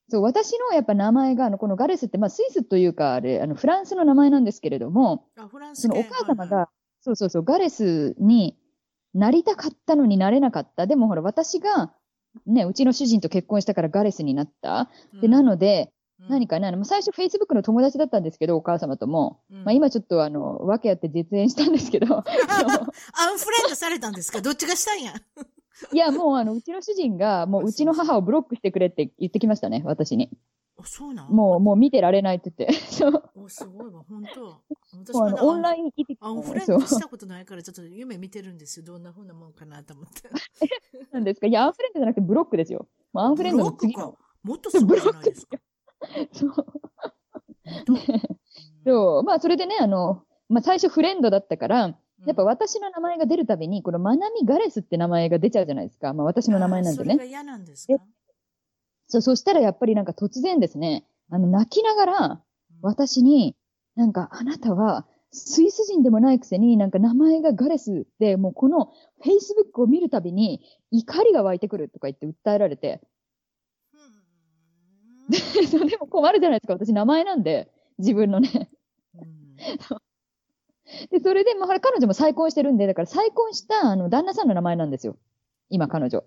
[0.09, 6.67] そう、私のやっぱ名前が、あの、このガレスって、まあスイスというか、あれ、あの、フランスの名前なんですけれども、あ、フランスそのお系母様が、はい
[7.03, 8.59] そうそうそう、ガレスに
[9.15, 10.87] なりたかったのになれなかった。
[10.87, 11.93] でもほら、私が、
[12.47, 14.71] ね、うちの主人と結婚したからガレスになった。
[14.71, 15.93] はいで、なので、
[16.29, 19.41] 何かね、あの、最初 Facebook の友達だったんですけど、お母様とも。
[19.51, 24.41] うんまあ今ちょっとあの、訳あって実演したんですけど、 アンフレンドされたんですか？
[24.43, 25.15] どっちがしたんや？
[25.93, 30.31] いやもうあの、うちの主人が、もううちの母をブロックしてくれって言ってきましたね、私に。
[30.79, 31.31] あ、そうなん？
[31.31, 32.77] もう、もう見てられないって言って。
[32.79, 33.23] そう。
[33.35, 34.61] お、すごいわ、本当。
[34.99, 38.85] 私もオンライイン聞いてアンフレンドしたことないから、ちょっと夢見てるんですよ。
[38.85, 40.29] どんな風なもんかなと思って。
[41.13, 41.47] なんですか？
[41.47, 42.87] いや、アンフレンドじゃなくてブロックですよ。
[43.13, 44.17] もうアンフレンドの次の。
[44.43, 45.59] もっとすごいじゃないですか？
[46.33, 46.55] そう。
[47.89, 47.97] うん
[48.87, 49.23] そう。
[49.23, 51.97] まあ、それでね、あの、まあ、最初フレンドだったから、
[52.27, 56.13] やっぱ私の名前が出るたびに、このマナミガレスって名前が出ちゃうじゃないですか。
[56.13, 57.15] まあ、私の名前なんでね。
[57.15, 57.95] それが嫌なんですか？
[57.95, 57.99] え
[59.09, 62.43] そう、そしたらやっぱりなんか突然ですね、あの、泣きながら、
[62.83, 63.57] 私に、
[63.97, 70.61] なんか、あなたは、スイス人でもないくせに、なんか名前がガレスで、もうこの Facebook を見るたびに
[70.91, 73.09] 怒りが湧いてくるとか言って訴えられて、うん
[75.71, 78.71] そうでも困るじゃないですか、私名前なんで、自分のね。
[79.15, 80.01] うん
[81.11, 85.17] で、それで、まあ、彼女も再婚してるんで、だから再婚したあの旦那さんの名前なんですよ。
[85.69, 86.25] 今、彼女。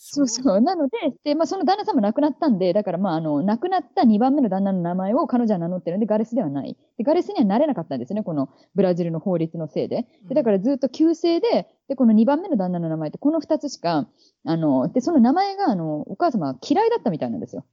[0.00, 0.10] はあ。
[0.12, 0.60] そうそう。
[0.62, 6.76] なので、で、まあ、その旦那さんも亡くなったんで、だから、まあ、あの、亡くなった2番目の旦那の名前を彼女は名乗ってるんで、ガレスではない。
[6.96, 10.06] で、ガレスにはなれなかったんですね、このブラジルの法律のせいで。
[10.28, 14.08] で、だからずっと旧姓で、で、この2番目の旦那の名前って、この2つしか、
[14.44, 17.64] あの、で、その名前が、あの、お母様は嫌いだったみたいなんですよ。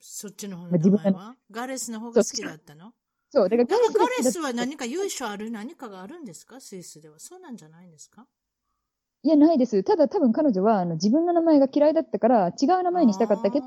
[0.00, 1.36] そっちの方の自分名前は？
[1.50, 2.94] ガレスの方が好きだったの？
[3.30, 3.64] そう、だから
[3.94, 6.60] ガレがスは何か優勝ある何かがあるんですか？
[6.60, 7.18] スイスでは。
[7.18, 8.26] そうなんじゃないんですか？
[9.28, 9.82] いや、ないです。
[9.82, 13.66] ただ多分彼女は、あの、自分の名前が嫌いだったから、違う名前にしたかったけど、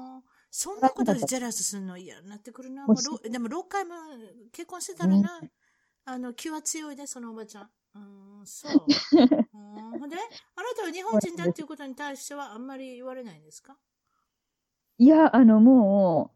[0.50, 2.88] そんなことでジェラスするの嫌になってくるな。
[2.88, 3.94] もうでも6回も
[4.52, 5.40] 結婚してたらな、
[6.06, 7.70] あの、気は強いで、そのおばちゃん。
[7.96, 8.72] うーん、そう。
[9.54, 13.78] うんで、あなたは日本人だっていうことに対してはあんまり言われないんですか？
[14.98, 16.32] いや、あの、も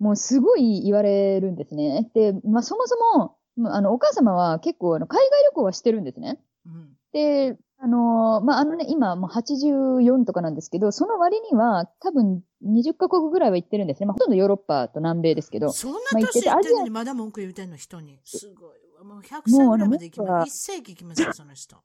[0.00, 2.10] う、もうすごい言われるんですね。
[2.14, 6.40] で、まあ、そもそも、まああの、お母様は結構、あの、海外旅行はしてるんですね。
[6.66, 6.96] うん。
[7.12, 14.06] で、あの、まあ、あのね、今、もう84とかなんですけど、その割には、多分、20カ国ぐらいは行ってるんですね。
[14.06, 15.70] まあ、ほとんどヨーロッパと南米ですけど。
[15.70, 18.18] そんな年言ってんのにまだ文句言うてんの人に？
[18.24, 19.04] すごいわ。
[19.04, 20.48] もう100歳ぐらいまで行きます。
[20.48, 21.76] 一世紀行きますよ、その人。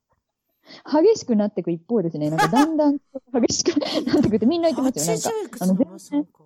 [0.92, 2.32] 激しくなっていく一方ですね。
[2.32, 2.98] なんか、だんだん
[3.42, 5.16] 激しく なっていくってみんな言ってますよ。
[5.16, 5.74] なんか、80いくつあの？
[5.76, 6.44] のおばさんか。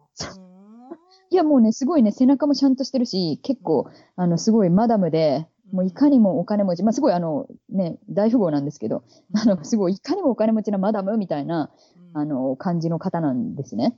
[1.29, 9.03] いや、もうね、すごいね、背中もちゃんとしてるし、結構、あの、すごいマダムで、もういかにもお金持ち、まあ、すごいあの、ね、大富豪なんですけど、
[9.33, 11.69] あの、すごいいかにもお金持ちなマダムみたいな、
[12.13, 13.97] あの、感じの方なんですね。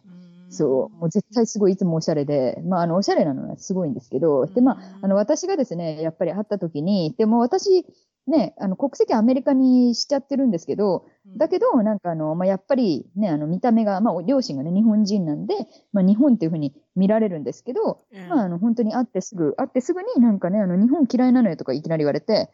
[0.50, 7.86] そう、もう絶対すごいいつもおしゃれで、まあ、あの、おしゃれなのはすごいんですけど、で、まあ、あの、私がですね、やっぱり会った時に、でも私、
[8.30, 11.06] ね、あの、国籍アメリカにしちゃってるんですけど、
[11.38, 15.56] だけど、なんかあの、まあ、やっぱりね、あの、見た目が、まあ、両親がね、日本人なんで、
[15.92, 22.50] まあ、日本っていうふうに見られるんですけど、まあ、あの、本当に会ってすぐ、会ってすぐになんかね、あの、日本嫌いなのよとかいきなり言われて、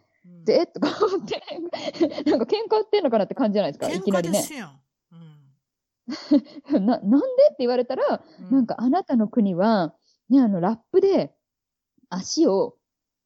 [0.45, 1.41] で、えとか思って、
[2.30, 4.39] なんか喧嘩売ってんのかなって感じじゃないですか、いきなりね。
[4.39, 4.80] 喧嘩ですやん。
[6.72, 6.85] うん。
[6.85, 8.22] な、なんでって言われたら、
[8.52, 9.93] なんかあなたの国は、
[10.30, 11.35] ね、あの、ラップで
[12.10, 12.76] 足を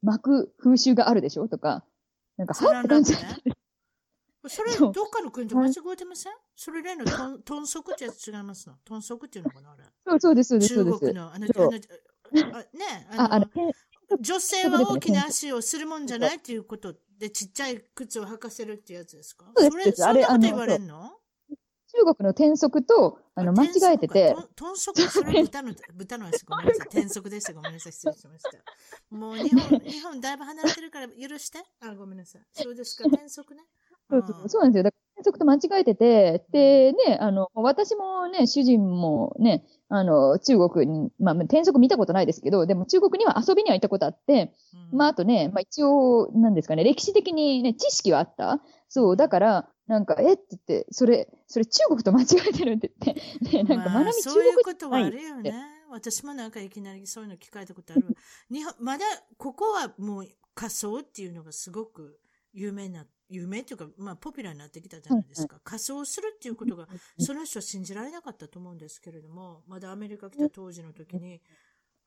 [0.01, 1.83] 巻く風習があるでしょとか、
[2.39, 3.13] なんか、はって感じ。
[4.47, 6.33] それ、どっかの国と間違えてません？
[6.55, 8.75] それ例のトントンソクってやつ違いますの？
[8.85, 9.83] トンソクっていうのかなあれ。
[10.07, 10.73] そうそうです、そうです。
[10.73, 11.71] 中国の、あの、あの、
[12.57, 13.45] あね、あ、あの
[14.21, 19.51] 女性は大きな足をするもんじゃないっていうことで、ちっちゃい靴を履かせるってやつですか？
[19.57, 21.18] それ、そんなこと言われんの？
[21.91, 26.87] 中国の転足と、あの、間違えてて、トンソク、それ豚の、豚の足、ごめんなさい。
[26.87, 27.53] 転足でした。
[27.53, 27.91] ごめんなさい。
[27.91, 29.15] 失礼しました。
[29.15, 31.59] もう日本、 日本だいぶ離れてるから許して。
[31.81, 32.41] あ、ごめんなさい。
[32.53, 33.05] そうですか。
[33.07, 33.63] 転足ね。
[34.09, 34.83] そうそうそうなんですよ。
[34.83, 44.53] だから、転足と間違えてて、で、ね、あの、私もね、主人もね、あの、中国に、まあ、転足見たことないですけど、でも中国には遊びには行ったことあって、
[44.91, 48.61] まあ、あとね、まあ、一応、なんですかね、歴史的にね、知識はあった。
[48.87, 50.33] そう、だから、なんか、え？
[50.33, 55.51] って言って、それ、それ中国と間違えてるって言って、 ね、なんか、まなみ中そういう国ことはあるよね。
[55.89, 58.15] 私もなんかいきなりそういうの聞かれたことある。
[58.51, 59.05] 日本、まだ、
[59.37, 62.19] ここはもう仮想っていうのがすごく
[62.53, 65.59] 有名な、有名っていうか、まあ、ポピュラーになってきたじゃないですか。
[65.63, 66.87] 仮装するっていうことが、
[67.17, 71.41] その人は信じられなかったと思うんですけれども、まだアメリカ来た当時の時に、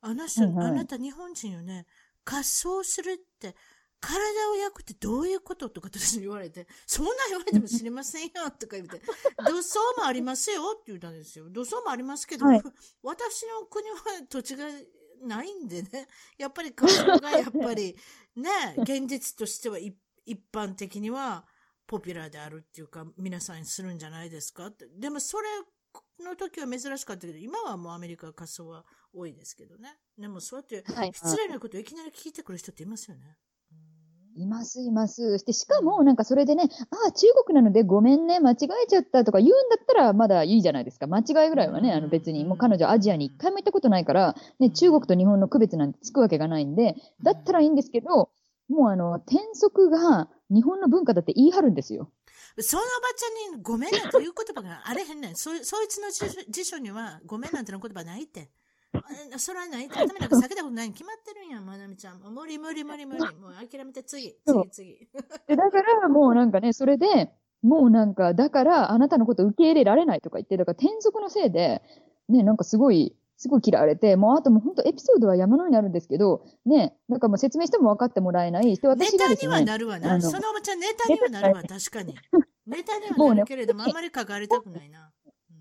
[0.00, 1.86] あの人、あなた日本人よね、
[2.22, 3.56] 仮装するって、
[4.02, 9.00] 体を焼くってどういうこととか私に言われて、そんな言われても知りませんよとか言って、
[9.48, 11.48] 土葬もありますよって言ったんですよ。
[11.48, 12.62] 土葬もありますけど、はい
[13.02, 13.96] 私の国は
[14.28, 14.66] 土地が
[15.22, 17.96] ないんでね、やっぱり仮装がやっぱり
[18.34, 21.46] ね、現実としては一一般的には
[21.86, 24.88] ポピュラーであるっていうか、皆さんにするんじゃないですかって。
[24.88, 25.48] でもそれ、
[26.20, 29.98] の時は珍しかったけど、今はもうアメリカ仮装は多いですけどね。
[30.16, 33.22] でもそうやってはい失礼なことをいきなり聞いてくる人っていますよね。
[33.22, 33.51] い
[34.46, 35.38] ます、います。
[35.38, 41.06] して、しかも、なんかそれでね、ああ、中国なのでごめんね、間違えちゃったとか言うんだったらまだいいじゃないですか。
[41.06, 48.30] 間違いぐらいはね、あの別に、もう彼女アジアに一回も行ったことないから、ね、中国と日本の区別なんてつくわけがないんで、だったらいいんですけど、
[48.68, 52.10] もうあの、転足が日本の文化だって言い張るんですよ。
[52.58, 55.36] そのおばちゃんにごめんなんていう言葉があれへんねん。
[55.36, 58.50] そ、そいつの辞書辞書にはごめんなんての言葉ないって。
[58.94, 59.86] あそれはない。
[59.86, 62.20] 頭なんか避けたことないに決まってるんやん、まなみちゃん。
[62.20, 63.20] 無理無理無理無理。
[63.20, 65.08] もう諦めて次、次次。
[65.46, 67.32] で だから、もうなんかね、それで、
[67.62, 71.82] もうなんか、だから、あなたのこと受け入れられないとか言って、だから転属のせいで、
[72.28, 78.62] ね、なんかすごい、すごい嫌われて、もうあともう本当エピソードは山のようにあるんですけど、ね、なんかもう説明しても分かってもらえない。
[78.62, 80.20] で、ネタにはなるわな。
[80.20, 82.14] そのおばちゃんネタにはなるわ、確かに。
[82.66, 85.10] ネタにはなるけれども、あんまり書かれたくないな。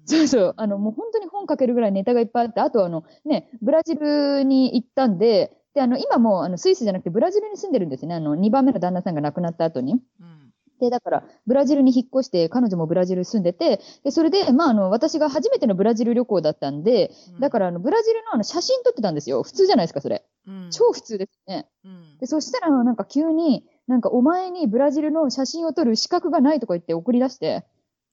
[0.02, 8.16] うんそうそう、あの、もう本当に本書けるぐらいネタがいっぱいあって、あとあの、ね、ブラジルに行ったんで、で、あの、今もう、あの、スイスじゃなくてブラジルに住んでるんですね。
[8.16, 9.94] あの、2番目の旦那さんが亡くなった後に。
[9.94, 10.52] うん
[10.82, 19.44] で、だから、ブラジルに引っ越して、彼女もブラジル住んでて、で、それで、まあ、あの、私が初めてのブラジル旅行だったんで、だから、あの、ブラジルのあの、写真撮ってたんですよ。
[19.44, 20.26] 普通じゃないですか、それ。
[20.48, 21.68] うん超普通ですね。
[21.86, 27.64] うんで、そしたら、なんか急に、なんかお前にブラジルの写真を撮る資格がないとか言って送り出して、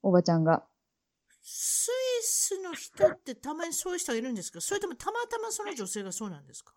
[0.03, 0.63] おばちゃんが。
[1.41, 4.61] スイスの人ってたまにそういう人がいるんですか？
[4.61, 6.73] それともたまたまその女性がそうなんですか？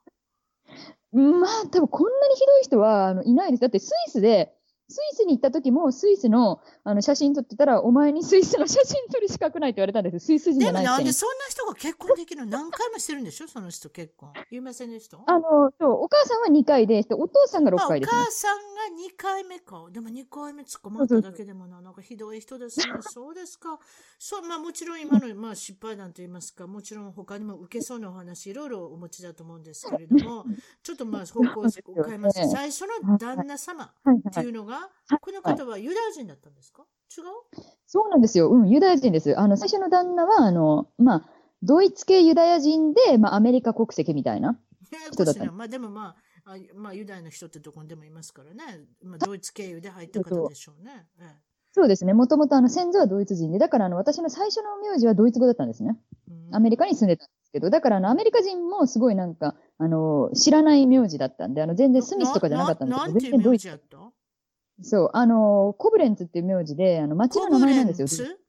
[1.12, 3.60] まあ、多分こんなにひどい人はあのいないです。
[3.60, 4.54] だってスイスで、
[4.92, 10.26] スイスに行った時もスイスのあの写真撮ってたら、お前にスイスの写真撮る資格ないって言われたんです。
[10.26, 11.08] スイス人じでもなんゃないくせに。
[11.08, 14.32] でそんな人が結婚できるの何回もしてるんでしょその人結婚。
[14.50, 18.18] 言いませんでしたあの、そう、お母さんは2回で、でお父さんが6まあ、お回です、ね。
[18.18, 18.62] 母さんが
[19.08, 19.86] 2回目か。
[19.90, 22.86] でも2回目捕まっただけでもな、なんかひどい人ですね。
[23.00, 23.78] そうですか。
[24.18, 30.44] そう、まあもちろん今の、まあ失敗談と言いますか、もちろん他にも受けそうなお話いろいろお持ちだと思うんですけれども、
[30.82, 32.50] ちょっとまあ方向を変えます。
[32.50, 34.80] 最初の旦那様はいってはいいうのが、い
[35.20, 36.84] この方はユダヤ人だったんですか？
[37.16, 37.24] 違う？
[37.86, 38.50] そうなんですよ。
[38.50, 39.38] うん、ユダヤ人です。
[39.38, 41.30] あの、最初の旦那は、あの、まあ、
[41.62, 44.58] ドイツ系ユダヤ人で、まあ、アメリカ国籍みたいな。
[45.12, 45.50] 人だった。
[45.52, 48.84] まあでもまあ、あまあユダヤの人ってどこにでもいますからね。
[49.02, 51.06] まあドイツ経由で入った方でしょうね。
[51.20, 52.12] ええそうですね。
[52.12, 55.98] もともとあの、先祖はドイツ人で、だからあの、私の最初の名字はドイツ語だったんですね。
[56.28, 63.80] うんアメリカに住んでたんですけど、だからあの、アメリカ人もすごいなんか、あの、知らない名字だったんで、あの、全然スミスとかじゃなかったんですけど、全然ドイツ。
[64.82, 68.08] そう、あの、コブレンツっていう名字で、あの、町の名前なんですよ。
[68.08, 68.40] コブレンツ？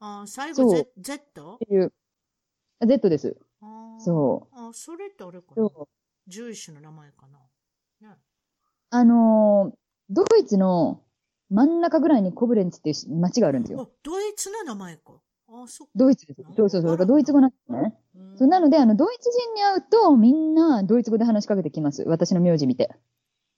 [0.00, 0.88] あ最後 Z?
[0.98, 1.54] Z?
[1.54, 1.92] っていう。
[2.80, 3.36] あ Z です。
[3.98, 4.56] そう。
[4.56, 5.54] あ、それってあれかな？
[5.56, 6.30] そう。
[6.30, 7.26] 獣医師の名前か
[8.00, 8.08] な？
[8.08, 8.16] ね、
[8.90, 9.76] あのー
[10.12, 11.02] ドイツの
[11.50, 13.82] 真ん中ぐらいにコブレンツっていう町があるんですよ。
[13.82, 15.12] あ、ドイツの名前か。
[15.48, 15.92] あ、そっか。
[15.94, 16.42] ドイツです。
[16.56, 17.06] そうそうそう。
[17.06, 17.94] ドイツ語なんですね。
[18.16, 22.04] うんそうなので、あの、ドイツ人に会うと、みんなドイツ語で話しかけてきます。
[22.04, 22.90] 私の名字見て。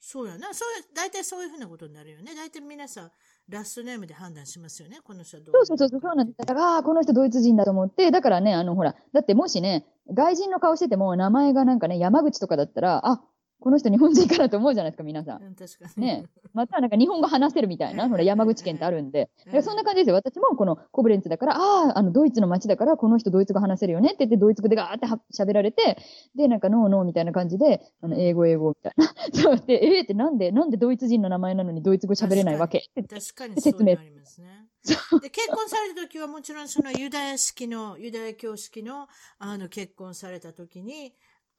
[0.04, 0.52] そうやな。
[0.52, 2.34] そういう、大体そういうふうなことになるよね。
[2.34, 3.10] 大体皆さん、
[3.48, 4.98] ラストネームで判断しますよね。
[5.04, 6.38] この人はどうそうそうそう、そうなんです。
[6.38, 13.22] だから、ああ、この人ドイツ人だと思って、だからね、あの、ほら、だってもしね、外人の顔してても、名前がなんかね、山口とかだったら、あ、
[13.62, 15.42] この人日本人かなと思うじゃないですか、皆さん。
[15.42, 16.06] うん、確かに。
[16.06, 19.30] ねまたなんか日本語話せるみたいな、ほら、山口県ってあるんで。
[19.62, 20.14] そんな感じですよ。
[20.16, 25.96] 私もこのコブレンツだから、ああ、あの、ドイツの街だから、この人ドイツ語話せるよねって言って、ドイツ語でガーっては喋られて、
[26.36, 29.14] で、なんか、ノーノーみたいな感じで、あの、英語、英語みたいな。
[29.32, 32.84] そうで、えーってなんで、なんでドイツ人の名前なのにドイツ語喋れないわけ？
[32.96, 34.66] 確かにそうなりますね。
[34.84, 39.06] で、結婚された時はもちろんそのユダヤ式の、ユダヤ教式の、
[39.38, 41.14] あの、結婚された時に、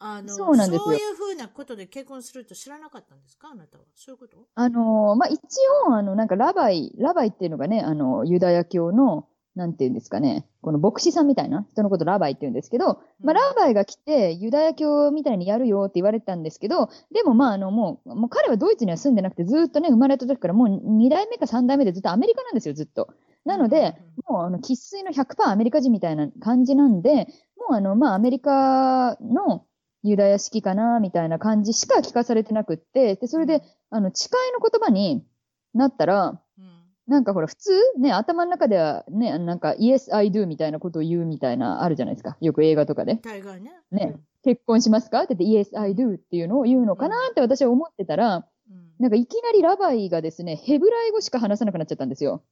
[0.05, 0.83] あの、そうなんですよ。
[0.83, 3.49] そういうふうなことで結婚すると知らなかったんですか？
[3.51, 3.83] あなたは。
[3.95, 4.37] そういうこと？
[4.55, 5.39] あのーまあ、一
[5.87, 20.67] 応、あの、なんか、ラバイ、ラバイっていうのがね、あの、ユダヤ教の、なんていうんですかね、この牧師さんみたいな人のことラバイって言うんですけど、まあ、ラバイが来て、ユダヤ教みたいにやるよって言われてたんですけど、でもまあ、あの、もう、もう彼はドイツには住んでなくて、ずーっとね、生まれた時からもう
[20.97, 23.09] 2代目か3代目でずっとアメリカなんですよ、ずっと。
[23.45, 23.95] なので、
[24.27, 27.27] もう、あの、生粋の100%アメリカ人みたいな感じなんで、
[27.57, 29.65] もう、あの、まあ、アメリカの
[30.03, 35.25] ユダヤ式かな、みたいな感じしか聞かされてなくって、で、それで、あの、誓いの言葉に
[35.73, 42.37] なったら、うん、なんかほら、普通ね、頭の中ではね、なんか、Yes, I do みたいなことを言うみたいな、あるじゃないですか。
[42.41, 43.15] よく映画とかで。
[43.15, 43.71] 大概ね。
[43.91, 48.77] ね結婚しますかって言って Yes, I do っていうのを言うのかなって私は思ってたら、うん。
[48.77, 52.43] うんなんかいきなりラバイがですね、ヘブライ語しか話さなくなっちゃったんですよ。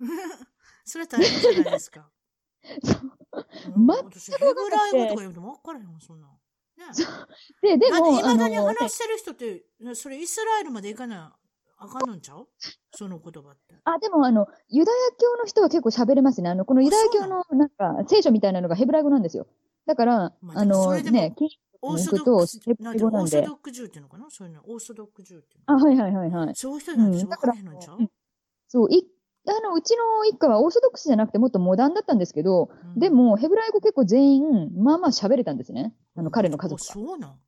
[0.84, 2.10] それは大変じゃないですか。
[3.76, 6.30] うん全私、ヘブライ語とか言うのも分からへんわ、そんなん。
[6.76, 7.78] ね。
[7.78, 11.18] で、でも、いまだに話してる人って、それイスラエルまで行かない。
[11.84, 12.46] あかんのんちゃう？
[12.94, 13.74] その言葉って。
[13.84, 16.48] あ、でもあの、ユダヤ教の人は結構喋れますね。
[16.48, 17.44] あの、このユダヤ教の？
[17.50, 19.48] なんか、聖書みたいなのがヘブライ語なんですよ。
[19.86, 23.30] だから、まああの、ね、キリストオーに行くとヘブライ語なんで。
[23.30, 24.26] ソドックジューっていうのかな？
[24.30, 24.62] そういうの。
[24.64, 25.76] オーソドックジューっていうの。
[25.76, 26.54] あ、はいはいはいはい。
[26.54, 27.26] そういう人なんでしょ？
[27.26, 27.56] うんわからう？
[27.56, 28.10] うん
[28.68, 29.04] そう、い、
[29.48, 35.94] あの、うちの一家はオーソドックスじゃなくてもっとモダンだったんですけど、うんでも、ヘブライ語結構全員、まあまあ喋れたんですね。
[36.14, 36.92] あの、彼の家族あが。
[36.94, 37.38] そうなんうん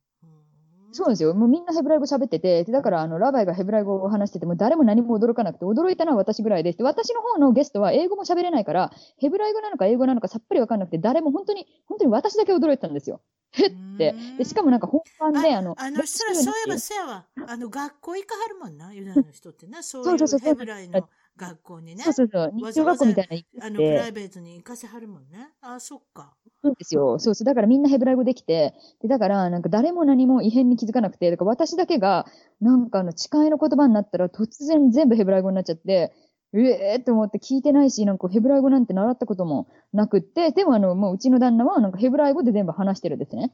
[0.91, 1.33] そうですよ。
[1.33, 6.77] もうみんなヘブライ語喋ってて、でだから、あの、ラバイがヘブライ語を話してても誰も何も驚かなくて、驚いたのは私ぐらいです。
[6.77, 13.21] で、私の方のゲストは英語も喋れないから、ヘブライ語なのか英語なのかさっぱりわかんなくて、誰も本当に、本当に私だけ驚いてたんですよ。
[13.51, 14.15] へって。
[14.37, 17.25] で、しかもなんか本番で、あの、あの人らそういえばせやわ。
[17.45, 19.83] あの、学校行かはるもんな、ユダヤの人ってな。
[19.83, 22.03] そういうヘブライの学校にね。
[22.03, 25.49] そうそうそう、日中学校みたいなの行あの、プライベートに行かせはるもんね。
[25.61, 26.33] あ、そっか。
[26.61, 27.19] そうですよ。
[27.19, 27.45] そうそう。
[27.45, 32.25] だからみんなヘブライ語できて、で、だからなんか誰も何も異変に気づかなくて、だから私だけが、
[32.61, 36.13] なんかあの誓いの言葉になったら突然全部ヘブライ語になっちゃって、
[36.53, 43.51] ええー、って思って聞いてないし、なんかヘブライ語なんて習ったこともなくって、でもあの、もううちの旦那はなんかヘブライ語で全部話してるんですね。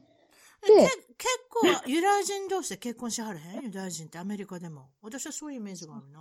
[0.62, 0.96] でけ結
[1.50, 3.64] 構、ユダヤ人同士で結婚しはれへん？
[3.64, 4.90] ユダヤ人ってアメリカでも。
[5.02, 6.20] 私はそういうイメージがあるな。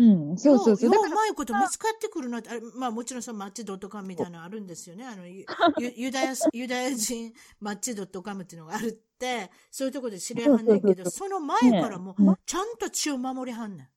[0.00, 0.90] うん、そうそうそう。
[0.90, 5.04] だからうまいこと見つかってくるなって、あれまあもちろんそのマッチドットカムみたいなのあるんですよね。
[5.06, 5.44] あの、ユ
[5.78, 13.88] ユユダヤ、ユダヤ人マッチドットカムっていうのがあるって、そういうところで知り合いはんねんけど、その前からもね、ちゃんと血を守りはんねん。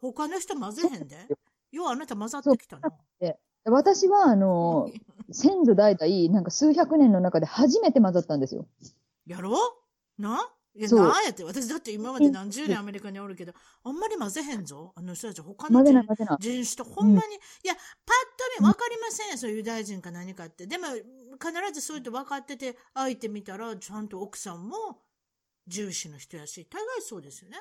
[0.00, 1.28] 他の人混ぜへんで。
[1.72, 2.92] ようあなた混ざってきたな。
[3.64, 4.90] 私はあの、
[5.32, 8.66] 先祖代々、なんか数百年の中で初めて混ざったんですよ。
[9.26, 9.56] やろ
[10.18, 10.22] う？
[10.22, 10.48] な？
[10.74, 11.44] いや、なんやって。
[11.44, 13.52] 私だって今まで何十年アメリカにおるけど、
[13.84, 14.92] あんまり混ぜへんぞ。
[14.96, 17.82] あの人たち他の人種とほんまに、いや、パッ
[18.56, 20.66] と見分かりませんよ、そういうユダヤ人か何かって。
[20.66, 21.02] でも、必
[21.74, 25.02] ずそうやって分かってて、相手見たら、ちゃんと奥さんも、
[25.66, 27.58] 重視の人やし、大概そうですよね。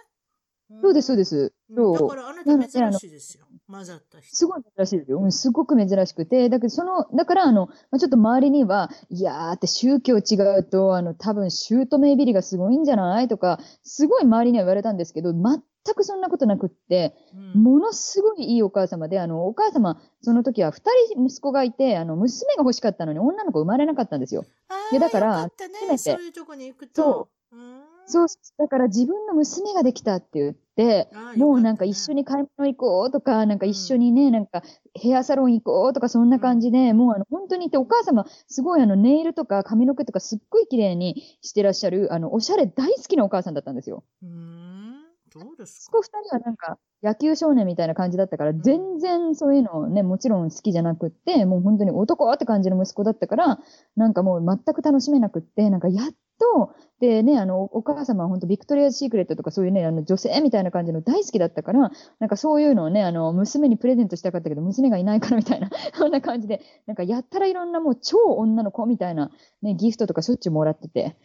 [0.81, 1.53] そうです、そうでです。
[1.69, 2.09] だそう。
[2.09, 3.45] からあなた珍しいですよ。
[3.71, 4.35] 混ざった人。
[4.35, 5.19] すごい珍しいですよ。
[5.19, 6.49] うんすごく珍しくて。
[6.49, 15.61] だけど、その、だから、あの、まあ、ちょっと周りには、いやーって宗教違うと、あの、多分、姑いびりがすごいんじゃないとか、すごい周りには言われたんですけど、全
[15.95, 17.15] くそんなことなくって、
[17.55, 20.83] うんものすごいいいお母様で、あの、お母様、その時は二
[21.13, 24.45] 人息子がいて、あの、娘が欲しかったのに女の子生まれなかったんですよ。
[24.69, 25.51] あいやだからね。
[25.57, 27.29] 初めてそういうとこに行くと。
[27.51, 32.21] うんそう、だから自分の娘ができたって言って、あもうなんか一緒に。
[32.21, 34.63] に買い物行こうとか、なんか一緒にね、なんか
[34.93, 44.03] ヘアサロン行こうとか、そんな感じで、もうあの本当にいて、お母様、すごいあのネイルとか髪の毛とかすっごい綺麗にしてらっしゃる、あの、おしゃれ大好きなお母さんだったんですよ。
[44.21, 44.90] うーん。
[45.33, 53.59] どうですそこか二人はなんか野球少年みたいな感じだったから、全然そういうのね、もちろん好きじゃなくって、もう本当に男って感じの息子だったから、
[53.95, 56.07] なんかもう全く楽しめなくって、なんかやっ
[56.39, 69.31] と、でね、あの、お母様は本当ビクトリア・シークレットとかそういうね、あの女性みたいな感じの大好きだったから、なんかそういうのをね、あの、娘にプレゼントしたかったけど、娘がいないからみたいな、 そんな感じで、なんかやったらいろんなもう超女の子みたいな、
[69.63, 71.15] ね、ギフトとかしょっちゅうもらってて。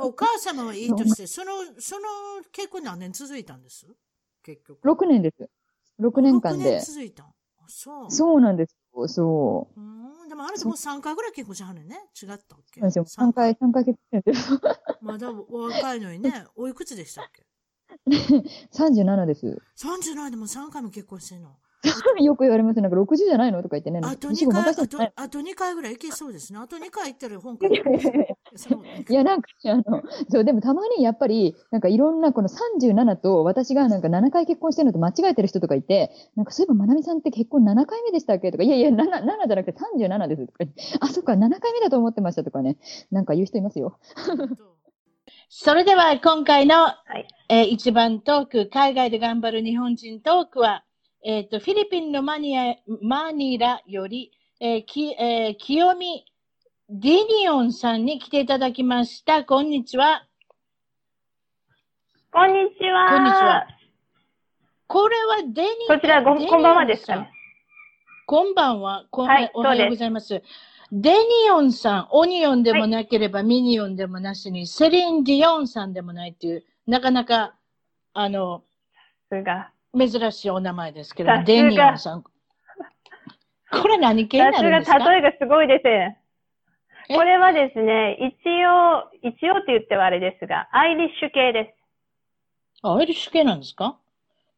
[0.00, 2.06] まあお母様はいいとして、 その、その
[2.50, 3.86] 結婚何年続いたんです？
[4.42, 4.88] 結局。
[4.88, 5.48] 6年です。
[6.00, 6.84] 6年間6で年。
[6.84, 7.26] 続いた
[7.68, 8.10] そう。
[8.10, 9.06] そうなんですよ。
[9.08, 9.80] そう。
[9.80, 10.28] うーん。
[10.28, 12.10] でもあなたもう3回ぐらい結婚しはんね。
[12.20, 12.38] 違ったっ
[12.72, 12.80] け？
[12.80, 13.04] ですよ。
[13.04, 14.38] 3回、3回結婚してる。
[15.02, 16.46] まだお若いのにね。
[16.56, 17.46] おいくつでしたっけ？
[18.72, 19.60] 37です。
[19.76, 21.56] ?37 でも3回も結婚してんの？
[22.20, 22.80] よく言われます。
[22.80, 23.62] なんか60じゃないの？
[23.62, 24.00] とか言ってね。
[24.02, 26.58] あと2年後回、あとあと2回ぐらいいけそうですね。
[26.58, 27.74] あと2回行ったら本格
[29.08, 40.64] いやなんか、あの、そう、でもたまにやっぱり、なんかいろんなこの37と私がなんか7回結婚してるのと間違えてる人とかいて、なんかそういえばまなみさんって結婚7回目でしたっけとか、いやいや、7、7じゃなくて37ですとか
[41.00, 42.76] あ、そっか、7回目だと思ってましたとかね。
[43.10, 43.98] なんか言う人いますよ。
[45.48, 46.92] それでは今回の、い
[47.48, 50.84] えー一番トーク、海外で頑張る日本人トークは、
[51.24, 56.24] えっ、と、フィリピンのマニアマニラより、えーきえー清美
[56.92, 57.12] デ
[57.42, 59.44] ニオンさんに来ていただきました。
[59.44, 60.26] こんにちは。
[62.32, 63.10] こんにちは。
[63.10, 63.66] こんにちは。
[64.88, 67.14] これはデニこちらごこんばんはですか？
[67.14, 67.30] ね
[68.26, 69.04] こんばんは。
[69.12, 70.42] こんはいおはようございます。
[70.90, 71.16] デニ
[71.52, 77.54] オンさん、オニオンでもなければミニオンでもなしに、セリン・ディオンさんでもないっていう、なかなか、
[78.14, 78.64] あの、
[79.30, 79.70] さすが。
[79.96, 82.24] 珍しいお名前ですけどさす、がデニオンさん。
[82.24, 84.98] これ何系なるんですか？
[84.98, 85.86] 例えがすごいです。
[85.86, 86.16] え
[87.14, 88.34] これはですね、一
[88.64, 92.78] 応、一応って言ってはあれですが、アイリッシュ系です。
[92.82, 93.98] あ、アイリッシュ系なんですか？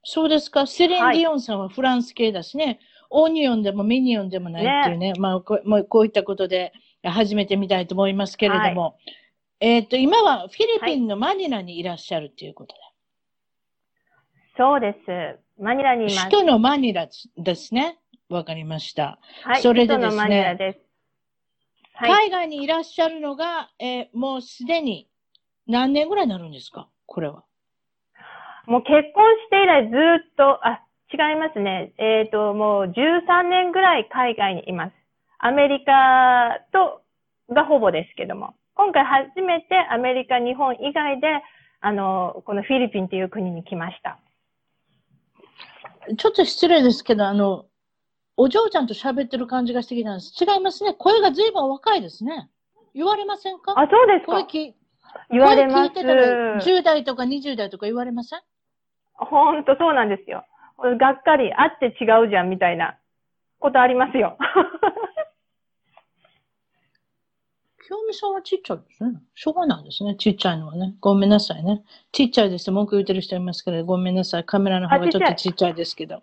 [0.05, 0.66] そうですか。
[0.66, 2.81] セリン・はいディオンさんはフランス系だしね。
[3.09, 5.12] オニオンでもミニオンでもないっていうね。
[5.19, 6.73] まあここういったことで
[7.05, 8.97] 始めてみたいと思いますけれども。
[9.61, 12.81] えっ、と、今はフィリピンのマニラにいらっしゃるということで。
[14.57, 15.62] そうです。
[15.62, 16.29] マニラにいます。
[16.29, 17.99] 首都のマニラですね。
[18.29, 19.20] わかりました。
[19.45, 20.91] はい、それでですね首都のマニラです。
[22.03, 22.11] はい。
[22.11, 25.09] 海外にいらっしゃるのが、えーもうすでに
[25.69, 26.89] 何年ぐらいになるんですか？
[27.07, 27.45] これは。
[28.66, 29.97] もう結婚して以来ず
[30.33, 31.93] っと、あ、違いますね。
[31.99, 34.93] えっ、と、もう13年ぐらい海外にいます。
[35.39, 37.03] アメリカと、
[37.53, 38.55] がほぼですけども。
[38.74, 41.43] 今回初めてアメリカ、日本以外で、
[41.81, 44.19] あの、このフィリピンという国に来ました。
[46.16, 47.66] ちょっと失礼ですけど、あの、
[48.37, 50.33] お嬢ちゃんと喋ってる感じがしてきたんです。
[50.43, 50.95] 違いますね。
[50.95, 52.49] 声が随分若いですね。
[52.95, 53.75] 言われませんか？
[53.77, 54.33] あ、そうですか。
[54.33, 54.75] 声き
[55.31, 55.91] 言われます。
[55.91, 58.41] 声聞いてたら10代とか20代とか言われません？
[59.15, 60.45] ほんとそうなんですよ。
[60.99, 62.97] がっかり、あって違うじゃんみたいな
[63.61, 64.37] ことありますよ。
[67.87, 69.21] 清美さんはちっちゃいですね。
[69.35, 70.15] しょうがないですね。
[70.17, 70.95] ちっちゃいのはね。
[71.01, 71.83] ごめんなさいね。
[72.13, 74.45] ちっちゃいです文句言ってる人いますけど、ごめんなさい。
[74.45, 76.23] カメラの方がちょっとちっちゃいですけど。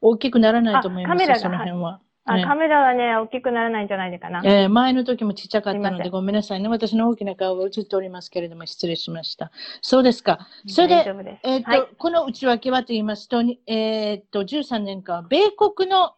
[0.00, 2.00] 大きくならないと思いますよ、あカメラがその辺は。
[2.24, 4.42] あ、ねカメラはね、大きくならないんじゃないかな。
[4.44, 6.68] えー前の時もちっちゃかったのでごめんなさいね。
[6.68, 9.50] 私の大きな顔が映っておりますけれども、失礼しました。
[9.82, 10.46] そうですか。
[10.66, 11.48] それで、です。
[11.48, 11.88] えっ、と、はい。
[11.98, 16.14] この内訳はと言いますと、にえっ、と、13年間は、米国の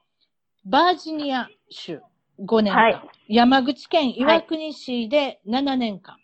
[0.64, 2.00] バージニア州
[2.40, 6.16] 5年間、はい山口県岩国市で7年間、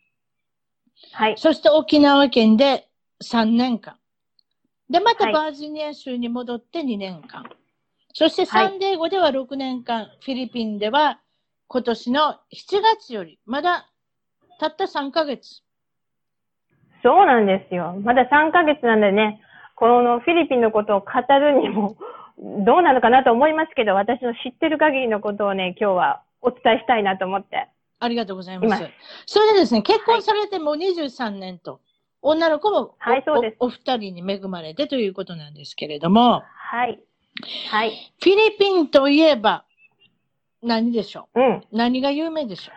[1.12, 1.34] はい。
[1.38, 2.88] そして沖縄県で
[3.22, 3.96] 3年間。
[4.90, 7.44] で、またはいバージニア州に戻って2年間。
[8.12, 11.20] そしてはいサンデーゴでは6年間、フィリピンでは
[11.68, 12.20] 今年の
[12.52, 13.88] 7月より、まだ
[14.58, 15.62] たった3ヶ月。
[17.02, 17.94] そうなんですよ。
[18.02, 19.40] まだ3ヶ月なんでね、
[19.76, 21.06] このフィリピンのことを語
[21.38, 21.96] るにも、
[22.40, 27.68] どうなのかなと思いますけど、私の知ってる限りのことをね、今日はお伝えしたいなと思って。
[28.00, 28.90] ありがとうございます。
[29.26, 31.80] それでですね、結婚されてもう23年と、
[32.22, 37.00] 女の子もお,、はいそうですおお二人に恵まれてということなんですけれども、はい。
[37.70, 38.12] はい。
[38.22, 39.64] フィリピンといえば
[40.62, 41.40] 何でしょう？
[41.40, 41.56] ん。
[41.56, 42.72] う何が有名でしょ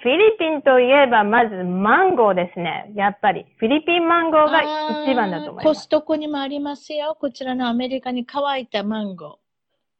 [0.00, 2.92] フィリピンといえば、まずマンゴーですね。
[2.94, 3.46] やっぱり。
[3.56, 4.62] フィリピンマンゴうーが
[5.04, 5.64] 一番だと思います。
[5.64, 7.16] コストコにもありますよ。
[7.18, 9.34] こちらのアメリカに乾いたマンゴー。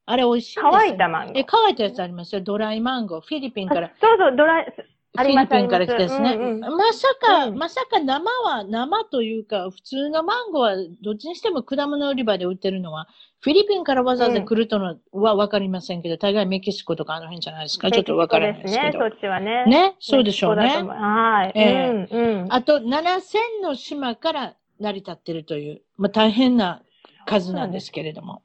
[0.06, 2.40] あれ美味しいですよ乾いたマンゴーえ、乾いたやつありますよ。
[2.42, 3.20] ドライマンゴー。
[3.22, 3.90] フィリピンから。
[4.00, 4.74] そうそう、ドライ、
[5.24, 6.34] フィリピンから来たですね。
[6.34, 13.08] うんうんまさか、うんまさか生は、生というか、普通のマンゴーは、どっちにしても果物売り場で売ってるのは、
[13.40, 17.90] フィリピンからわざわざ来るとのはわかりませんけど、大概メキシコとかあの辺じゃないですか。
[17.90, 18.86] ちょっとわからないですけど。
[18.86, 19.64] ね、そっちはね。
[19.66, 21.52] ね、そうでしょうねはい。
[21.54, 22.46] ええうん、うん。
[22.50, 26.82] あと、7000の島から成り立ってるという、まあ、大変な
[27.26, 28.42] 数なんですけれども。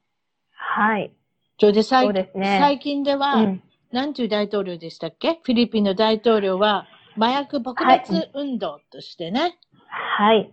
[0.51, 1.11] はい。
[1.59, 3.63] それで最そうですね最近では、うん。
[3.93, 5.39] なんていう大統領でしたっけ？
[5.43, 9.59] フィリピンの大統領は、麻薬撲滅運動としてね。
[9.87, 10.51] はい。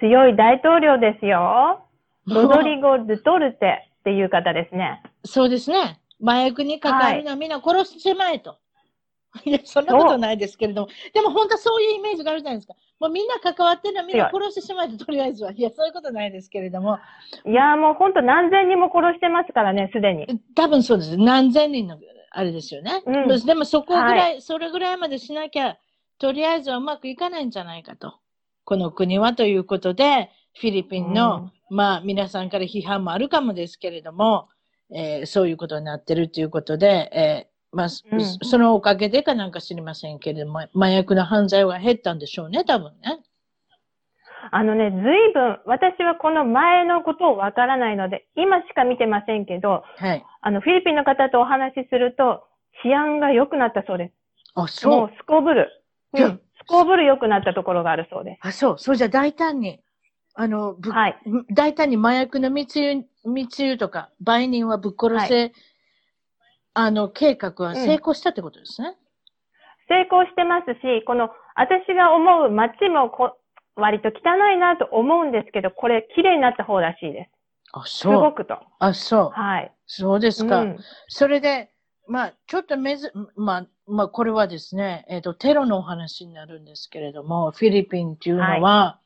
[0.00, 1.86] 強い大統領ですよ。
[2.26, 5.02] ロドリゴ・ドゥトルテっていう方ですね。
[5.24, 6.00] そうですね。
[6.20, 8.58] 麻薬に関わるのはみんな殺してまえと。
[9.44, 10.88] いや、そんなことないですけれども。
[11.14, 12.74] でも本当はそういうイメージがあるじゃないですか。
[12.98, 15.52] もうみんな関わってるのはみんな殺してしまえと、とりあえずは。
[15.52, 16.98] いや、そういうことないですけれども。
[17.46, 20.26] いやーもう本当何千人も殺してますからね、すでに。
[20.56, 21.16] 多分そうです。
[21.16, 21.96] 何千人の、
[22.30, 23.02] あれですよね。
[23.04, 25.76] うんでもそこぐらい、はそれぐらいまでしなきゃ、
[26.18, 28.14] とりあえずはうまくいかないんじゃないかと。
[28.64, 34.48] この国はということで、フィリピンの、まあ皆さんから批判もあるかもですけれども、
[34.92, 43.20] えーそういうことになってるということで、えーまあ、そうんそのおかげでかなんか知りませんけれども、麻薬の犯罪は減ったんでしょうね、多分ね。
[44.50, 50.24] あのね、ずいぶん、私はこの前のことをわからないので、今しか見てませんけど、はい。
[50.40, 52.44] あの、フィリピンの方とお話しすると、
[52.82, 54.12] 治安が良くなったそうです。
[54.54, 55.16] あ、もそうう。
[55.16, 55.68] すこぶる。
[56.14, 56.40] うん。
[56.58, 58.78] すこぶる良くなったところがあるそうであ、そう。
[58.78, 59.80] そうじゃ大胆に、
[60.34, 60.94] あの、ぶす。
[60.94, 61.18] はい。
[61.50, 65.52] 大胆に麻薬の密輸、密輸とか、売人はぶっ殺せ、
[66.74, 68.96] あの、計画は成功したってことですね。
[69.88, 73.36] 成功してますし、この、私が思う街もこ
[73.80, 77.30] 割と汚いなと思うんですけど、これ綺麗になった方らしいです。
[77.72, 78.20] あ、すそう。
[78.20, 78.58] ごくと。
[78.78, 79.40] あ、そう。
[79.40, 79.72] はい。
[79.86, 80.62] そうですか。
[80.62, 80.78] うん
[81.08, 81.70] それで、
[82.06, 88.98] まあ、ちょっとめず、まあ、まあ、これはですね、えっ、と、テロのお話になるんですけれども、フィリピンっていうのは、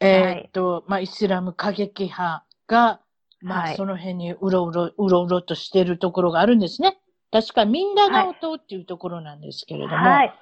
[0.00, 3.00] えっ、と、まあ、イスラム過激派が、
[3.42, 6.98] まあ、はいその辺にうろうろ、うろうろとしているところがあるんですね。
[7.30, 10.34] 確か、ミンダナオ島っていうところなんですけれども、はい。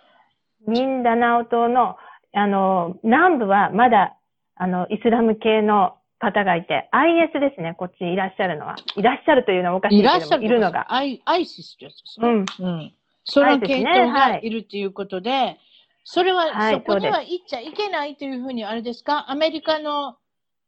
[0.68, 1.96] ミンダナオ島の、
[2.34, 4.16] あの、南部はまだ、
[4.56, 8.76] あの、イスラム系の方がいて、IS ですね、こっちいらっしゃるのは。
[8.96, 10.92] いらっしゃるというのはおかしいけども、いらっしゃるいるのが。
[10.92, 12.28] アイアイシスですね。
[12.28, 12.44] うん。
[12.58, 12.92] うん。
[13.24, 15.58] その系統はいがいるっていうことで、
[16.04, 19.30] それは、はいそこにそうは行っちゃいけないというふうに、あれですか？
[19.30, 20.16] アメリカの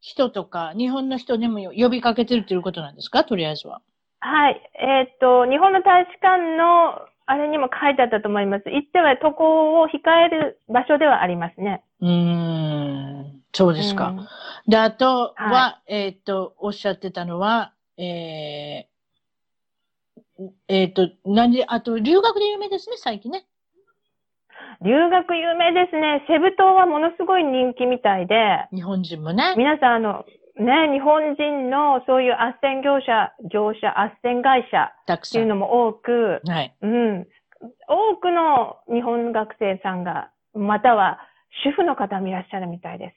[0.00, 3.24] 人とか、日本の人にも呼びかけてるということなんですか？
[3.24, 3.80] とりあえずは。
[4.20, 4.70] はい。
[4.80, 8.70] えーっと、日本の大使館の、あれにも書いてあったと思います。
[8.70, 11.82] 行っては渡航を控える場所ではありますね。
[12.00, 14.08] うーん、そうですか。
[14.08, 14.28] うん
[14.66, 23.44] で、あとは、はえっ、と、おっしゃってたのは、えー、えっ、と、何で、あと、留学で有名ですね、最近ね。
[24.80, 26.24] 留学有名ですね。
[26.26, 29.54] セブ島はものすごい人気みたいで、日本人もね。
[29.56, 30.24] 皆さん、あの、
[30.56, 35.30] ね、日本人のそういう斡旋業者、業者、斡旋会社たくさ。
[35.30, 36.74] っていうんのも多く、はい。
[36.80, 37.26] うん。
[37.88, 41.18] 多くの日本学生さんが、または
[41.64, 43.14] 主婦の方もいらっしゃるみたいです。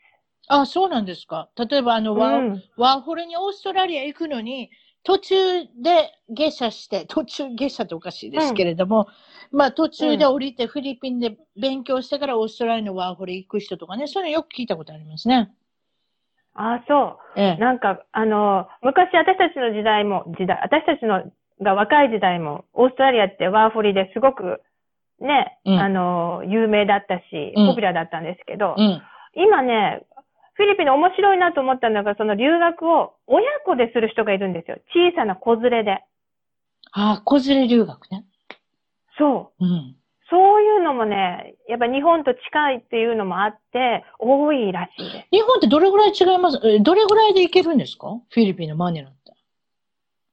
[0.48, 1.50] あ、そうなんですか。
[1.58, 4.72] 例えば、あの、ワーうんワーホルにオーストラリア行くのに、
[5.04, 5.36] 途中
[5.82, 9.08] で下車して、 途中下車っておかしいですけれども、
[9.52, 15.54] まあ途中で降りてフィリピンで勉強してからオーストラリアのワーホル行く人とかね、そういうのよく聞いたことありますね。
[16.58, 17.40] ああ、そう。
[17.40, 17.58] ええ。
[17.58, 21.24] なんか、あの、昔私たちの時代も、時代、私たちの
[21.62, 24.62] が若い時代も、オーストラリアってワーホリですごく、
[25.20, 29.02] ね、うんあの、有名だったし、うんポピュラーだったんですけど、うん。
[29.36, 30.04] 今ね、
[30.54, 34.78] フィリピンで面白いなと思ったのが、その留学を親子でする人がいるんですよ。
[34.94, 36.04] 小さな子連れで。
[36.92, 38.26] あ、子連れ留学ね。
[39.20, 39.66] そう。
[39.66, 39.96] うん。
[40.30, 45.28] そういうのもね、やっぱ日本と近いっていうのもあって、多いらしいです。
[45.32, 46.60] 日本ってどれぐらい違います？
[46.64, 48.20] えどれぐらいで行けるんですか？
[48.30, 49.34] フィリピンのマニラって。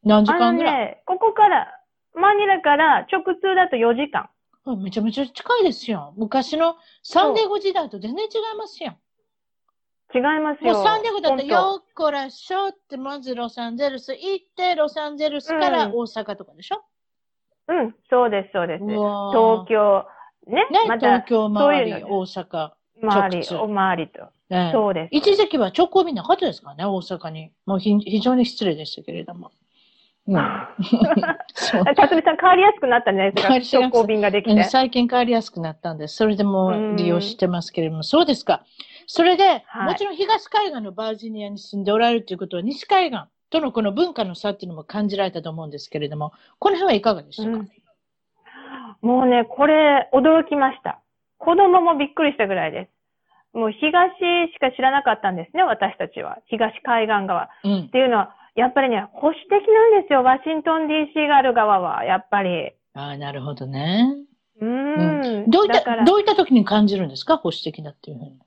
[0.02, 1.80] 何時あの間ぐらい、ね、ここから、
[2.14, 4.28] マニラから直通だと4時間。
[4.66, 6.12] あめちゃめちゃ近いですよ。
[6.16, 8.96] 昔のサンデーゴ時代と全然違いますよ。
[10.14, 10.82] 違いますもうよ。
[10.82, 16.82] サンデーゴだったらよっこらしょって、まずロサンゼルス行って、ロサンゼルスから大阪とかでしょ、うん、
[18.10, 18.84] そうです、そうです。
[18.84, 20.04] 東京、
[20.46, 22.70] ね、ね、また東、京周り、そういうの大阪。
[23.02, 24.20] 周り、お周りと。
[24.50, 25.08] ええそうです。
[25.10, 27.50] 一時期は直行便なかったですからね、大阪に。
[27.66, 29.50] もうひ非常に失礼でしたけれども。
[30.26, 30.34] うん。
[31.54, 34.52] さん変わりやすくなったんじゃないですか直行便ができて。
[34.52, 36.16] うん最近変わりやすくなったんです。
[36.16, 38.64] それでもう利用してますけれども、そうですか。
[39.06, 43.20] それで、はいもちろん東海岸のバージニアに住んでおられるということは、西海岸
[43.54, 47.68] とのこの文化の差っていうのも感じられたと思うんですけれども、この辺はいかがでしたか、うん
[49.00, 51.00] もうね、これ、驚きました。
[51.38, 52.88] 子供もびっくりしたぐらいで
[53.52, 53.56] す。
[53.56, 54.12] もう東
[54.52, 56.38] しか知らなかったんですね、私たちは。
[56.46, 57.44] 東海岸側。
[57.44, 57.88] っうん。
[57.90, 62.72] ていうのは、やっぱりね、保守的なんですよ、ワシントン DC がある側は、やっぱり。
[62.94, 64.14] ああ、なるほどね。
[64.60, 65.50] うーん。
[65.50, 67.36] どういった、どういった時に感じるんですか？
[67.36, 68.40] 保守的だっていうふうに。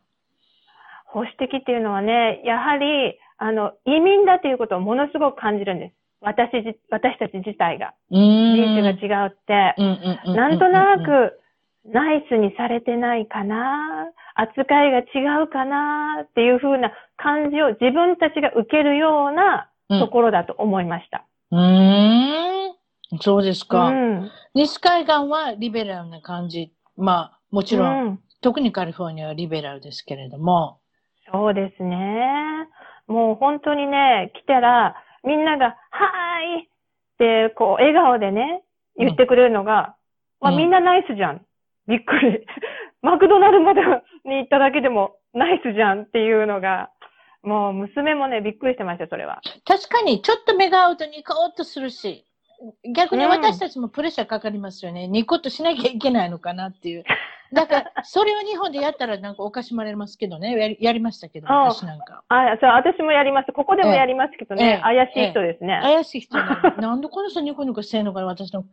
[1.18, 5.95] 保守的っていうのはね、やはり、あの、移民だということをものすごく感じるんです。
[6.22, 7.94] 私じ、私たち自体が。
[8.11, 9.73] 人種が違うって。
[9.80, 11.39] うんうんうんうんなんとなく、
[11.85, 21.26] ナイスにされてないかな扱いが違うかなっていう風な感じを自分たちが受けるようなうんところだと思いました。
[21.52, 22.73] うーん。
[23.22, 23.89] そうですうか。
[23.89, 24.30] ん。
[24.53, 26.73] 西海岸はリベラルな感じ。
[26.98, 30.77] まあ、もちろん、うん特にカリフォルニアはリベラルですけれども。
[31.32, 32.68] そうですね。
[33.08, 36.68] もう本当にね、来たら、みんなが、はーいっ
[37.18, 38.64] て、こう、笑顔でね、
[38.98, 39.95] 言ってくれるのが、
[40.41, 41.45] うんわ、みんなナイスじゃん。
[41.88, 42.45] びっくり。
[43.02, 43.82] マクドナルドまで
[44.26, 46.91] に行っただけでもナイスじゃんっていうのが、
[47.44, 49.41] もう娘もね、びっくりしてました、それは。
[49.66, 52.26] 確かに、ちょっと目が合うとニコッとするし、
[52.94, 55.08] 逆にうん私たちもプレッシャーかかりますよね。
[55.08, 57.04] ニコッとしなきゃいけないのかなっていう。
[57.53, 60.57] だから、それを日本でやったらなんかおかしまれますけどね。
[60.57, 62.24] やりやりましたけど、私なんか。
[62.28, 63.52] あ、そう、私もやります。
[63.53, 65.80] ここでもやりますけどええね、怪しい人ですね。
[65.82, 68.64] 怪しい人なの なんでこの人ニコニコしてんのかな私の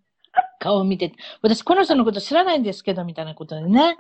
[0.58, 1.12] 顔を見て。
[1.42, 3.96] 私この人のこと知らないんですけど、みたいなことでね。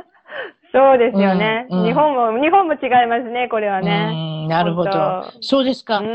[0.72, 4.46] そうですよね、うんうん日本も、日本も違いますね、これはうね。
[4.46, 4.90] ん、なるほど。
[4.90, 6.00] 本そうですか。
[6.00, 6.08] 当う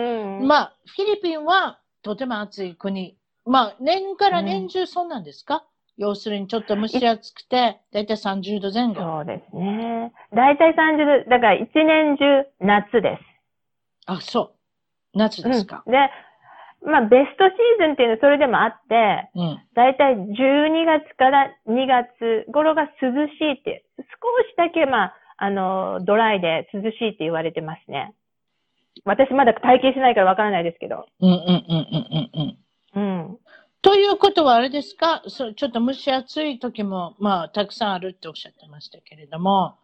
[0.43, 0.47] ん。
[0.47, 3.15] まあ、フィリピンはとても暑い国。
[3.45, 5.63] まあ、年から年中そうなんですか、
[5.99, 9.01] 要するにちょっと蒸し暑くて、だいたい30度前後。
[9.01, 10.13] そうですね。
[10.33, 13.23] だいたい30度、だから一年中夏です。
[14.05, 14.55] あ、そ
[15.13, 15.17] う。
[15.17, 15.83] 夏ですか。
[15.85, 15.97] うん、で、
[16.85, 19.59] まあベストシーズンっていうのはそれでもあって、うん。
[19.75, 24.03] だいたい12月から2月頃が涼しいって、少
[24.47, 28.13] しだけまあ、あの、ドライで涼しいって言われてますね。
[29.03, 31.05] 私まだ体験しないからわからないですけど。
[31.19, 32.57] うんうんうんうんうん
[32.95, 33.29] うん。
[33.29, 33.37] うん。
[33.81, 35.23] ということはあれですか？
[35.27, 39.75] そうちょっと蒸し暑い時も、まあ、たくさんあるっておっしゃってましたけれども、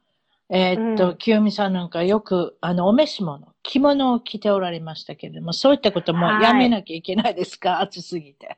[0.50, 8.58] えーっと、うん清美さんなんかよく、あの、お召し物、着物を着ておられましたけれども、そういったこともやめなきゃいけないですか、暑すぎて。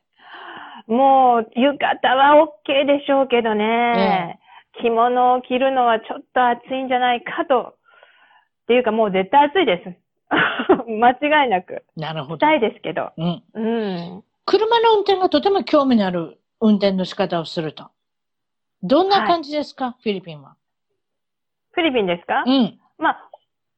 [0.87, 4.39] もう、浴衣は OK でしょうけどね。
[4.81, 7.75] 着物を着るのはちょっと暑いんじゃないかと。
[8.63, 9.95] っていうかもう絶対暑いです。
[10.89, 11.11] 間
[11.43, 11.85] 違いなく。
[11.95, 12.53] なるほどした。
[12.55, 13.11] いですけど。
[13.17, 13.43] うん。
[13.53, 13.59] う
[14.19, 14.23] ん。
[14.47, 17.89] 車の運転がとても興味のある運転の仕方をすると。
[18.81, 20.55] どんな感じですか、フィリピンは。
[21.71, 22.43] フィリピンですか？
[22.45, 22.79] うん。
[22.97, 23.29] まあ、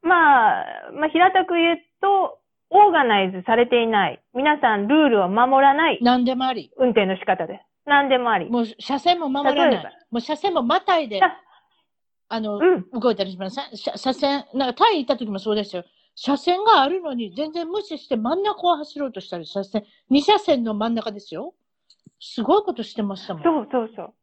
[0.04, 2.38] まあ、まあ、平たく言うと、
[2.70, 4.22] オーガナイズされていない。
[4.36, 6.72] 皆さんルールを守らない何でもあり。
[6.78, 7.62] 運転の仕方です。
[7.88, 8.48] 何でもあり。
[8.48, 9.84] もう車線も守らない。
[10.12, 11.36] もう車線もまたいで、あ
[12.28, 12.86] あの、うん。
[12.91, 13.60] 動いたりします。
[13.76, 15.84] 車車線、なんかタイ行った時もそうですよ。
[16.22, 21.54] 車線があるのに全然無視して真ん中を走ろうとしたり、車線、2車線の真ん中ですよ。
[22.20, 23.44] すごいことしてましたもん。
[23.44, 24.14] そうそうそう。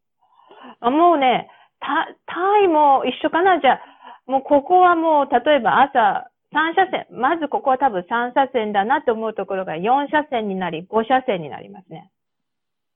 [0.81, 1.49] あもうね、
[1.81, 3.81] タタイも一緒かなじゃあ、
[4.27, 7.07] もうここはもう、例えば朝、3車線。
[7.19, 12.11] まずここは多分3車線だなと思うところが4車線になり、5車線になりますね。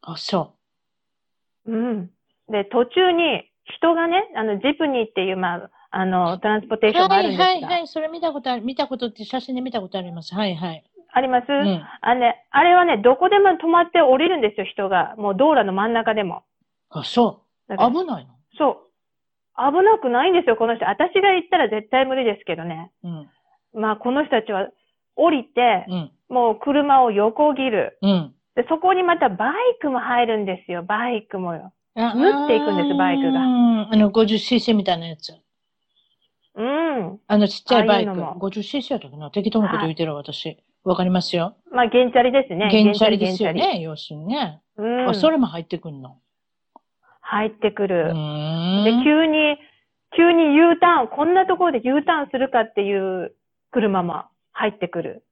[0.03, 0.57] あ、そ
[1.65, 2.11] うん。
[2.51, 6.93] で、途中に人がね、あの、ジプニーっていう、まあ、あの、トランスポテーう。
[6.95, 7.87] ションがあはいるんですが、はいはい。
[7.89, 8.63] それ見たことある。
[8.63, 10.35] 見たことって写真で見たことあります。
[10.35, 10.85] はいはい。
[11.13, 11.85] あります、うん。
[12.01, 15.15] あのね、あれはね、どこでも止まって降りるんですよ、人が。
[15.17, 16.45] もう道路の真ん中でも。
[16.91, 17.77] あ、そう。
[17.77, 18.31] 危ないの？
[18.57, 18.91] そう。
[19.57, 20.85] 危なくないんですよ、この人。
[20.85, 22.93] 私が行ったら絶対無理ですけどね。
[23.03, 23.29] うん。
[23.75, 24.69] まあ、この人たちは
[25.17, 26.11] 降りて、うん。
[26.29, 27.99] もう車を横切る。
[28.03, 28.35] うん。
[28.55, 31.73] で、そこにまたバイクも入るんですよ、バイクもよ。
[31.97, 33.89] あ縫っていくんですバイクがうん。
[33.93, 35.33] あの、50cc みたいなやつ。
[36.55, 37.21] うん。
[37.27, 38.11] あの、ちっちゃいバイク。
[38.11, 39.31] ああいうのも 50cc やったかな？
[39.31, 40.59] 適当なこと言ってる私。
[40.83, 41.57] わかりますよ。
[41.71, 42.69] まあ、ゲンチャリですね。
[42.71, 43.53] 原チャリですよ。
[43.53, 43.81] ね。
[43.81, 44.61] 要するにね。
[44.77, 45.09] うん。
[45.11, 46.17] あ、それも入ってくんの？
[47.21, 48.07] 入ってくうる。
[48.09, 48.13] で、
[49.05, 49.59] 急に、
[50.17, 53.35] 急に U ターン、こんなところで U ターンするかっていう
[53.71, 55.23] 車も入ってくる。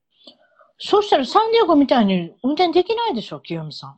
[0.77, 3.97] そうしたらサンディエゴみたいに運転できないでしょ、清美さん。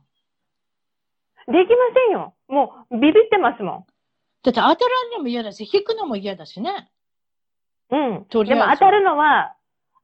[1.46, 2.34] できませんよ。
[2.48, 3.86] もう、ビビってますも
[4.42, 4.76] だって当たらん
[5.12, 6.90] のも嫌だし、引くのも嫌だしね。
[7.96, 8.26] ん。
[8.32, 8.46] うん。
[8.46, 9.54] でも当たるのは、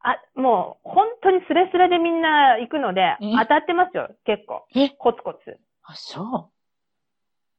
[0.01, 4.65] あ、もう、本当にスレスレでみんな行くのでうん、当たってますよ、結構。
[4.75, 4.91] え？
[4.91, 5.59] コツコツ。
[5.85, 6.51] あ、そ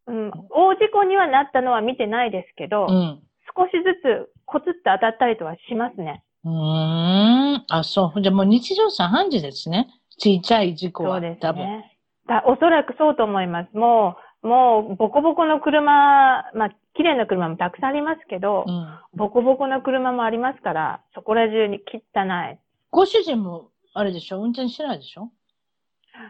[0.07, 0.31] うん。
[0.49, 2.91] 大事故にはなったのは見てないですけど、う。
[2.91, 3.21] うん。
[3.57, 6.23] 少しずつコツって当たったりとはしますね。
[6.45, 7.65] うーん。
[7.69, 8.21] あ、そう。
[8.21, 9.87] じゃあもう日常茶飯事ですね。
[10.17, 11.15] ちっちゃい事故は。
[11.15, 11.63] そうです多分。
[11.63, 11.97] ね。
[12.27, 13.75] だおそらくそうと思います。
[13.75, 18.99] もう、もう、ボコボコの車、まあ、綺麗な車もたくさんありますけど、うん。
[19.13, 22.57] ボコボコな車もありますから、そこら中に汚い。
[22.91, 24.41] ご主人も、あれでしょ？
[24.41, 25.31] 運転しないでしょ？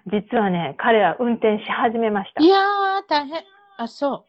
[0.07, 2.47] 実はね、彼は運転し始めましたい。
[2.47, 3.43] やー、大変。
[3.77, 4.25] あ、そ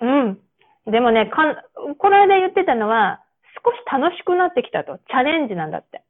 [0.00, 0.40] うん。
[0.86, 1.56] でもね、かん、
[1.96, 3.22] この間言ってたのは、
[3.64, 4.98] 少し楽しくなってきたと。
[4.98, 6.02] チャレンジなんだって。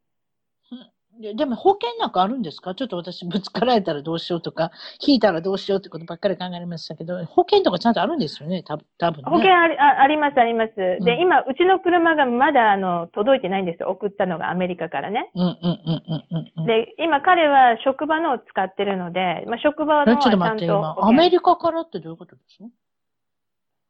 [1.19, 1.23] う。
[1.23, 2.75] ででも保険なんかあるんですか？
[2.75, 4.71] ちょっと私ぶつかられたらどうしようとか、
[5.07, 9.25] 引いたらどうしようってことばっかり考えましたけど、保険とかちゃんとあるんですよね、多分多分ね。
[9.27, 10.75] 保険ありああります、あります。
[10.77, 13.91] で、うん今、うちの車がまだ、あの、届いてないんですよ。
[13.91, 15.31] 送ったのがアメリカからね。
[15.35, 16.67] うんうんうんうん。
[16.67, 22.63] で、今、彼は職場のを使ってるので、まあ、職場のえはちゃんとちょっと待って、今、アメリカからってどういうことです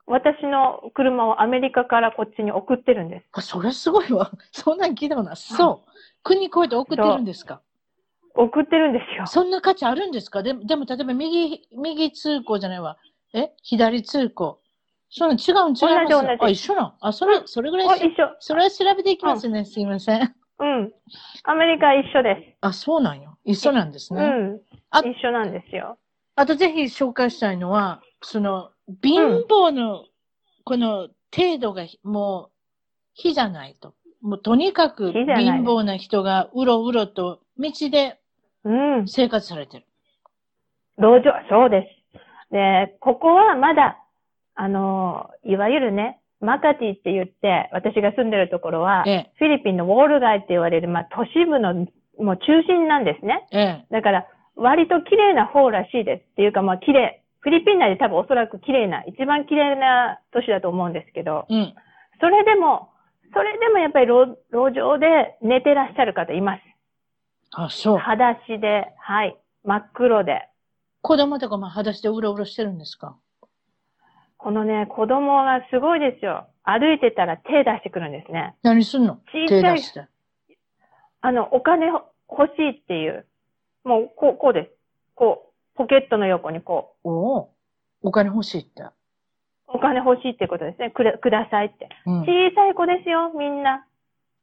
[0.07, 3.27] 私の車をアメリカからこっちに送ってるんです。
[3.33, 4.31] あ、それすごいわ。
[4.53, 5.37] そんなん聞いたことない。
[5.37, 5.91] そう。
[6.23, 7.63] 国越えて送ってるんですか？
[8.35, 9.27] 送ってるんですよ。
[9.27, 10.43] そんな価値あるんですか？
[10.43, 12.99] ででも、例えば右、右通行じゃないわ。
[13.33, 13.53] え？
[13.63, 14.61] 左通行。
[15.09, 18.35] そんなん違うん違います同じ同じあ、一緒なんあ、それ、それぐらい一緒。
[18.41, 19.65] それは調べていきますね。
[19.65, 20.35] すいません。
[20.59, 20.93] うん。
[21.45, 23.39] アメリカ一緒であ、そうなんよ。
[23.45, 24.15] 一緒なんですす。
[24.15, 24.21] ね。
[24.21, 24.61] うん。
[24.91, 25.99] あ一緒なんですよ。
[26.37, 28.71] あとぜひ紹介したいのは、その、
[29.02, 30.05] 貧乏の、
[30.65, 32.51] この程度がもう、
[33.15, 33.94] 比じゃないと。
[34.20, 35.27] もうとにかく貧
[35.65, 38.19] 乏な人がうろうろと道で
[38.65, 39.09] うん。
[39.09, 39.85] 生活されてる。
[40.97, 42.52] 路上、そうです。
[42.52, 43.98] で、ここはまだ、
[44.55, 51.74] あの、いわゆるね、マカティって言って、私が住んでるところは、ええ、フィリピンのウォール街って言われる、まあ、都市部の、
[52.19, 53.47] もう中心なんですね。
[53.51, 56.20] ええ、だから、割と綺麗な方らしいです。
[56.32, 57.24] っていうか、まあ、綺麗。
[57.45, 61.75] フィリピン内で多分おそらく綺麗な、一番綺麗な都市だと思うんですけど、うん。
[62.19, 62.89] それでも、
[63.35, 66.62] それでもやっぱり路路上で寝てらっしゃる方います。
[67.53, 67.99] あ、そう。
[67.99, 69.37] 裸足で、はい。
[69.62, 70.49] 真っ黒で。
[71.03, 73.15] 子供とかも裸足でうろうろしてるんですか？
[74.39, 76.47] このね、子供がすごいですよ。
[76.62, 78.55] 歩いてたら手出してくるんですね。
[78.62, 79.19] 何すんの？
[79.31, 80.07] 小さい手出して。
[81.21, 83.27] あの、お金ほ欲しいっていう。
[83.85, 84.71] もう、こう、こうです。
[85.15, 87.51] こう、ポケットの横にこう、おお。
[88.03, 88.85] お金欲しいって。
[89.67, 90.91] お金欲しいってことですね。
[90.91, 91.89] くれ、くださいって。
[92.07, 92.21] うん。
[92.23, 93.85] 小さい子ですよ、みんな。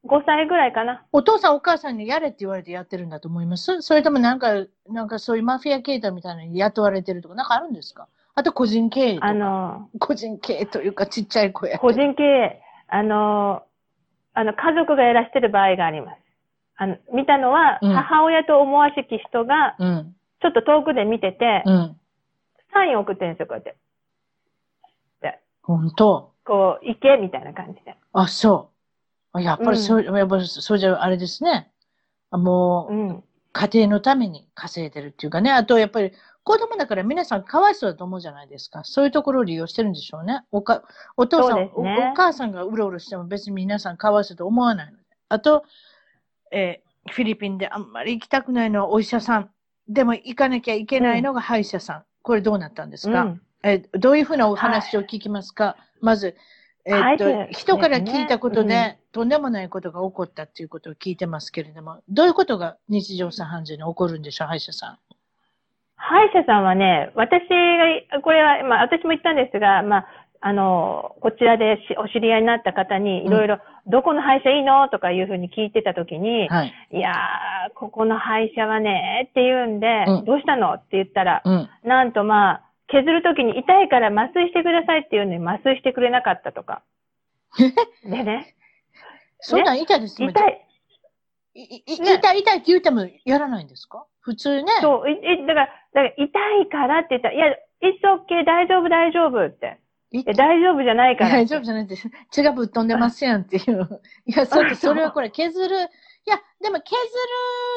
[0.06, 1.04] 5歳ぐらいかな。
[1.12, 3.82] お父さんお母さんにやれって言われてやってるんだと思います？
[3.84, 8.08] それともなんか、なんかそういうマフィア系統みたいなのに雇われてるとか、なんかあるんですか？
[8.34, 9.18] あと個人経営。
[9.22, 11.78] あの、個人経営というかちっちゃい子や。
[11.78, 13.64] 個人経営、あの、
[14.34, 16.18] あの、家族がやらしてる場合があります。
[16.78, 20.16] あの、見たのは、うん母親と思わしき人が、うん。
[20.42, 21.98] ちょっと遠くで見てて、うん。
[22.74, 23.76] サイン送ってるんですよ、こうやって。
[25.64, 26.34] 本当。
[26.44, 27.96] こう、行け、みたいな感じで。
[28.14, 28.72] あ、そ
[29.34, 29.38] う。
[29.38, 31.72] あやっぱりそう、やっぱりそうじゃあれですね。
[32.32, 33.24] あもう、うん。
[33.54, 35.52] 家庭のために稼いでるっていうかね。
[35.52, 36.12] あと、やっぱり
[36.44, 38.84] 子供だから皆さんかわいそうだと思うじゃないですか。
[38.84, 40.44] そういうところを利用してるんでしょうね。
[40.52, 40.84] おか、
[41.18, 41.86] お父さん、ねおお
[42.16, 45.04] 母さんがうろうろしても別に皆さんかわいそうと思わないので。
[45.30, 45.64] あと、
[46.52, 49.50] えーフィリピンであんまり行きたくないのはお医者さん。
[49.94, 52.04] でも行かなきゃいけないのが歯医者さん。
[52.22, 53.42] これどうなったんですか、うん。
[53.64, 56.36] えーどういうふうなお話を聞きますか、まず、
[56.86, 57.50] えーっと、ね。
[57.52, 64.98] 人から聞いたことで、うんとんでもないことが起こったっていうことを聞いてますけれども、どういうことが日常茶飯事に起こるんでしょう、歯医者さん？
[65.98, 67.42] 歯医者さんはね、私
[68.12, 70.06] が、これは、まあ、私も言ったんですが、まあ、
[70.44, 76.74] あの、こちらでしお知り合いになった方に、いろいろ、どこの歯医者いいのとかいうふうに聞いてたときに、はい。
[76.92, 80.74] いやー、ここの歯医者はね、って言うんで、うんどうしたの？
[80.74, 81.70] って言ったら、うん。
[81.84, 86.82] なんとまあ、削るときに痛いから麻酔してくださいって言うのに麻酔してくれなかったとか。
[88.04, 88.56] でね、
[89.40, 90.68] そんなん痛いです痛い。
[91.54, 94.06] いいいね痛い痛いって言ってもやらないんですか？
[94.22, 94.72] 普通ね。
[94.82, 96.24] そう、いいだから、だから痛
[96.62, 97.48] いからって言ったら、いや、
[97.82, 99.80] it's okay, 大丈夫、大丈夫って。
[100.12, 101.30] いで大丈夫じゃないから。
[101.32, 102.10] 大丈夫じゃないです。
[102.32, 104.02] 血がぶっ飛んでますやんっていう。
[104.28, 105.76] いや、それそれはこれ削る。
[105.78, 106.96] いや、でも削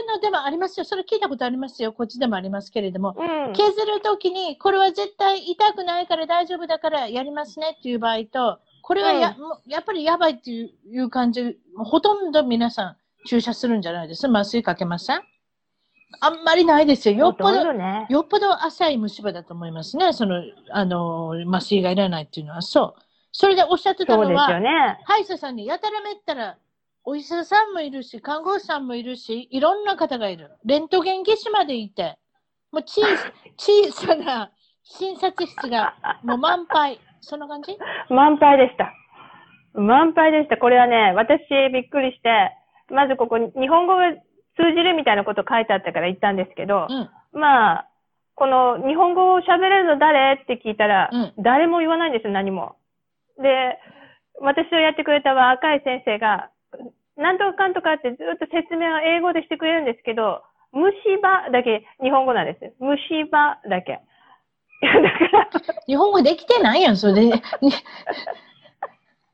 [0.09, 0.85] るのでもありますよ。
[0.85, 1.93] それ聞いたことありますよ。
[1.93, 3.15] こっちでもありますけれども。
[3.17, 3.53] うん。
[3.55, 12.97] 削るときに、これは絶対痛くないから大丈夫だからやりますねっていう場合と、これはや,、うんもうやっぱりやばいっていういう感じ、ほとんど皆さん
[13.27, 15.23] 注射するんじゃないです麻酔かけません？
[16.21, 17.17] あんまりないですよ。
[17.17, 18.07] よっぽど、ね。
[18.09, 20.13] よっぽど浅い虫歯だと思いますね。
[20.13, 22.63] その、あの、麻酔がいらないっていうのは。
[22.63, 23.03] そう。
[23.33, 24.99] それでおっしゃってたのは、よね。
[25.05, 26.57] 歯医者さんにやたらめったら、
[27.05, 30.53] お医者さんもいるし、看護師さんもいるし、いろんな方がいる。
[30.65, 32.17] レントゲン技師までいて、
[32.73, 33.03] もう小
[33.59, 34.51] 小さな
[34.85, 37.01] 診察室がもう満杯。
[37.21, 37.77] そんな感じ？
[38.09, 38.93] 満杯でした。
[39.75, 40.57] 満杯でした。
[40.57, 41.41] これはね、私
[41.73, 42.53] びっくりして、
[42.89, 44.13] まずここ、日本語が
[44.57, 47.11] 通じるみたいなこと書いてあったから言ったんですけど、うん。
[47.39, 47.89] まあ、
[48.35, 50.35] この日本語を喋れるの誰？
[50.43, 52.77] って聞いたら、うん誰も言わないんですよ、何も。
[53.39, 53.79] で、
[54.41, 56.51] 私をやってくれた若い先生が、
[57.17, 62.73] なんとかかんとかってずっと説明は英語でしてくれるんですけど、虫歯だけ日本語なんですよ。
[62.81, 64.01] 虫歯だけ。
[64.83, 65.49] だから、
[65.87, 67.33] 日本語できてないやん、それで。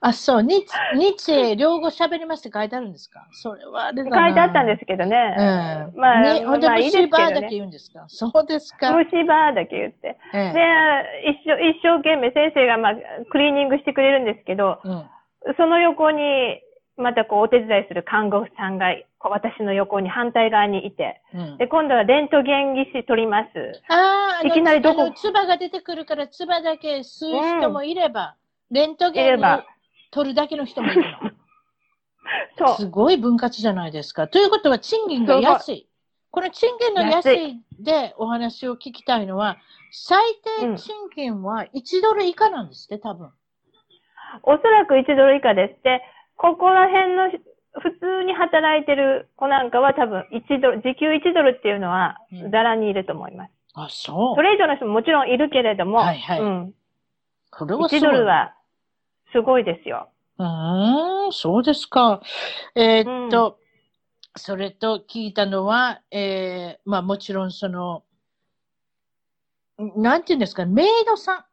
[0.02, 0.64] にあ、そう、日、
[0.94, 3.26] 日英両語喋りますって書いてあるんですか？
[3.32, 4.26] それはあれだな。
[4.26, 5.34] 書いてあったんですけどね。
[5.94, 6.00] うん。
[6.00, 8.04] まあね、ほんで、虫歯だけ言うんですか？
[8.08, 8.92] そうですか。
[8.92, 10.16] 虫歯だけ言って。
[10.32, 12.94] えでえ、一生、一生懸命先生がまあ、
[13.30, 15.04] クリーニングしてくれるんですけど、うん。
[15.56, 16.60] その横に、
[16.96, 21.56] またこう、お手伝いする看護婦さんが、こう私の横に反対側にいて、うん。
[21.58, 23.82] で、今度はレントゲン技師取ります。
[23.88, 28.36] ああ、いきなりどこ唾が出てくるから、唾だけ吸う人もいれば、
[28.70, 29.64] レントゲンをいれば
[30.10, 31.30] 取るだけの人もいるの。
[32.58, 32.76] そう。
[32.76, 34.28] すごい分割じゃないですか。
[34.28, 35.88] ということは、賃金が安い。
[36.30, 39.56] この賃金の安いでお話を聞きたいのは、
[39.90, 40.18] 最
[40.60, 43.30] 低賃金は1ドル以下なんですって、多分。
[44.44, 45.82] おそらく1ドル以下です。
[45.82, 46.02] で、
[46.36, 47.30] ここら辺の
[47.72, 53.52] 普通に働いてる子なんかは多分1ドル、時給1ドルっていうのはうんざらにいると思います。
[53.74, 54.36] あ、そう。
[54.36, 56.74] それ以上の人ももちろんいるけれども、はいはいうん。
[57.50, 58.54] これはす1ごいドルは
[59.32, 60.10] すごいですよ。
[60.38, 62.22] うーん、そうですか。
[62.74, 63.58] えーっと、
[64.36, 68.04] それと聞いたのは、えー、まあもちろんその、
[69.82, 71.44] んなんていうんですか、メイドさん。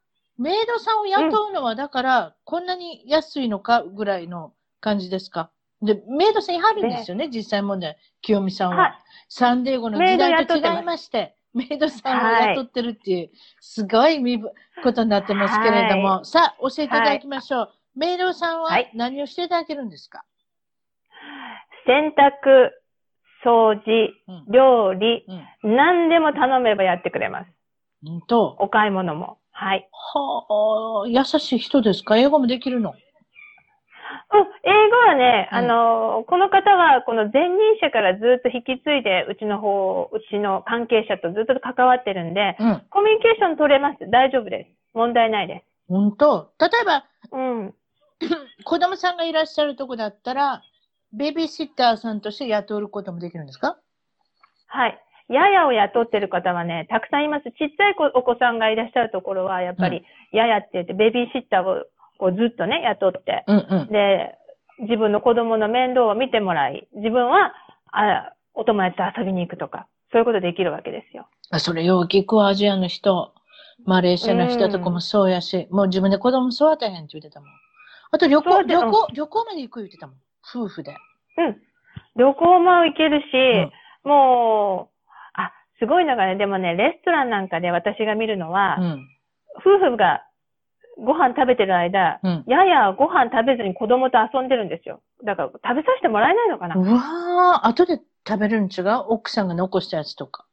[0.42, 5.50] メイドさんを雇うのは、だから、こんなに安いのかぐらいの感じですか。
[5.82, 7.96] で、メイドさんいはるんですよね、実際問題。
[8.22, 8.76] 清美さんは。
[8.76, 8.98] はい。
[9.28, 13.30] サンデーゴの時代と違いまして、メイドさんを雇ってるっていう、
[13.60, 14.52] すごい身分
[14.82, 17.72] ことになってますけれども、はさあ、教えていただきましょう。
[17.96, 20.24] メイドさんははい何をしていただけるんですか、
[21.86, 22.70] 洗濯、
[23.44, 25.24] 掃除、うん料理、
[25.64, 25.76] うん。
[25.76, 27.48] 何でも頼めばやってくれます。
[28.06, 29.38] うんと、お買い物も。
[29.50, 29.88] はい。
[29.90, 32.16] はあ、優しい人ですか？
[32.16, 32.94] 英語もできるの？
[34.30, 42.82] うん、英語はね、うんあの、この方は、この前任者からずっと引き継いで、うちの方、うちの関係者とずっと関わってるんで、うん。
[42.90, 44.10] コミュニケーション取れます。
[44.10, 44.70] 大丈夫です。
[44.94, 46.50] 問題ないで本当？
[46.60, 47.30] 例えば、す。
[47.32, 47.74] うん。
[48.64, 50.60] 子供さんがいらっしゃるとこだったら、
[51.14, 53.78] ベビーシッターさんとして雇うこともできるんですか？
[54.66, 54.98] はい。
[55.30, 57.44] ややを雇ってる方はね、たくさんいます。
[57.52, 61.84] ちっちゃい子お子さんがいらっしゃるところは、やっぱり、ややって言って、ベビーシッターを
[62.18, 63.88] こうずっとね、雇って、うんうん。
[63.88, 64.36] で、
[64.80, 67.52] 自分の子供の面倒を見てもらい、自分は、
[67.90, 71.28] あお友達と遊びに行くとか、そういうことできるわけですよ。
[71.50, 73.32] あそれよう聞くわアジアの人、
[73.84, 77.48] マレーシアの人とかもそうやし、もう自分で子供育てへんって言ってたもん。
[78.10, 80.16] あと旅行、旅行、旅行まで行く言ってたもん。
[80.42, 80.94] 夫婦で。
[81.38, 81.56] うん。
[82.16, 83.24] 旅行も行けるし、
[84.04, 89.08] もう、あ、すごいのがね、でもね、レストランなんかで私が見るのは、うん。
[89.58, 90.24] 夫婦が
[90.98, 92.44] ご飯食べてる間、うん。
[92.46, 95.00] ややご飯食べずに子供と遊んでるんですよ。
[95.24, 96.74] だから食べさせてもらえないのかな？
[96.76, 98.88] うわー、後で食べるん違う？
[99.08, 100.44] 奥さんが残したやつとか。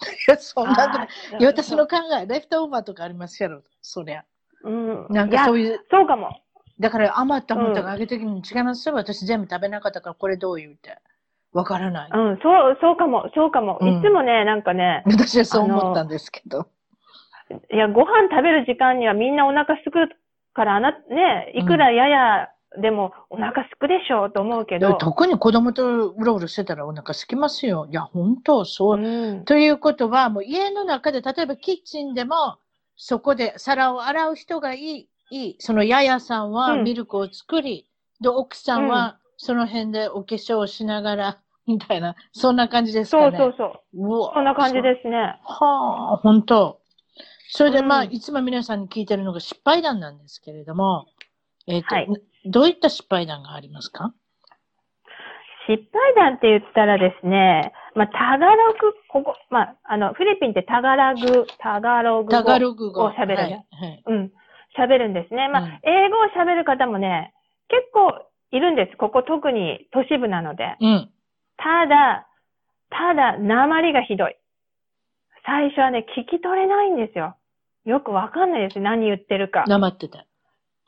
[0.28, 1.08] いや、そんなぐらい。
[1.32, 3.62] あーいや、私の考え、レフトオーバーとかありますやろ。
[3.80, 4.24] そりゃ。
[4.64, 5.06] うん。
[5.08, 6.40] なんかそういう、そうかも。
[6.80, 8.94] だから余ったものとかあげてきに違いますよ。
[8.96, 10.98] 私全部食べなかったからこれどう言うて。
[11.52, 12.10] わからない。
[12.12, 13.78] うん、そう、そうかも、そうかも。
[13.80, 16.66] うんいつもね、なんかね、 私はそう思ったんですけど。
[17.50, 20.08] いや、ご飯食べる時間にはみんなお腹すく
[20.54, 22.48] から、あな、ね、いくらやや
[22.80, 24.94] でもお腹すくでしょうと思うけど。
[24.94, 27.86] 特に子供とうろうろしてたらお腹空きますよ。
[27.90, 29.00] いや、本当そう。
[29.00, 29.44] うん。
[29.44, 32.58] ということは、もう家の中で、例えばキッチンでも、
[32.96, 35.56] そこで皿を洗う人がいい、いい。
[35.58, 37.86] そのややさんはうんミルクを作り、
[38.20, 43.38] で、奥さんはその辺でお化粧をしながら、 みたいな、そんな感じですかね。
[43.38, 44.08] そうそうそう。
[44.08, 45.38] うわそんな感じですね。
[45.44, 46.80] はあ、本当。
[47.56, 51.06] それで、まあ、うんいつも皆さんに聞いてるのが失敗談なんですけれども、
[51.68, 52.08] えっ、と、はい
[52.46, 54.12] どういった失敗談がありますか？
[55.68, 63.04] 失敗談って言ったらですね、まあ、タガログ、ここ、まあ、あの、フィリピンってタガラグ、タガログ語タガログ語。
[63.04, 63.66] を喋るはいね。
[63.70, 64.02] はい。
[64.04, 64.32] うん、
[64.76, 65.48] 喋るんですね。
[65.48, 67.32] まあ、うん英語を喋る方もね、
[67.68, 68.12] 結構
[68.50, 68.96] いるんです。
[68.98, 70.76] ここ特に都市部なので。
[70.80, 71.10] うん。
[71.56, 72.26] ただ、
[72.90, 74.36] ただ、鉛がひどい。
[75.46, 77.36] 最初はね、聞き取れないんですよ。
[77.84, 78.80] よくわかんないです。
[78.80, 79.64] 何言ってるか。
[79.66, 80.26] 黙ってた。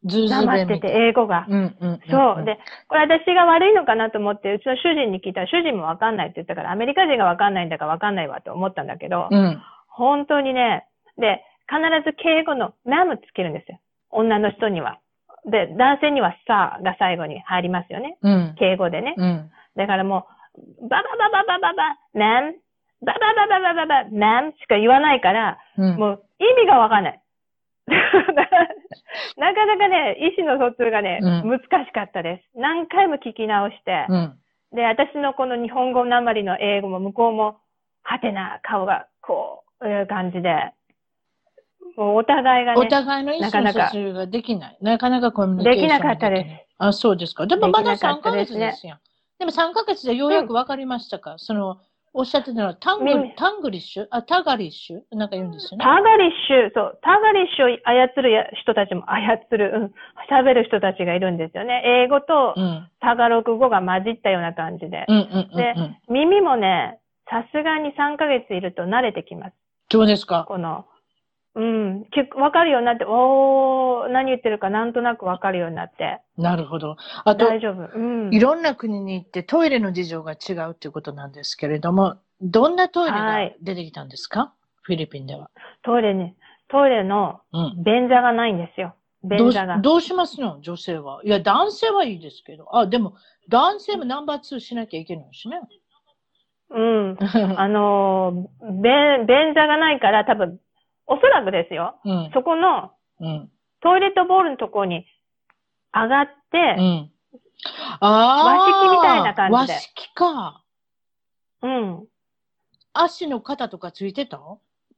[0.04, 1.46] ずうずう黙ってて、英語が。
[1.48, 2.00] うんうんんん。
[2.08, 2.44] そう。
[2.44, 2.58] で、
[2.88, 9.60] これ私が悪いのかなと思って、うちの主人に聞いたら、主人もわかんないって言ったから、アメリカ人がわかんないんだからわかんないわと思ったんだけど、うん。
[9.88, 10.86] 本当にね、
[11.18, 13.80] で、必ず敬語の ma'am つけるんですよ。
[14.10, 15.00] 女の人には。
[15.44, 18.18] で、男性にはさが最後に入りますよね。
[18.22, 18.54] うん。
[18.58, 19.14] 敬語でね。
[19.16, 19.50] うん。
[19.76, 20.26] だからも
[20.80, 22.52] う、バババババババ、ma'am、
[23.02, 25.96] バババババババ、ma'am しか言わないから、うん。
[25.96, 27.20] もう意味がわかんない。
[29.36, 32.58] なかなかね、意思の疎通がね、うん難しかったです。
[32.58, 34.38] 何回も聞き直して、うん。
[34.72, 37.58] で、私のこの日本語なまりの英語も向こうも、
[38.02, 40.72] はてな顔がこういう感じで、
[41.96, 44.78] もうお互いがおね、互いの意思の疎通ができない。
[44.80, 46.74] なかなかコミュニケーションができなかったです。
[46.78, 47.46] あ、そうですか。
[47.46, 48.98] でもまだ3できなかったヶですね月ですよ。
[49.38, 51.78] でも3ヶ月でようやくわかりましたか、その、
[52.18, 54.06] おっしゃってたのは、タングうんタングリッシュ？
[54.10, 55.16] あ、タガリッシュ？
[55.16, 55.84] なんか言うんですよね。
[55.84, 59.92] タガリッシュ、そう、タガリッシュを操るや人たちも操る、
[60.30, 61.82] うん、喋る人たちがいるんですよね。
[61.84, 62.88] 英語とうん。
[63.00, 65.04] タガログ語が混じったような感じで。
[65.08, 65.96] うんうんうんでうん。
[66.08, 66.98] 耳もね、
[67.28, 69.54] さすがに3ヶ月いると慣れてきます。
[69.92, 70.46] そうですか。
[70.48, 70.86] この、
[71.56, 76.96] うん、結構わかるようになって、おー、何言ってるかなんとなくわかるようになって、なるほど。
[77.24, 77.98] あと、大丈夫。
[77.98, 78.34] うん。
[78.34, 84.52] いろんな国に行ってトイレの事情が違うということなんですけれども、どんなトイレがはい出てきたんですか、
[84.82, 85.50] フィリピンでは。
[85.82, 86.34] トイレに、
[86.68, 87.82] トイレのうん。
[87.82, 88.94] 便座がないんですよ。
[89.24, 89.78] どうし便座が。
[89.78, 90.60] どうしますの？
[90.60, 91.22] 女性は。
[91.24, 92.76] いや、男性はいいですけど。
[92.76, 93.14] あ、でも、
[93.48, 95.58] 男性もナンバー2しなきゃいけないしね。
[96.68, 97.16] うん。
[97.56, 100.60] あのー、便、便座がないから多分、
[101.06, 102.00] おそらくですよ。
[102.04, 102.30] うん。
[102.34, 103.50] そこのうん。
[103.80, 105.06] トイレットボールのところに
[105.94, 107.10] 上がって、うん。
[108.00, 108.44] ああ。
[108.44, 110.64] 和式みたいな感じで和式か。
[111.62, 112.06] うん。
[112.92, 114.40] 足の肩とかついてた？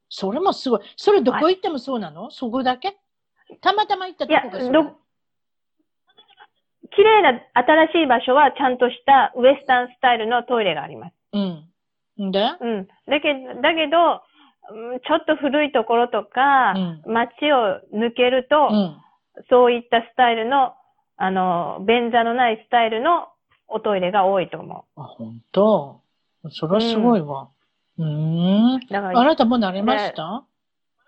[0.08, 0.80] それもすごい。
[0.96, 2.30] それどこ行ってもそうなの？
[2.30, 2.96] そこだけ？
[3.60, 4.90] たまたま行ったとこがそうなの？
[4.90, 4.96] ど
[6.96, 11.14] 綺麗な新しい場所はちゃんとしたウエスタンスタイルのトイレがあります。
[11.32, 12.28] うん。
[12.28, 12.40] んで？
[12.60, 12.86] うん。
[13.06, 14.20] だけど、だけど、うん
[14.68, 16.74] ちょっと古いところとか、
[17.06, 18.96] う街を抜けると、うん。
[19.48, 20.74] そういったスタイルの、
[21.16, 23.28] あの、便座のないスタイルの
[23.68, 26.00] おトイレが多いと思あ、本当？
[26.50, 27.48] それはすごいわ。
[27.98, 28.74] うーん。
[28.76, 28.80] う。
[28.90, 30.44] だから、あなたもう慣れました、っ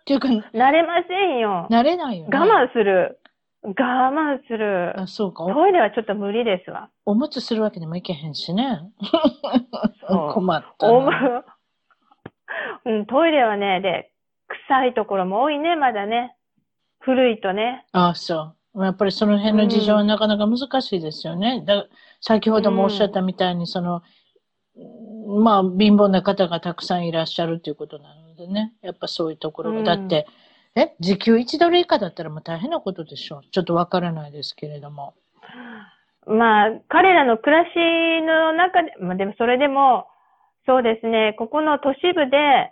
[0.04, 1.66] ていうか、慣れませんよ。
[1.70, 2.38] 慣れないよね。
[2.38, 3.20] 我慢する。
[3.62, 4.98] 我慢する。
[4.98, 5.44] あ、そうか。
[5.44, 6.90] おトイレはちょっと無理ですわ。
[7.04, 8.90] おむつするわけにもいけへんしね。
[10.08, 11.44] 困ったおむな。
[12.84, 14.12] うん、トイレはね、で、
[14.68, 16.36] 臭いところも多いね、まだね。
[17.00, 17.86] 古いとね。
[17.92, 18.84] あ、そう。
[18.84, 21.62] やっぱりその辺の事情はなかなか難しいですよね。
[21.66, 21.86] だ
[22.20, 24.02] 先ほどもおっしゃったみたいに、その、
[25.42, 28.74] まあ、貧乏な方がたくさんいらっしゃるということなのでね。
[28.82, 29.78] やっぱそういうところが。
[29.78, 30.26] うんだって、
[30.76, 33.42] え、時給1ドル以下だったらもう大変なことでしょう。
[33.50, 35.14] ちょっとわからないですけれども。
[36.26, 37.70] まあ、彼らの暮らし
[38.22, 40.06] の中で、まあでもそれでも、
[40.66, 42.70] そうですね、ここの都市部で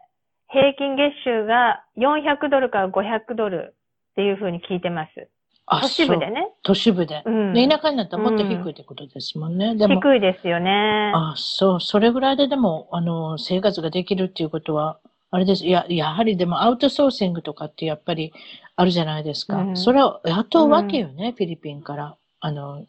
[0.50, 3.74] 平均月収が400ドルから500ドル
[4.12, 5.28] っていうふうに聞いてます。
[5.66, 6.30] あ、都市部で。
[6.30, 6.48] ね。
[6.62, 7.22] 都市部で。
[7.26, 7.52] うん。
[7.52, 9.76] で田舎になったらもっと低いってことですもんね。
[9.76, 11.12] でも、低いですよね。
[11.14, 14.98] あ、そう、それぐらいででも、あの、生活ができるっていうことは、
[15.30, 15.66] あれです。
[15.66, 18.32] いや、やはりでもアウトソーシングとかってやっぱり
[18.76, 19.58] あるじゃないですか。
[19.58, 22.16] うんそれを雇うわけよね、フィリピンから。
[22.40, 22.86] あの、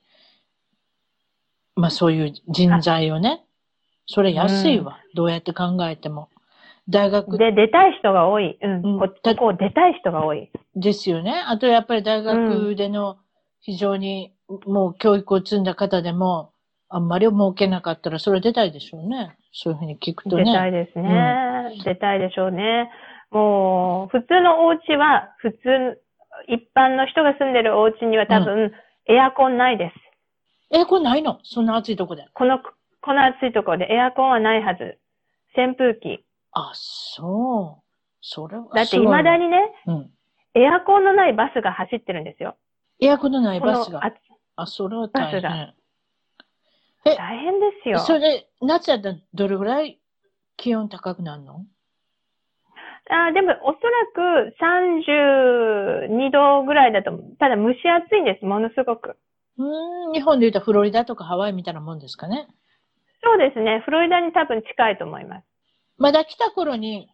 [1.75, 3.43] まあそういう人材をね。
[4.11, 4.97] それ安いわ。
[5.13, 6.29] どうやって考えても。
[6.89, 8.57] 大学で、出たい人が多い。
[8.59, 8.71] うん。
[8.83, 10.49] うんこここ出たい人が多い。
[10.75, 11.43] ですよね。
[11.45, 13.17] あとやっぱり大学での
[13.61, 14.33] 非常に
[14.65, 16.53] もう教育を積んだ方でも、
[16.89, 19.37] あんまり儲けなかったらそれ出たいでしょうね。
[19.51, 20.85] そういうふうに聞くと出たいね。
[20.85, 21.79] ですね。
[21.85, 22.89] 出たいでしょうね。
[23.29, 26.01] もう、普通のお家は、普通、
[26.47, 28.71] 一般の人が住んでるお家には多分、
[29.07, 29.91] エアコンないで
[30.71, 30.75] す。
[30.75, 31.39] え、これないの？
[31.43, 32.25] そんな暑いとこで。
[32.33, 32.59] この、
[33.01, 34.99] この暑いところでエアコンはないはず。
[35.57, 36.23] 扇風機。
[36.51, 37.83] あ、そう。
[38.21, 39.57] それはだって未だにね、
[39.87, 40.11] うん。
[40.53, 42.57] エアコンのないバスが走ってるんですよ。
[42.99, 44.05] エアコンのないバスが。
[44.05, 44.13] あ
[44.57, 45.73] あ、それは大バスが変。
[47.05, 47.99] え大変ですよ。
[47.99, 49.99] それで、夏だったらどれぐらい
[50.57, 51.65] 気温高くなるの？
[53.09, 54.55] あでも、おそらく
[56.09, 57.35] 32度ぐらいだと思う。
[57.39, 59.17] ただ蒸し暑いんです、ものすごく。
[59.57, 62.47] うーん、日本で言うとフロリダとかハワイみたいなもんですかね。
[63.23, 63.81] そうですね。
[63.85, 65.45] フロリダに多分近いと思います。
[65.97, 67.09] まだ来た頃に、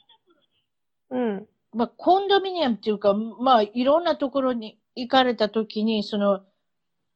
[1.10, 1.48] うん。
[1.74, 6.42] まあ、コンドミニアムっていうか、まあ、いろんなところに行かれたときに、その、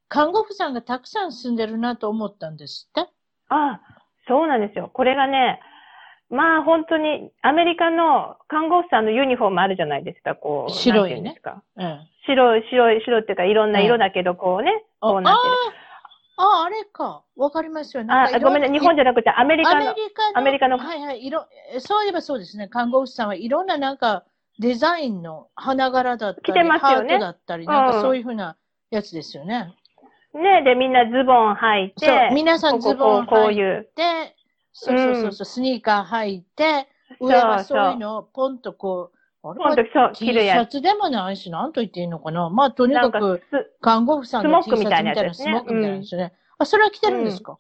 [0.08, 3.10] 看護婦さんがたくさん住んでるなと思ったんですって？
[3.50, 3.80] あ
[4.28, 4.90] そうなんですよ。
[4.92, 5.60] これがね、
[6.32, 10.72] まあ本当にアメリカの看護婦さんのユニフォームあるじゃないですか、こう。
[10.72, 11.36] 白いね
[11.76, 12.08] うん。
[12.26, 15.54] 白い、白い、白っていうかいろんな色だけど、こうね、あこうなってる。
[16.42, 17.24] あ、あれか。
[17.36, 18.04] わかりますよ。
[18.08, 19.96] あ、ごめんね、日本じゃなくてアメリアメカの。
[19.96, 22.70] リカの、アメリカのはいはい、いろ、えそういえばそうですね。
[22.70, 24.24] 看護婦さんはいろんななんか、
[24.58, 28.56] デザインの花柄だったり、着てますよねハートだったり、なんうんかそういうふうな
[28.90, 29.76] やつですよね。
[30.34, 33.90] ね、で、みんなズボン履いて、そう、皆さんズボンこうこう履いいう。
[33.96, 34.36] て、
[34.72, 36.88] そうそうそうそう、スニーカー履いて、
[37.20, 39.60] 上はそういうのをポンとこう、あれ？
[39.64, 40.26] は T。
[40.26, 42.50] シャツでもないし、なんと言っていいのかな。
[42.50, 46.34] まあ、とにかかく、す、看護婦さんのス T モックシャツみたいなねスモックみたいなんですよね。
[46.58, 47.58] あ、それは着てるんですか？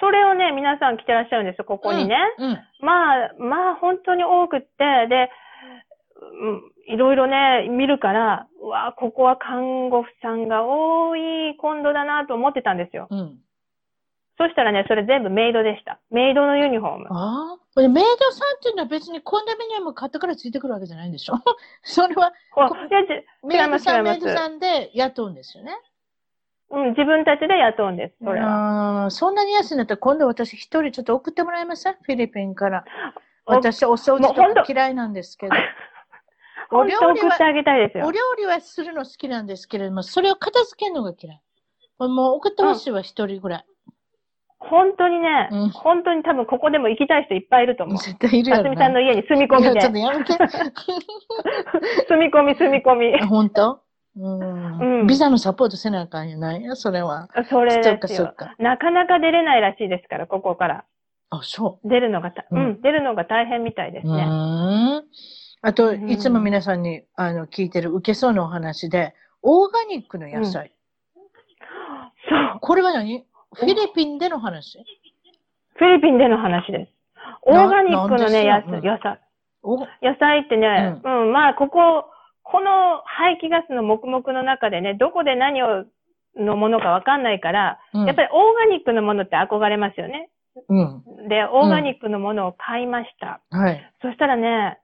[0.00, 2.16] それをね、皆さん着てらっしゃるんですよ、ここにね。
[2.38, 2.58] うん。
[2.80, 4.66] まあ、まあ、本当に多くって、
[5.08, 5.30] で、
[6.88, 13.06] うん、いろいろね、見るから、うわ、ここは看護婦さんが多い今度だなと思ってたんですよ。
[13.10, 13.38] うん。
[14.38, 16.00] そしたらね、それ全部メイドでした。
[16.10, 17.06] メイドのユニフォーム。
[17.10, 17.58] ああ。
[17.74, 21.34] これメイドさんっていうのは別にコンドミニアム買ったからついてくるわけじゃないんでしょ？
[21.82, 22.32] それは、
[23.44, 25.76] メイドさん、メイドさんで雇うんですよね？
[26.70, 29.10] うん、自分たちで雇うんです、それは。
[29.10, 31.94] そんなに安いんだったら今度私一人ちょっと送ってもらえません？
[32.02, 32.84] フィリピンから。
[33.44, 35.54] お私お掃除とか嫌いなんですけど。
[36.70, 37.36] お本料理は
[38.06, 38.10] お。
[38.12, 41.40] 料理はするの好きなんですけれども、それを片付けるのが嫌い。
[41.98, 43.66] もう送ってほしいわ、一人ぐらい。
[44.68, 47.98] 本当にね、うん本当に多分ここでも行きたい人いっぱいいると思う。
[47.98, 48.70] 絶対いるやろな。
[48.70, 49.92] あすみさんの家に住み込みでちょっ。
[49.92, 50.32] とやめて。
[52.08, 53.20] 住み込み、住み込み。
[53.20, 53.80] あ本当？
[54.14, 56.62] うん、うんビザのサポートせなあかんやない？
[56.62, 57.28] や、それは。
[57.48, 58.26] それそっかですよ。
[58.26, 58.54] そっか。
[58.58, 60.84] なかなか出れないらしいですから、ここから。
[61.30, 64.02] あ、そ出るのがた、ううんん、出るのが大変みたいでう。
[64.02, 64.22] うすね。
[64.22, 65.04] ーん。
[65.62, 70.72] あと、うんいつも皆さんにあの聞いてる受けそうなお話で、オーガニックの野菜。
[72.28, 72.60] そう。
[72.60, 73.24] これは何？
[73.54, 74.78] フィリピンでの話？
[75.74, 76.92] フィリピンでの話です。
[77.42, 79.20] オーガニックのね、なんですよ野菜、
[80.02, 80.40] 野菜。
[80.40, 82.06] ってね、うん、まあ、ここ、
[82.42, 85.84] この排気ガスの黙々の中でね、どこで何を、
[86.34, 90.30] のものかわかんないから、うんやっぱりオーガニックのものって憧れますよね。
[90.68, 91.28] うん。
[91.28, 93.40] で、オーガニックのものを買いました。
[93.50, 93.92] はい。
[94.00, 94.78] そしたらね、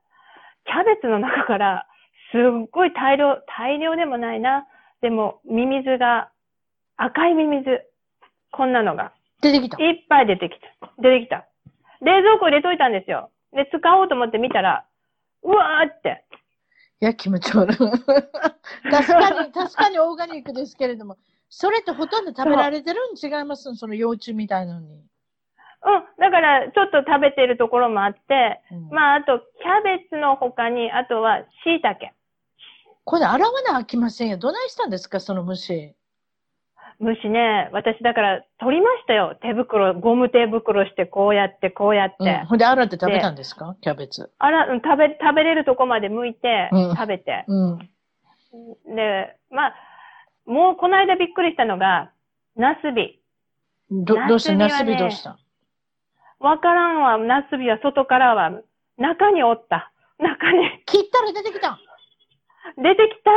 [0.67, 1.87] キャベツの中から、
[2.33, 4.67] すっごい大量、大量でもないな。
[5.01, 6.31] でも、ミミズが、
[6.97, 7.88] 赤いミミズ。
[8.53, 9.13] こんなのが。
[9.43, 9.77] 出てきた。
[9.83, 10.91] いっぱい出てきた。
[11.01, 11.47] 出てきた。
[12.01, 13.31] 冷蔵庫入れといたんですよ。
[13.53, 14.85] で、使おうと思って見たら、
[15.43, 16.25] うわーって。
[17.01, 17.77] いや、気持ち悪い。
[18.91, 21.17] 確かに、 確かにオーガニックですけれども、
[21.49, 23.17] それってほとんど食べられてるん？
[23.17, 23.75] 違います？
[23.77, 24.95] その幼虫みたいなのに。
[24.97, 25.03] うん。
[26.19, 32.13] だから、ちょっと食べてるところもあって、うんまあ、あと、キャベツの他に、あとは、椎茸。
[33.05, 34.37] これ洗わなあきませんよ。
[34.37, 35.21] どないしたんですか？
[35.21, 35.95] その虫。
[37.01, 39.37] 虫ね、私だから、取りましたよ。
[39.41, 42.17] 手袋、ゴム手袋して、こうやって、こうやって。
[42.19, 42.47] うん。
[42.47, 43.77] ほんで洗って食べたんですか？
[43.81, 44.33] キャベツ。
[44.39, 47.45] あら、うん食べ、食べれるとこまで剥いてうん、食べて。
[47.47, 47.79] うん。
[48.97, 49.75] で、まあ、
[50.45, 52.11] もうこの間びっくりしたのが、
[52.57, 53.21] ナスビ。
[53.91, 55.39] ど、どうしたナスビどうした？
[56.41, 58.51] わからんわ、ナスビは外からは、
[58.97, 59.93] 中におった。
[60.19, 61.79] 中に切ったら出てきた
[62.77, 63.31] 出てきた。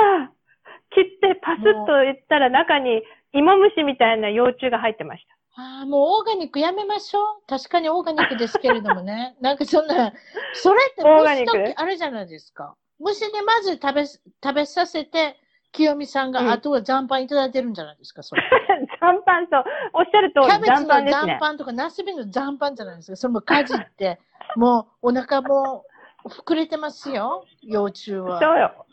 [0.89, 3.03] 切ってパスッと言ったら中に
[3.33, 5.25] 芋虫みたいな幼虫が入ってまし
[5.55, 5.61] た。
[5.61, 7.23] ああ、もうオーガニックやめましょう。
[7.47, 9.35] 確かにオーガニックですけれどもね。
[9.41, 10.13] なんかそんな、
[10.53, 11.57] それってオーガニック？
[11.57, 12.75] 虫とあれじゃないですか。
[12.99, 14.21] 虫にまず食べ、食
[14.53, 15.37] べさせて、
[15.71, 18.41] 清美さんうんが、あとは残飯いただいてるんじゃないですか、それ。
[19.01, 19.63] 残飯と、
[19.93, 21.09] おっしゃる通り、キャベツの。
[21.09, 23.15] 残飯とか、ナスビの残飯じゃないですか。
[23.15, 24.19] それもかじって、
[24.55, 25.85] もうお腹も
[26.25, 28.39] 膨れてますよ、幼虫は。
[28.39, 28.85] そうよ。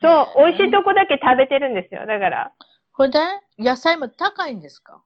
[0.00, 2.06] そう、美味しいとこだけ食べてるんですよ。
[2.06, 2.52] だから、
[2.98, 3.18] ほんで、
[3.58, 5.00] 野菜も高いんですか？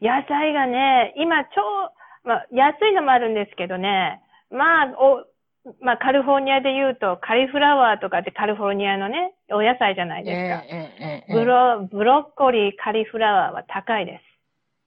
[0.00, 1.50] 野菜がね、今超、
[2.24, 5.26] まあ、安いのもあるんですけどね、まあ、お、
[5.84, 10.64] まあ、カリフォルニアで言うと、カリフラワーとかってカリフォルニアのね、お野菜じゃないですか。
[10.64, 14.22] ええええブロ、ブロッコリー、カリフラワーは高いで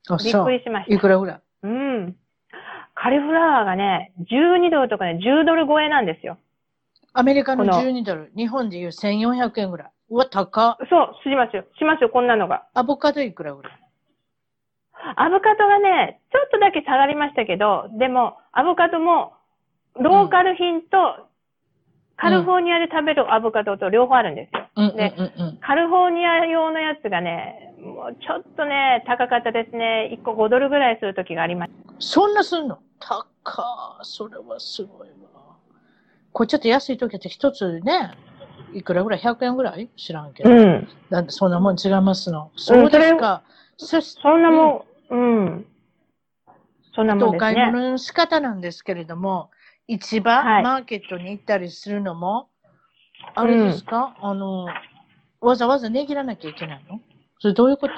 [0.07, 0.11] す。
[0.11, 0.34] あ、びっ。
[0.34, 0.95] くりしました。
[0.95, 1.41] いくらぐらい？
[1.63, 2.15] うん。
[2.95, 6.38] カリフラワーがね、12ドルとかね、10ドル超えなんですよ。
[7.13, 9.91] アメリカの12ドル、日本でいう1400円ぐらい。
[10.09, 10.77] うわ、高っ。
[10.89, 11.65] そう、しますよ。
[11.77, 12.67] しますよ、こんなのが。
[12.73, 13.73] アボカドいくらぐらい
[15.15, 19.34] アボカドがね、ちょっとだけ下がりましたけど、でも、アボカドも、
[19.95, 21.27] ローカル品と、
[22.15, 24.69] カリフォルニアで食べるアボカドと両方あるんですよ。
[24.75, 25.57] うんうんねうんうん。
[25.57, 30.09] カリフォルニア用のやつがね、もうちょっとね、高かったですね。
[30.13, 31.93] 1個5ドルぐらいする時がありました。
[31.99, 32.80] そんなすんの？
[32.99, 33.25] 高っ。
[34.03, 35.15] それはすごいわ。
[36.31, 38.11] これちょっと安い時って一つね、
[38.73, 39.89] いくらぐらい ?100 円ぐらい？
[39.97, 40.49] 知らんけど。
[40.49, 40.87] ん。
[41.09, 42.51] なんでそんなもん違いますの？
[42.55, 43.43] そうですか？
[43.77, 45.17] そしそんなもん、う
[45.49, 45.65] ん。
[46.95, 47.53] そんなもんおですね。
[47.55, 49.49] 買い物の仕方なんですけれども、
[49.87, 52.49] 市場、はいマーケットに行ったりするのも、
[53.35, 54.67] あれですか、あの、
[55.41, 56.99] わざわざ値切らなきゃいけないの？
[57.39, 57.93] それどういうこと？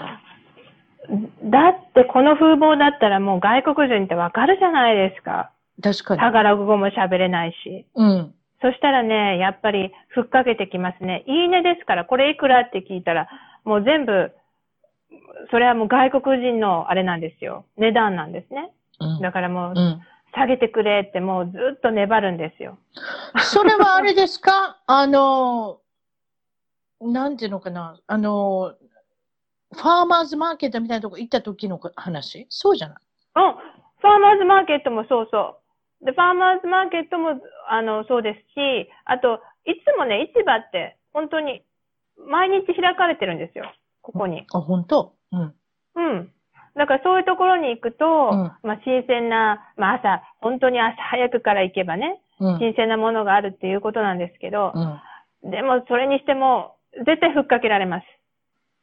[1.44, 5.52] だってこの風貌だったらもう外国人ってわかるじゃないですか。
[5.84, 6.20] 確かに。
[6.22, 7.86] タガラグ語も喋れないし。
[7.94, 8.34] うん。
[8.66, 11.24] そしたらね、やっぱりふっかけてきますね。
[11.28, 13.28] いいねですから、これいくらって聞いたら、
[13.64, 14.32] もう全部、
[15.52, 17.68] それはもう外国人のあれなんですよ。
[17.78, 18.72] 値段なんですね。
[19.00, 19.22] うん。
[19.22, 20.02] だからもうう、ん。
[20.34, 22.80] 下げてくれってもうずっと粘るんですよ。
[23.38, 24.82] それはあれですか？
[24.88, 25.78] あの、
[27.00, 28.00] なんていうのかな？
[28.08, 28.74] あの、
[29.74, 32.48] ファーマーズマーケットみたいなとこ行った時の話？
[32.50, 32.98] そうじゃない？
[33.36, 33.54] うん。
[33.54, 35.65] ファーマーズマーケットもそうそう。
[36.06, 41.64] で、ファーマーズマーケットも、あの、そうですし、あと、いつもね、市場って、本当に、
[42.30, 43.74] 毎日開かれてるんですよ。
[44.02, 44.46] ここに。
[44.54, 45.14] あ、本当？
[45.32, 45.54] うん。
[45.96, 46.32] うん。
[46.76, 52.60] だからそういうところに行くと、うんまあ新鮮な、まあ朝、本当に朝早くから行けばね、うん。
[52.60, 54.74] 新鮮なものがあるっていうことなんですけど
[55.44, 55.52] う、ん。
[55.52, 56.76] でもそれにしても、
[57.06, 58.06] 絶対ふっかけられます。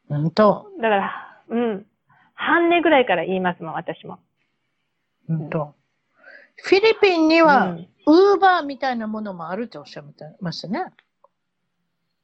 [0.08, 0.66] 本当？
[0.80, 1.86] だから、うん。
[2.34, 4.18] 半値ぐらいから言いますもん、私も。
[5.28, 5.74] 本当
[6.64, 10.84] フィリピンにうは、んウーバーみたいなものもあるっておっしゃってましたね。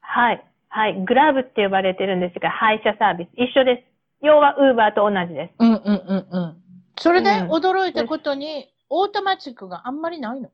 [0.01, 0.45] はい。
[0.69, 1.05] はい。
[1.05, 3.29] グラブって呼ばれてるんですが、配車サービス。
[3.35, 3.85] 一緒で
[4.21, 4.25] す。
[4.25, 5.53] 要は、ウーバーと同じです。
[5.59, 6.63] うんうんうんうん。
[6.97, 10.49] それでうん驚いたことに、オートマチックがあんまりないの？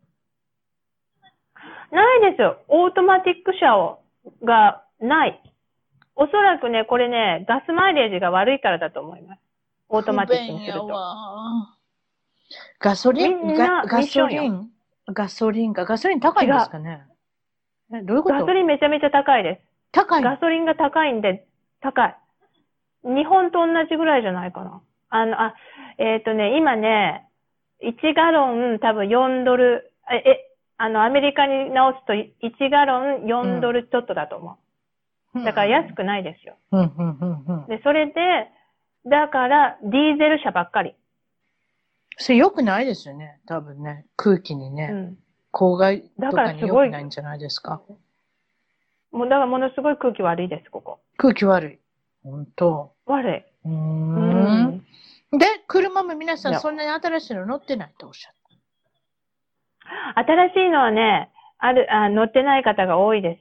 [1.92, 2.60] ないですよ。
[2.68, 4.00] オートマティック車を、
[4.44, 5.42] がない。
[6.16, 9.42] おそらくね、これね、ガスマイレージが悪いからだと思います。
[9.90, 10.88] オートマティックにすると。
[12.52, 14.70] わガソリンガガソリン
[15.08, 15.86] ガソリンか。
[15.86, 17.06] ガソリン高いんですかね？
[17.94, 18.36] えどういうこと？
[18.36, 19.62] ガソリンめちゃめちゃ高いです。
[19.92, 20.24] 高い？
[20.24, 21.46] のガソリンが高いんで、
[21.82, 22.16] 高い。
[23.04, 24.82] 日本と同じぐらいじゃないかな。
[25.10, 25.56] あの、あ、
[26.00, 27.28] えっ、とね、今ね、
[27.84, 34.58] 1ガロン多分4ドル、え、え、あの、アメリカに直すと1ガロン4ドルちょっとだと思
[35.36, 35.44] う。
[35.44, 36.56] だから安くないですよ。
[36.72, 37.68] うんうんうんうん。
[37.68, 38.14] で、それで、
[39.06, 40.96] だから、ディーゼル車ばっかり。
[42.18, 43.40] それ良くないですよね。
[43.46, 44.06] 多分ね。
[44.16, 44.90] 空気にね。
[44.92, 45.18] うん。
[45.54, 47.82] 郊外とだかに良すごいくないんじゃないですか。
[49.12, 51.00] もう、だからものすごい空気悪いです、ここ。
[51.18, 51.80] 空気悪い。
[52.24, 52.94] 本当。
[53.06, 53.44] 悪い。
[55.38, 58.34] で、車も皆さんそんなに新しいの乗ってないとおっしゃっ
[60.16, 63.40] 新しいのはね、ある、あ乗ってない方が多いで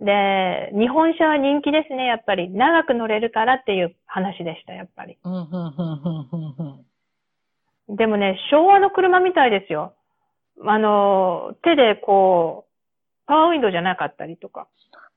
[0.00, 0.04] す。
[0.04, 2.50] で、日本車は人気ですね、やっぱり。
[2.50, 5.18] 長く乗れるからっていう話でした、やっぱり。
[5.22, 5.28] た。
[5.28, 6.86] うん、うん、うん、うん、うん、うん。
[7.88, 9.94] でもね、昭和の車みたいですよ。
[10.64, 14.68] あの、手でこう、パワーウィンドウじゃなかったりとか。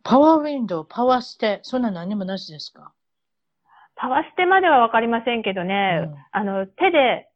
[0.03, 2.91] パワーウィンドウ、パワーステ、そんな何もなしですか？
[3.95, 7.29] パワーステまではわかりませんけどね、うんあの、手で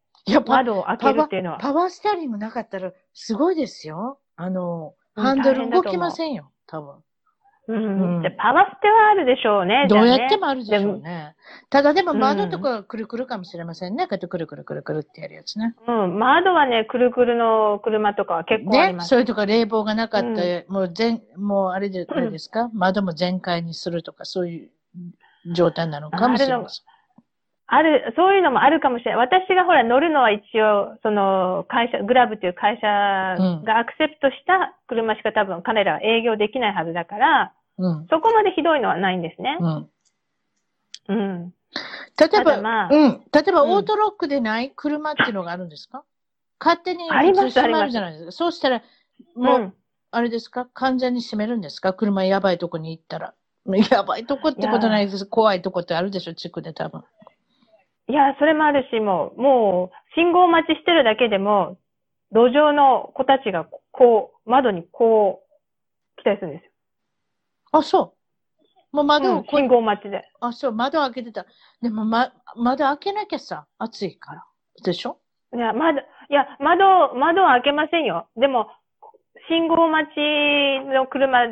[0.47, 1.59] 窓を開けるっていうのは。
[1.59, 4.19] パワーステアリングなかったらすごいですよ。
[4.35, 6.95] あの、うんハンドル動きませんよ、多分。
[7.67, 9.87] うんうんでパワステはあるでしょうね。
[9.89, 11.35] どうやってもあるでしょうね。
[11.69, 14.03] ただでもうん窓とかくるくるかもしれませんね。
[14.03, 15.75] こうやってくるくるくるくるってやるやつね。
[15.87, 16.19] うん。
[16.19, 19.09] 窓はね、くるくるの車とかは結構ありね、ます。
[19.09, 26.94] それとか冷房がなかった、うもう全、もうあれで、あれですか、窓も全開にするとか、そういう状態なのかもしれません。
[27.67, 29.27] ある、そういうのもあるかもしれない。
[29.27, 38.07] 私がほら乗るのは一応、その会社、グラブという会社がアクセプトした車しか多分彼らは営業できないはずだから、うん。
[38.09, 39.57] そこまでひどいのはないんですね。
[39.59, 39.89] うん。
[41.07, 41.53] うん。
[42.19, 43.21] 例えば、まあうん。
[43.33, 46.03] 例えば、うんオートロックでない車っていうのがあるんですか？
[46.59, 48.31] 勝手にあります普通閉まるじゃないですか。
[48.31, 48.81] そうしたら、
[49.35, 49.73] もう、うん
[50.11, 50.65] あれですか？
[50.73, 51.93] 完全に閉めるんですか？
[51.93, 53.33] 車やばいとこに行ったら。
[53.91, 55.25] やばいとこってことないです。
[55.25, 56.33] 怖いとこってあるでしょ？
[56.35, 57.03] 地区で多分。
[58.07, 61.77] いや、それもあるし、もう、もう、信号待ちしてるだけでも、
[62.31, 65.43] 路上の子たちが、こう、窓にこ
[66.17, 66.71] う、来たりするんですよ。
[67.71, 68.13] あ、そ
[68.93, 68.95] う。
[68.95, 70.23] もう窓をこう、うん信号待ちで。
[70.39, 71.45] あ、そう、窓開けてた。
[71.81, 74.45] でも、ま、窓開けなきゃさ、暑いから。
[74.83, 75.17] でしょ？
[75.53, 78.27] いや、窓、いや、窓、窓は開けませんよ。
[78.35, 78.67] でも、
[79.47, 80.17] 信号待ち
[80.87, 81.47] の車、あ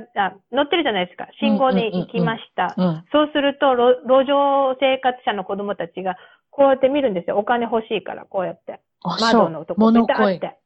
[0.52, 1.28] 乗ってるじゃないですか。
[1.40, 2.74] 信号に行きました。
[2.78, 3.06] うん。
[3.12, 6.16] そうすると、路路上生活者の子供たちが、
[6.56, 7.38] こうやって見るんですよ。
[7.38, 8.80] お金欲しいから、こうやって。
[9.04, 9.34] あ、そう。
[9.34, 10.40] 窓のとこ物ペタっ恋。
[10.40, 10.58] て。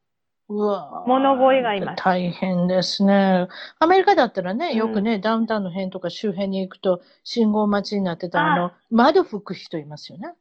[0.50, 3.48] うわー物乞いがいます大変ですね。
[3.80, 10.34] アメリカだったらね、うんよくね、ダウンタウンの辺とか周辺に行くと、信号待ちになってたら、ああの、窓拭く人いますよね。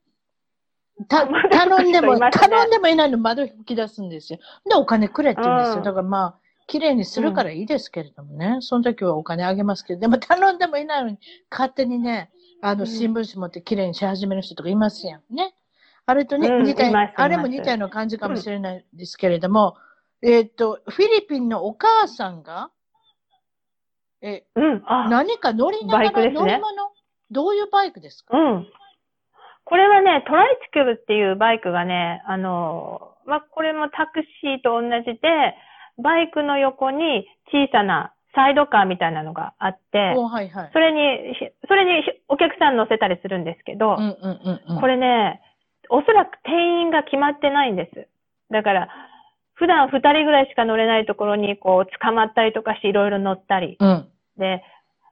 [1.09, 4.39] た頼んでも、ね頼んでもいないのに窓拭き出すんですよ。
[4.68, 5.77] で、お金くれって言うんですよ。
[5.78, 6.35] うんだからまあ、
[6.68, 8.59] 綺麗にするからいいですけれどもね。
[8.60, 11.18] その時はお金あげますけど、でも頼んでもいないのに、
[11.51, 12.31] 勝手にね、
[12.62, 15.34] あの、うん新聞紙持って綺麗にし始める人とかいますやん。
[15.34, 15.54] ね。
[16.06, 19.76] あれとね、うん似たあれも似たような感じかもしれないですけれども、
[20.22, 22.70] えっ、と、フィリピンのお母さんが、
[24.22, 24.82] え、うん。
[24.86, 26.62] あ、何か乗りながら乗り物、
[27.30, 28.36] どういうバイクですか？
[28.36, 28.66] うん。
[29.64, 35.54] これはね、トライチクルっていうバイクがね、あの、まあ、これもタクシーと同じで、
[35.98, 40.70] バイクの横に小さなサイドカーみたいなのがあって、おはいはい。
[40.72, 44.80] それに、ひそれにお客さん乗せたりするんですけど、うんうんうんうん。
[44.80, 45.40] これね、
[45.88, 46.52] おそらく定
[46.82, 48.08] 員が決まってないんです。
[48.52, 48.88] だから、
[49.54, 53.78] 普段二人ぐらいしか乗れないところにこう捕まったりとかしていろいろ乗ったり。
[53.80, 54.08] うん。
[54.36, 54.62] で、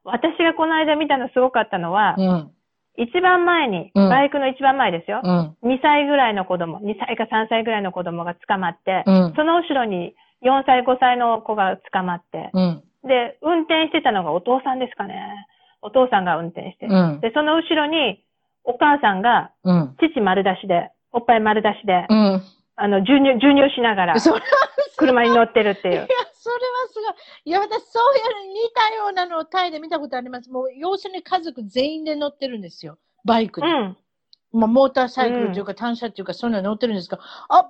[0.05, 2.51] 私がこの間見たのすごかったのは、うん。
[2.96, 5.20] 一番前に、うんバイクの一番前ですよ。
[5.24, 5.56] うん。
[5.64, 9.32] 2歳ぐらいの子供、2歳か3歳ぐらいの子供が捕まって、うん。
[9.34, 12.82] その後ろに4歳、5歳の子が捕まって、うん。
[13.05, 15.47] で、運転してたのがお父さんですかね。
[15.82, 16.86] お父さんが運転して。
[16.86, 17.20] うん。
[17.20, 18.24] で、その後ろに
[18.64, 19.97] お母さんがうん。
[20.01, 22.43] 父丸出しで、おっぱい丸出しで、うん。
[22.76, 24.14] あの、授乳、授乳しながら
[24.97, 27.14] 車に乗ってるっていいやう。、それはすごい。
[27.44, 28.16] いや、私、そう
[28.47, 30.51] いう似たようなのをタイで見たことあります。
[30.51, 32.98] もう、要するに家族全員で乗ってるんですよ。
[33.24, 33.68] バイクに。
[33.68, 33.97] うん。
[34.52, 37.18] まあ、モーターサイクルというか、単車っていうか、そういうの乗ってるんですが、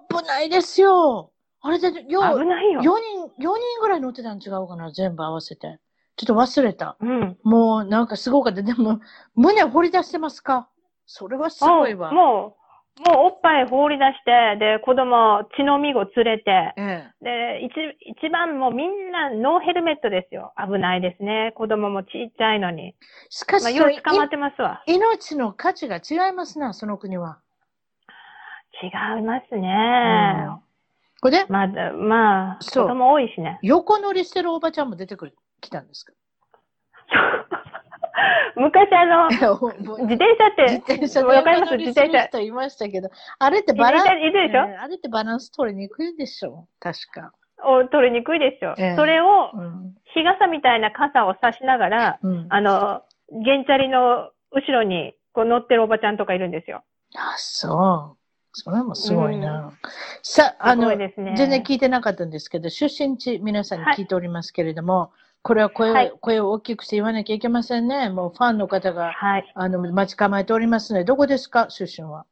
[0.08, 1.30] 危ないですよ。
[1.66, 2.82] あれで、よう、危ないよ4。
[2.82, 2.90] 人、
[3.38, 5.78] 4人ぐらい乗ってたん違うかな、全部合わせて。
[6.16, 6.98] ちょっと忘れた。
[7.00, 7.38] うん。
[7.42, 8.62] もう、なんかすごかった。
[8.62, 9.00] でも、
[9.34, 10.68] 胸掘り出してますか？
[11.06, 12.12] それはすごいわ。
[12.12, 12.58] も
[13.00, 17.72] う、もうおっぱい放り出して、で、子供、血のみご連れて、えで、一、
[18.20, 20.52] 一番もうみんなノーヘルメットですよ。
[20.58, 21.52] 危ないですね。
[21.56, 22.88] 子供もちっちゃいのに。
[22.88, 22.94] え。
[23.30, 24.82] しかし、まあ、よう捕まってますわ。
[24.86, 27.38] い命の価値が違いますな、その国は。
[28.82, 28.88] 違
[29.18, 29.68] いますうね。
[30.46, 30.60] ん
[31.24, 31.38] これ？
[31.38, 33.58] で、まだ、まあ、そう多いしね。
[33.62, 36.12] 横乗りしてるおばちゃんも出てくる、来たんですか？
[38.56, 42.18] 昔あの、自自転車って、転車でわかりま乗り自転車。
[42.24, 44.60] する人いましたけど、あれってバランス、いるいるでしょ？
[44.68, 46.68] えーあれってバランス取りにくいでしょ？
[46.78, 47.32] 確か。
[47.66, 48.74] を取りにくいですよ。
[48.78, 49.94] ええそれを、うん。
[50.14, 52.46] 日傘みたいな傘を差しながら、うん。
[52.50, 53.02] あの、
[53.44, 56.84] ゲンチャリの後ろにこう乗ってるおばちゃんとかいるんですよ。
[57.16, 58.23] あ、そう。
[58.56, 59.72] それもすごいな。
[60.22, 61.12] さあ、あの、ね。
[61.16, 65.10] 全然聞いてなかったんですけど、出身地皆さんに聞いておりますけれども、
[65.42, 68.10] これは声を、はい声を大きくして言わなきゃいけませんね。
[68.10, 69.52] もうファンの方が、はい。
[69.54, 72.26] あの、待ち構えておりますので、どこですか、出身は。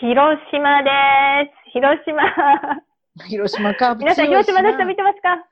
[0.00, 0.90] 広島で
[1.66, 1.70] す。
[1.72, 2.22] 広島。
[3.26, 5.44] 広島カープ皆さん、広島の人見て、てますか？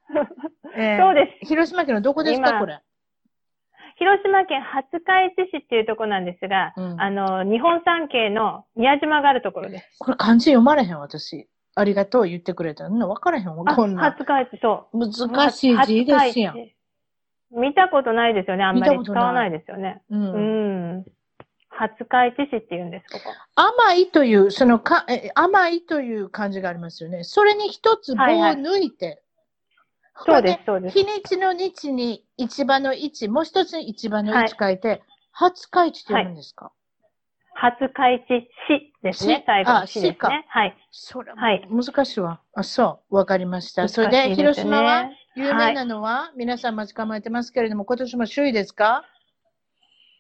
[0.77, 1.47] えーそうです。
[1.47, 2.81] 広島県のどこですか、今これ。
[3.97, 9.99] 広島県廿日市市っていうところなんですが、うんあの、日本三景の宮島があるところです。
[9.99, 11.49] これ漢字読まれへん、私。
[11.75, 13.09] ありがとう言ってくれたの。
[13.09, 14.03] 分からへんわ、あ、こんな。
[14.19, 14.99] 廿日市、そう。
[14.99, 16.57] 難しい字ですやん。
[17.51, 18.65] 見たことないですよね。
[18.65, 20.03] あんまり使わないですよね。
[20.11, 20.17] う。
[20.17, 21.05] うんん。
[21.71, 23.35] 廿日市市って言うんです、ここ。
[23.55, 27.25] 甘いという、そのか、え甘いという漢字がありますよね。
[27.25, 29.23] それに一つ棒をはいはい抜いて、
[30.25, 30.99] そうです、そうです。
[30.99, 35.03] 日にちの日に市場の市、もう一つに市場の市書いて、
[35.33, 36.73] 初日市って読むんですか、
[37.55, 39.47] 初開地市ですね市。
[39.47, 40.47] 最後の市ですね。
[40.49, 40.77] はい。
[40.91, 42.41] それ、はい難しいわ。
[42.55, 43.17] あ、そう。
[43.17, 43.89] わかりました。
[43.89, 49.05] それで、広島は有名なのは、皆さん待ち構えてますけれども、今年も首位ですか？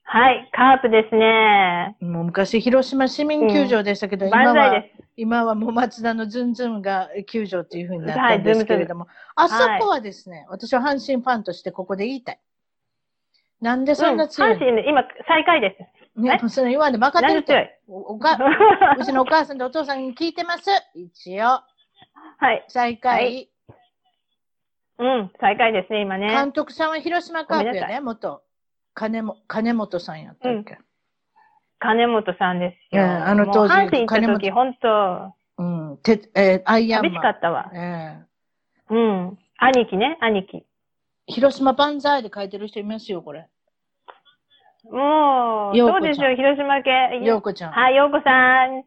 [0.08, 1.96] はい、カープですね。
[2.00, 12.40] もう昔、広島市民球場でしたけど、今は万歳で、今はもう松田のズンズンが球場っていうふうになったんですけれども、あそこはですね、私は阪神ファンとしてここで言いたい。
[13.60, 15.76] なんでそんな強いうん、阪神で今、最下位で
[16.14, 16.20] す。
[16.20, 17.52] ね、その言わんで分かってると
[17.88, 18.38] おおか
[18.98, 20.70] うちのお母さんとお父さんに聞いてます。
[20.94, 21.62] 一応、
[22.38, 22.64] はい。
[22.68, 23.50] 最下位。
[23.68, 23.76] は
[24.98, 26.28] うん、最下位ですね、今ね。
[26.28, 28.42] 監督さんは広島カープやね、元。
[28.94, 30.78] 金も、金本さんやったっけ？
[31.78, 33.02] 金本さんですよ。
[33.02, 35.62] ええあの当時阪神行った時、本当う
[35.94, 35.98] ん。
[35.98, 37.12] て、えーアイアンマン。
[37.12, 37.70] 寂しかったわ。
[37.74, 38.18] え
[38.90, 39.38] えうん。
[39.58, 40.64] 兄貴ね、兄貴。
[41.26, 43.48] 広島万歳で書いてる人いますよ、これ。
[44.90, 47.20] もう、ようこちゃんそうですよ、広島系。
[47.24, 47.72] ようこちゃん。
[47.72, 48.84] はい、ようこさん。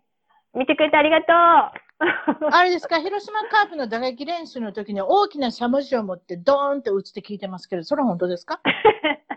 [0.58, 1.80] 見てくれてありがとう。
[2.52, 8.62] あれですか、広島カープの打撃練習の時に大きなしゃもじを持ってドーンって打つって聞いてますけど、それは本当ですか？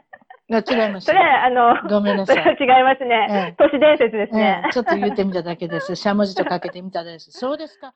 [0.53, 1.45] いや違いましそれ、た。
[1.47, 3.55] あの、ごめんなさいそれは違いますええね。
[3.59, 4.73] 都市伝説ですえねえ。
[4.73, 5.97] ちょっと言ってみただけです。
[5.97, 7.31] しゃもじとかけてみたです。
[7.31, 7.91] そうですか。